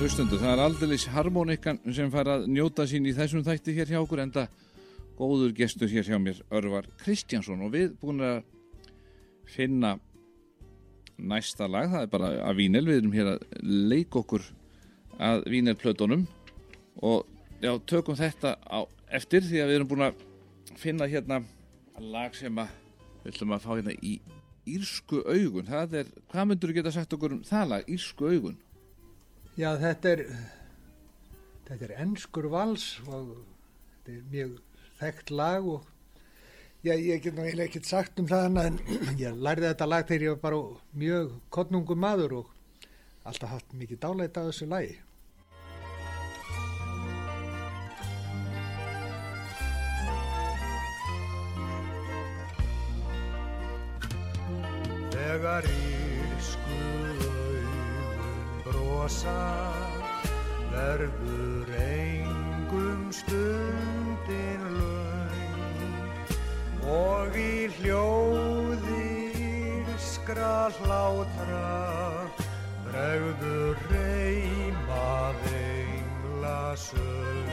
góðir 0.00 0.14
hlustundur, 0.14 0.40
það 0.40 0.52
er 0.54 0.60
aldeilis 0.64 1.02
harmonikan 1.12 1.78
sem 1.92 2.08
fara 2.08 2.38
að 2.38 2.46
njóta 2.48 2.86
sín 2.88 3.04
í 3.04 3.12
þessum 3.12 3.42
þætti 3.44 3.74
hér 3.76 3.90
hjá 3.90 3.98
okkur 3.98 4.22
enda 4.22 4.44
góður 5.18 5.50
gestur 5.58 5.90
hér 5.92 6.06
hjá 6.08 6.16
mér, 6.16 6.38
Örvar 6.56 6.86
Kristjánsson. 7.02 7.60
Og 7.66 7.74
við 7.74 7.90
búin 8.00 8.22
að 8.24 8.38
finna 9.44 9.90
næsta 11.20 11.68
lag, 11.68 11.90
það 11.92 12.06
er 12.06 12.08
bara 12.14 12.30
að 12.46 12.62
Vínel, 12.62 12.82
við 12.88 13.00
erum 13.02 13.18
hér 13.18 13.28
að 13.34 13.44
leika 13.92 14.22
okkur 14.22 14.46
að 15.20 15.44
Vínelplötunum. 15.52 16.24
Og 17.04 17.28
já, 17.60 17.74
tökum 17.92 18.16
þetta 18.16 18.54
á 18.56 18.80
eftir 19.20 19.44
því 19.50 19.60
að 19.60 19.68
við 19.68 19.80
erum 19.82 19.92
búin 19.92 20.06
að 20.08 20.24
finna 20.80 21.10
hérna 21.12 21.42
lag 22.00 22.40
sem 22.40 22.64
að 22.64 22.72
við 23.26 23.34
ætlum 23.34 23.52
að 23.58 23.68
fá 23.68 23.70
hérna 23.74 23.98
í 24.00 24.16
Írsku 24.64 25.20
augun, 25.28 25.68
það 25.68 26.00
er, 26.00 26.10
hvað 26.32 26.50
myndur 26.54 26.72
þú 26.72 26.80
geta 26.80 26.96
sagt 26.96 27.20
okkur 27.20 27.36
um 27.36 27.44
það 27.44 27.72
lag, 27.74 27.88
Írsku 27.98 28.32
augun? 28.32 28.60
Já, 29.58 29.74
þetta 29.80 30.10
er, 30.14 30.20
þetta 31.66 31.86
er 31.88 31.94
ennskur 32.04 32.46
vals 32.52 32.84
og 33.10 33.32
þetta 34.04 34.12
er 34.14 34.28
mjög 34.30 34.54
þekkt 35.00 35.32
lag 35.34 35.66
og 35.66 35.88
já, 36.86 36.94
ég 36.94 37.20
get 37.24 37.34
eiginlega 37.34 37.66
ekkert 37.66 37.90
sagt 37.90 38.22
um 38.22 38.30
það 38.30 38.46
annað 38.46 38.70
en 38.70 38.78
ég 39.24 39.42
lærði 39.42 39.68
þetta 39.72 39.90
lag 39.90 40.06
þegar 40.06 40.26
ég 40.28 40.36
var 40.36 40.42
bara 40.46 40.62
mjög 41.02 41.36
kottnungum 41.50 42.02
maður 42.06 42.36
og 42.40 42.56
alltaf 43.26 43.56
haft 43.56 43.74
mikið 43.74 44.02
dálæt 44.06 44.38
á 44.38 44.46
þessu 44.46 44.70
lagi. 44.70 45.00
Þegar 55.10 55.66
írsku 55.68 55.89
brosa 59.10 59.72
verður 60.70 61.70
engum 61.82 63.10
stundin 63.10 64.62
laun. 64.78 65.90
Og 66.86 67.34
í 67.34 67.66
hljóði 67.78 69.08
írskra 69.90 70.70
hlátra 70.78 72.30
bregður 72.86 73.82
reymað 73.90 75.50
engla 75.58 76.62
söng. 76.78 77.50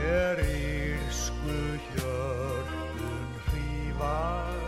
Er 0.00 0.40
írsku 0.48 1.60
hjörtun 1.92 3.28
hrífast 3.46 4.61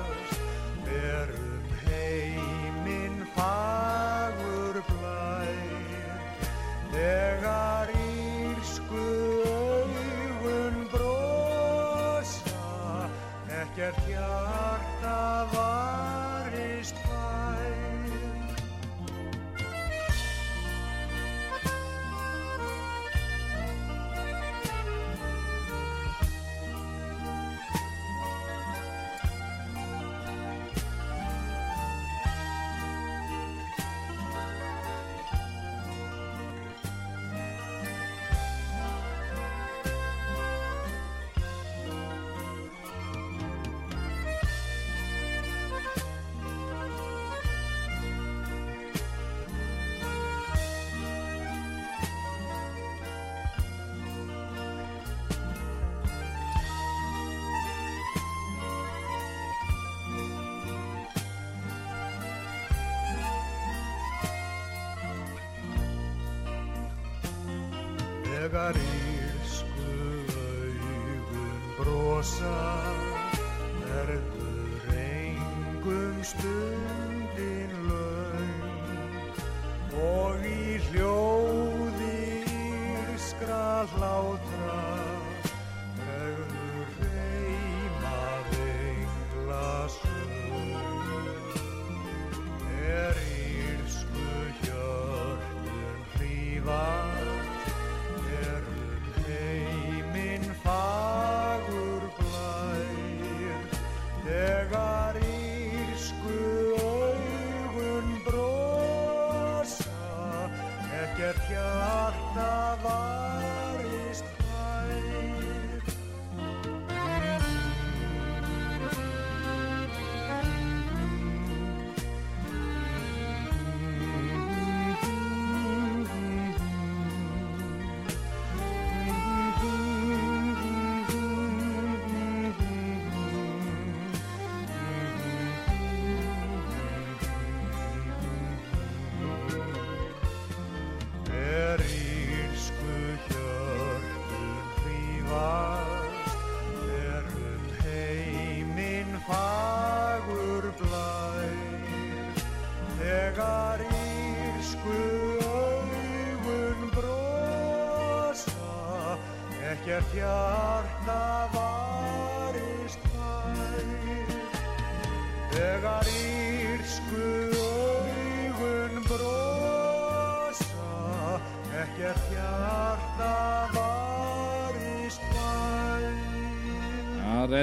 Love. 83.92 84.23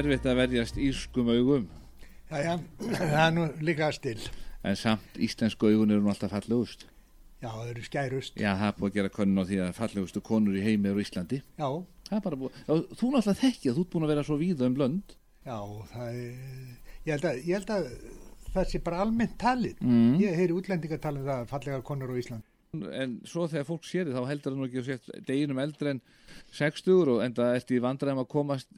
Erfitt 0.02 0.28
að 0.32 0.40
verjast 0.44 0.78
írskum 0.82 1.32
augum 1.36 1.68
Jæja, 2.32 2.58
það 3.00 3.18
er 3.26 3.34
nú 3.36 3.48
líka 3.66 3.90
still. 3.96 4.22
en 4.64 4.78
samt 4.80 5.18
íslensku 5.20 5.72
augun 5.72 5.92
eru 5.96 6.04
nú 6.06 6.12
alltaf 6.14 6.32
fallegust 6.36 6.88
Já, 7.42 7.50
það 7.50 7.70
eru 7.72 7.84
skærust. 7.88 8.36
Já, 8.38 8.52
það 8.54 8.68
er 8.68 8.76
búið 8.78 8.92
að 8.92 8.98
gera 9.00 9.10
könnun 9.16 9.42
á 9.42 9.46
því 9.50 9.58
að 9.66 9.72
fallegustu 9.80 10.22
konur 10.22 10.58
í 10.60 10.62
heimi 10.62 10.92
eru 10.92 11.02
Íslandi 11.02 11.40
Já, 11.58 11.70
Það 12.12 12.18
er 12.20 12.24
bara 12.28 12.38
búið, 12.38 12.60
þú 12.68 12.76
náttúrulega 13.16 13.34
þekkja, 13.40 13.74
þú 13.74 13.82
ert 13.86 13.90
búin 13.96 14.06
að 14.06 14.12
vera 14.14 14.26
svo 14.28 14.38
víða 14.38 14.68
um 14.68 14.76
lönd 14.78 15.16
já, 15.48 15.58
það 15.96 16.20
er, 16.22 16.76
ég 17.08 17.16
held 17.16 17.26
að, 17.32 17.40
ég 17.48 17.56
held 17.58 17.72
að 17.74 17.88
það 18.52 18.68
sé 18.70 18.82
bara 18.86 19.00
almennt 19.02 19.38
talið. 19.42 19.78
mm. 19.82 20.16
Ég 20.22 20.36
heyri 20.38 20.54
útlendingar 20.60 21.00
talið 21.02 21.30
það 21.32 21.46
fallegar 21.56 21.86
konur 21.88 22.12
á 22.14 22.16
Ísland. 22.22 22.46
En 23.02 23.14
svo 23.28 23.48
þegar 23.50 23.66
fólk 23.72 23.88
sér 23.90 24.06
þið, 24.12 24.18
þá 24.20 24.30
heldur 24.30 24.54
það 24.54 24.60
nú 24.60 24.68
ekki 24.68 24.84
að 25.00 25.26
deginum 25.32 25.62
eldri 25.64 25.94
en 25.96 26.02
60 26.60 27.10
og 27.16 27.24
enda 27.26 27.48
eftir 27.58 27.82
vandræðum 27.84 28.22
að 28.22 28.30
komast 28.36 28.70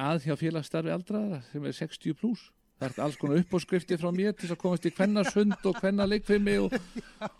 að 0.00 0.24
hjá 0.26 0.34
félagsstarfi 0.40 0.92
aldraðara 0.94 1.42
sem 1.50 1.68
er 1.68 1.76
60 1.76 2.16
pluss. 2.18 2.48
Það 2.80 2.88
er 2.96 3.02
alls 3.04 3.18
konar 3.20 3.40
uppáskrifti 3.42 3.98
frá 4.00 4.08
mér 4.16 4.32
til 4.40 4.48
að 4.48 4.60
komast 4.62 4.86
í 4.88 4.92
hvennasund 4.96 5.66
og 5.68 5.80
hvennaleikfimi 5.82 6.54
og, 6.64 6.76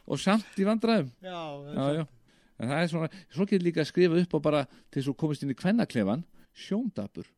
og 0.04 0.20
samt 0.20 0.58
í 0.61 0.66
vandræðum. 0.68 1.08
Já, 1.24 1.38
Já, 1.72 1.84
já. 1.96 2.02
En 2.61 2.68
það 2.68 2.82
er 2.82 2.88
svona, 2.92 3.08
svo 3.32 3.46
getur 3.48 3.64
líka 3.64 3.80
að 3.80 3.88
skrifa 3.88 4.18
upp 4.20 4.34
og 4.36 4.42
bara 4.44 4.66
til 4.68 4.98
þess 4.98 5.06
að 5.06 5.08
þú 5.08 5.14
komist 5.22 5.44
inn 5.46 5.54
í 5.54 5.56
kvennaklefan, 5.56 6.24
sjóndapur. 6.52 7.30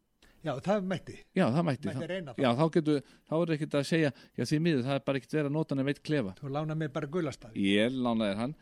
já, 0.43 0.53
það 0.67 0.89
mætti. 0.91 1.15
Já, 1.39 1.45
það 1.55 1.67
mætti. 1.69 1.87
Mætti 1.93 2.09
það. 2.27 2.43
Já, 2.43 2.49
þá 2.59 2.65
getur, 2.75 3.03
þá 3.31 3.35
er 3.39 3.53
ekkert 3.55 3.77
að 3.79 3.87
segja, 3.93 4.11
já 4.35 4.45
því 4.51 4.59
miður, 4.67 4.83
það 4.89 4.99
er 4.99 5.05
bara 5.07 5.21
ekkert 5.21 5.37
verið 5.39 5.51
að 5.53 5.57
nota 5.61 5.77
hann 5.77 5.87
veit 5.93 6.03
klefa. 6.03 6.35
Þú 6.41 6.51
lána 6.57 6.79
mér 6.81 6.91
bara 6.97 7.11
gulastaf. 7.15 7.55
Ég 7.55 7.95
lánaði 7.95 8.39
hann 8.41 8.57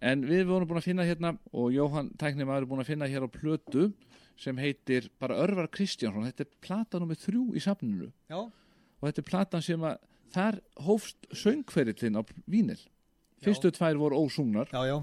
En 0.00 0.22
við 0.24 0.46
vorum 0.48 0.68
búin 0.68 0.80
að 0.80 0.86
finna 0.88 1.04
hérna 1.04 1.34
og 1.52 1.72
Jóhann 1.74 2.06
Tæknum 2.16 2.50
er 2.54 2.64
búin 2.68 2.80
að 2.80 2.88
finna 2.88 3.08
hér 3.10 3.26
á 3.26 3.28
plötu 3.28 3.90
sem 4.40 4.56
heitir 4.60 5.10
bara 5.20 5.36
Örvar 5.44 5.68
Kristjánsson. 5.72 6.24
Þetta 6.30 6.46
er 6.46 6.50
plata 6.64 7.00
nummið 7.02 7.24
þrjú 7.26 7.42
í 7.58 7.62
safninu. 7.64 8.08
Já, 8.32 8.38
og 8.40 9.04
þetta 9.08 9.20
er 9.24 9.28
platan 9.28 9.64
sem 9.66 9.84
að 9.84 9.98
þar 10.34 10.58
hófst 10.86 11.28
söngferillin 11.36 12.16
á 12.16 12.22
vínil. 12.48 12.78
Fyrstu 13.44 13.70
tvær 13.76 13.98
voru 14.00 14.20
ósungnar. 14.24 14.68
Já, 14.72 14.80
já, 14.88 14.96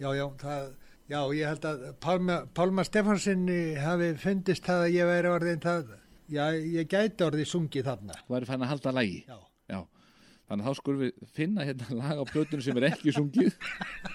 já, 0.00 0.08
já, 0.18 0.24
það, 0.40 0.66
já, 1.10 1.20
ég 1.38 1.50
held 1.50 1.68
að 1.70 1.86
Pálma, 2.02 2.36
Pálma 2.54 2.84
Stefansinni 2.86 3.60
hafi 3.82 4.12
fundist 4.22 4.66
það 4.66 4.84
að 4.86 4.94
ég 4.94 5.10
væri 5.10 5.32
orðin 5.34 5.62
það, 5.64 5.94
já, 6.30 6.44
ég 6.54 6.90
gæti 6.90 7.26
orðið 7.26 7.48
sungið 7.50 7.88
þarna. 7.90 8.18
þú 8.26 8.36
væri 8.36 8.48
fann 8.50 8.62
að 8.66 8.70
halda 8.74 8.92
lægi 8.94 9.18
Já, 9.26 9.38
Já. 9.74 9.80
þannig 10.50 10.64
að 10.64 10.70
þá 10.70 10.78
skulum 10.80 11.02
við 11.04 11.28
finna 11.34 11.66
hérna 11.66 11.98
lag 11.98 12.22
á 12.22 12.24
plötunum 12.30 12.62
sem 12.64 12.78
er 12.80 12.88
ekki 12.92 13.14
sungið. 13.18 13.54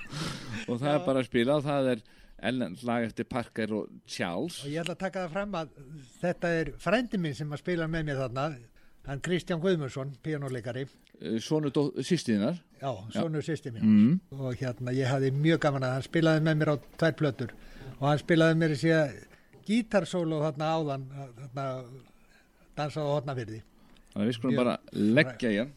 Og 0.69 0.79
það 0.81 0.91
er 0.95 1.03
bara 1.05 1.21
að 1.21 1.27
spila. 1.29 1.59
Og 1.59 1.65
það 1.67 1.91
er 1.93 2.01
ellend 2.43 2.83
lag 2.83 3.05
eftir 3.07 3.27
Parker 3.29 3.73
og 3.73 3.89
Charles. 4.07 4.61
Og 4.65 4.71
ég 4.71 4.83
ætla 4.83 4.95
að 4.97 5.03
taka 5.05 5.25
það 5.25 5.35
fram 5.37 5.57
að 5.61 5.75
þetta 6.21 6.53
er 6.59 6.71
frændi 6.81 7.19
minn 7.21 7.37
sem 7.37 7.51
að 7.51 7.63
spila 7.63 7.87
með 7.91 8.09
mér 8.09 8.21
þarna, 8.23 8.45
hann 9.05 9.21
Kristján 9.25 9.61
Guðmundsson, 9.63 10.15
píjónuleikari, 10.25 10.87
Sónu 11.39 11.69
sýstiðinar 12.03 12.57
já, 12.81 12.89
sonur 13.15 13.43
sýsti 13.45 13.71
mín. 13.71 13.83
mm. 13.83 14.15
og 14.35 14.57
hérna 14.59 14.91
ég 14.91 15.07
hafði 15.07 15.29
mjög 15.31 15.61
gaman 15.63 15.85
að 15.87 15.93
hann 15.95 16.03
spilaði 16.09 16.43
með 16.43 16.57
mér 16.59 16.71
á 16.73 16.75
tvær 16.99 17.15
plötur. 17.21 17.53
Og 17.99 18.09
hann 18.09 18.19
spilaði 18.19 18.57
mér 18.59 18.75
í 18.75 18.91
að 18.91 19.13
gítarsólu 19.65 20.41
þarna 20.43 20.73
áðan 20.75 21.07
þarna 21.15 21.65
dansaði 22.75 23.07
á 23.07 23.15
hotnafyrði 23.15 23.61
Þannig 24.15 24.29
við 24.29 24.37
skulum 24.37 24.59
bara 24.59 24.75
leggja 24.93 25.49
í 25.51 25.57
hann. 25.59 25.71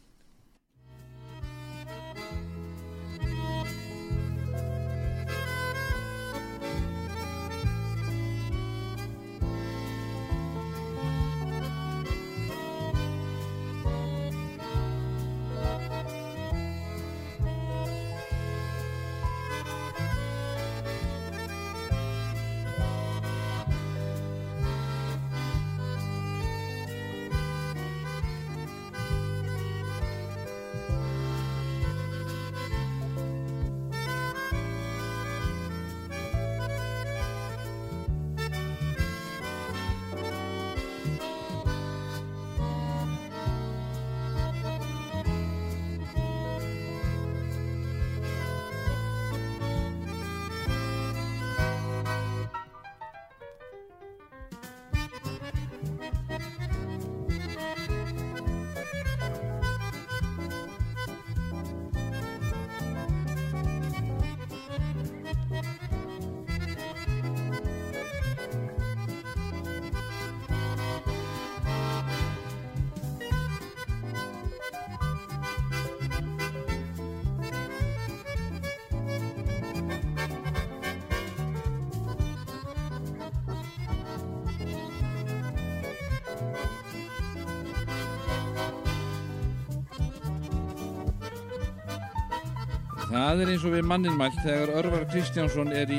Það 93.28 93.42
er 93.44 93.50
eins 93.52 93.64
og 93.68 93.72
við 93.74 93.82
mannin 93.84 94.14
mælt 94.16 94.36
þegar 94.40 94.70
Örvar 94.78 95.02
Kristjánsson 95.10 95.68
er 95.76 95.90
í 95.92 95.98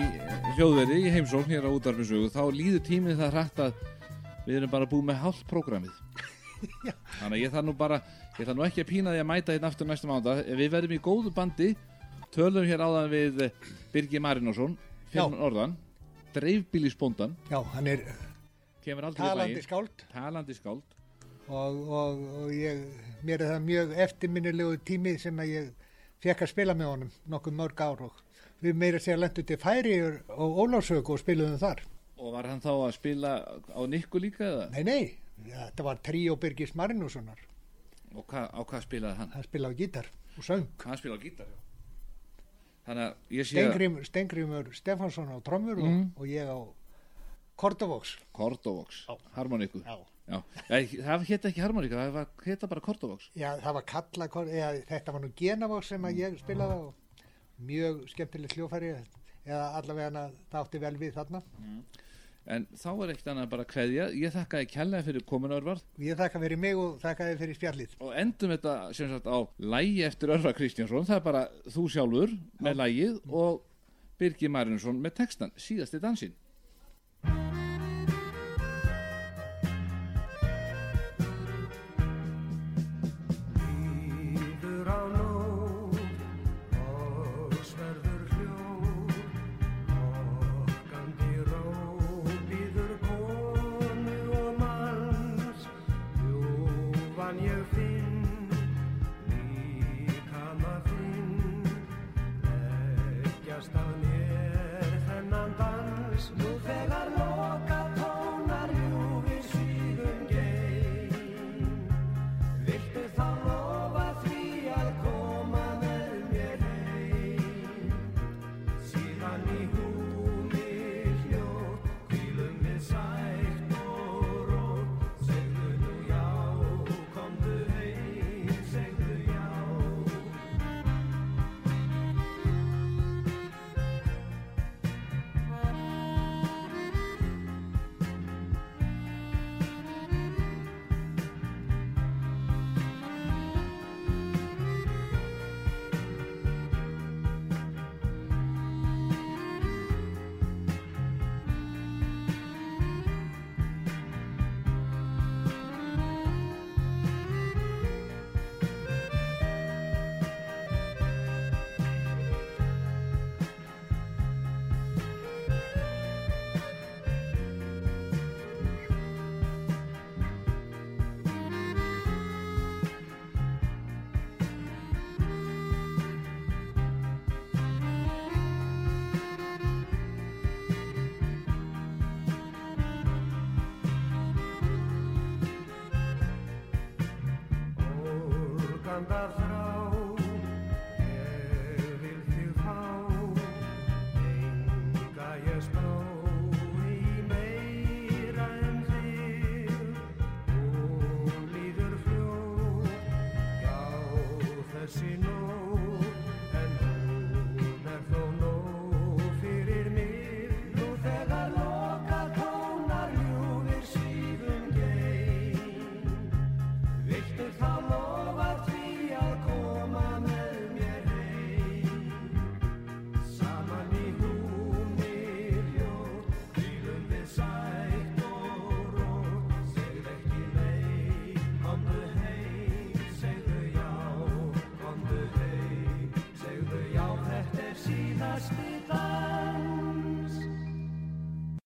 hljóðveri 0.56 0.96
í 0.98 1.10
heimsókn 1.14 1.52
hér 1.52 1.68
á 1.70 1.70
útarfinsögu 1.70 2.32
þá 2.34 2.40
líður 2.50 2.80
tíminn 2.88 3.20
það 3.20 3.36
hrætt 3.36 3.60
að 3.68 3.82
við 4.48 4.56
erum 4.58 4.72
bara 4.72 4.88
búið 4.90 5.04
með 5.12 5.20
hálft 5.22 5.44
prógramið. 5.52 6.00
Þannig 7.20 7.28
að 7.28 7.36
ég 7.38 7.52
þarf 7.54 7.68
nú 7.68 7.76
bara, 7.78 8.00
ég 8.34 8.50
þarf 8.50 8.58
nú 8.58 8.64
ekki 8.66 8.82
að 8.82 8.88
pína 8.90 9.14
því 9.14 9.22
að 9.22 9.28
mæta 9.30 9.54
hérna 9.54 9.70
aftur 9.70 9.90
næsta 9.92 10.10
mánda. 10.10 10.34
Við 10.58 10.72
verðum 10.74 10.96
í 10.96 11.00
góðu 11.06 11.34
bandi, 11.36 11.68
tölum 12.34 12.66
hér 12.66 12.82
áðan 12.88 13.12
við 13.12 13.44
Birgi 13.94 14.22
Marinósson, 14.26 14.74
fyrir 15.14 15.36
norðan, 15.36 15.76
dreifbílisbóndan, 16.34 17.36
já, 17.52 17.60
hann 17.76 17.92
er 17.94 18.08
talandi 19.20 19.62
skáld 19.68 20.08
talandi 20.16 20.58
skáld. 20.58 20.98
og, 21.46 21.78
og, 21.86 22.26
og 22.42 22.58
ég, 22.58 22.82
mér 23.22 23.46
er 23.46 23.54
það 23.54 23.70
mjög 23.70 23.96
eftirminnilegu 24.08 24.82
tími 24.90 25.14
sem 25.22 25.46
að 25.46 25.54
ég 25.54 25.70
fekk 26.24 26.41
að 26.45 26.51
spila 26.51 26.76
með 26.78 26.89
honum 26.93 27.11
nokkuð 27.32 27.55
mörg 27.59 27.82
ár 27.86 28.01
og 28.09 28.17
við 28.63 28.76
meira 28.76 28.99
sér 28.99 29.20
lendu 29.22 29.43
til 29.47 29.57
Færiður 29.61 30.20
og 30.36 30.57
Ólásöku 30.65 31.15
og 31.15 31.22
spiluðum 31.22 31.59
þar 31.61 31.86
Og 32.20 32.34
var 32.36 32.49
hann 32.51 32.59
þá 32.59 32.72
að 32.76 32.91
spila 32.97 33.30
á 33.72 33.80
Nikku 33.88 34.20
líka 34.20 34.43
eða? 34.43 34.65
nei, 34.76 34.84
nei, 34.84 35.03
þetta 35.47 35.84
var 35.88 36.01
Tríó 36.03 36.36
Birgis 36.39 36.74
Marinússonar 36.76 37.39
Og 38.15 38.26
hva, 38.28 38.47
á 38.51 38.59
hvað 38.65 38.84
spilaði 38.88 39.15
hann? 39.22 39.32
hann 39.36 39.43
spilaði 39.47 39.80
gítar 39.86 40.09
og 40.38 40.43
söng 40.43 40.67
Hann 40.84 40.97
spilaði 40.99 41.30
gítar, 41.30 41.47
já. 41.47 41.57
Þannig 42.89 43.05
að 43.05 43.15
ég 43.38 43.45
sé 43.45 43.55
að 43.55 43.70
Stengrim, 43.70 43.97
Stengrimur 44.07 44.70
Stefansson 44.74 45.30
á 45.32 45.38
trommur 45.45 45.78
og, 45.80 45.88
Mm. 45.88 46.05
og 46.17 46.26
ég 46.28 46.47
á 46.49 46.57
Kordovox 47.59 48.17
Kordovox, 48.34 49.05
Já. 49.07 49.15
harmoníku. 49.36 49.80
já. 49.86 49.97
Já. 50.30 50.40
Það 50.70 51.24
hétt 51.30 51.46
ekki 51.50 51.64
harmoníka, 51.64 51.98
það 51.98 52.12
var, 52.20 52.28
hétta 52.46 52.68
bara 52.70 52.84
Kordovox. 52.86 53.30
já, 53.36 53.50
það 53.64 53.74
var 53.80 53.86
kalla 53.90 54.28
eða, 54.46 54.68
þetta 54.92 55.16
var 55.16 55.24
nú 55.24 55.32
Genavox 55.40 55.88
sem 55.90 56.10
ég 56.14 56.38
spilaði 56.44 56.76
á 56.78 56.82
mjög 57.70 58.04
skemmtilegt 58.14 58.54
hljófæri 58.56 58.92
eða 59.50 59.66
allavega 59.80 60.30
það 60.52 60.62
átti 60.62 60.84
vel 60.86 60.96
við 61.02 61.18
þarna 61.18 61.42
En 62.50 62.64
þá 62.74 62.88
er 63.04 63.12
ekkert 63.14 63.28
annað 63.30 63.50
bara 63.52 63.64
að 63.66 63.70
kveðja. 63.74 64.06
Ég 64.18 64.32
þakka 64.34 64.60
þið 64.62 64.70
kærlega 64.72 65.06
fyrir 65.06 65.26
komin 65.30 65.52
Örvar 65.54 65.82
Ég 66.02 66.18
þakka 66.18 66.40
fyrir 66.42 66.58
mig 66.58 66.80
og 66.82 66.96
þakka 67.04 67.28
þið 67.28 67.42
fyrir 67.44 67.58
spjallið. 67.60 67.92
og 68.00 68.14
endum 68.18 68.54
þetta 68.56 68.74
sem 68.98 69.12
sagt 69.12 69.28
á 69.30 69.38
lægi 69.60 70.04
eftir 70.08 70.34
Örvar 70.34 70.56
Kristjánsson. 70.58 71.06
Það 71.06 71.20
er 71.20 71.26
bara 71.28 71.44
þú 71.70 71.84
sjálfur 71.94 72.34
með 72.66 72.80
lægið 72.80 73.20
og 73.30 73.62
Birgi 74.20 74.50
Marinsson 74.50 74.98
með 75.04 75.14
textan, 75.22 75.52
síðasti 75.56 76.02
dansinn. 76.02 76.34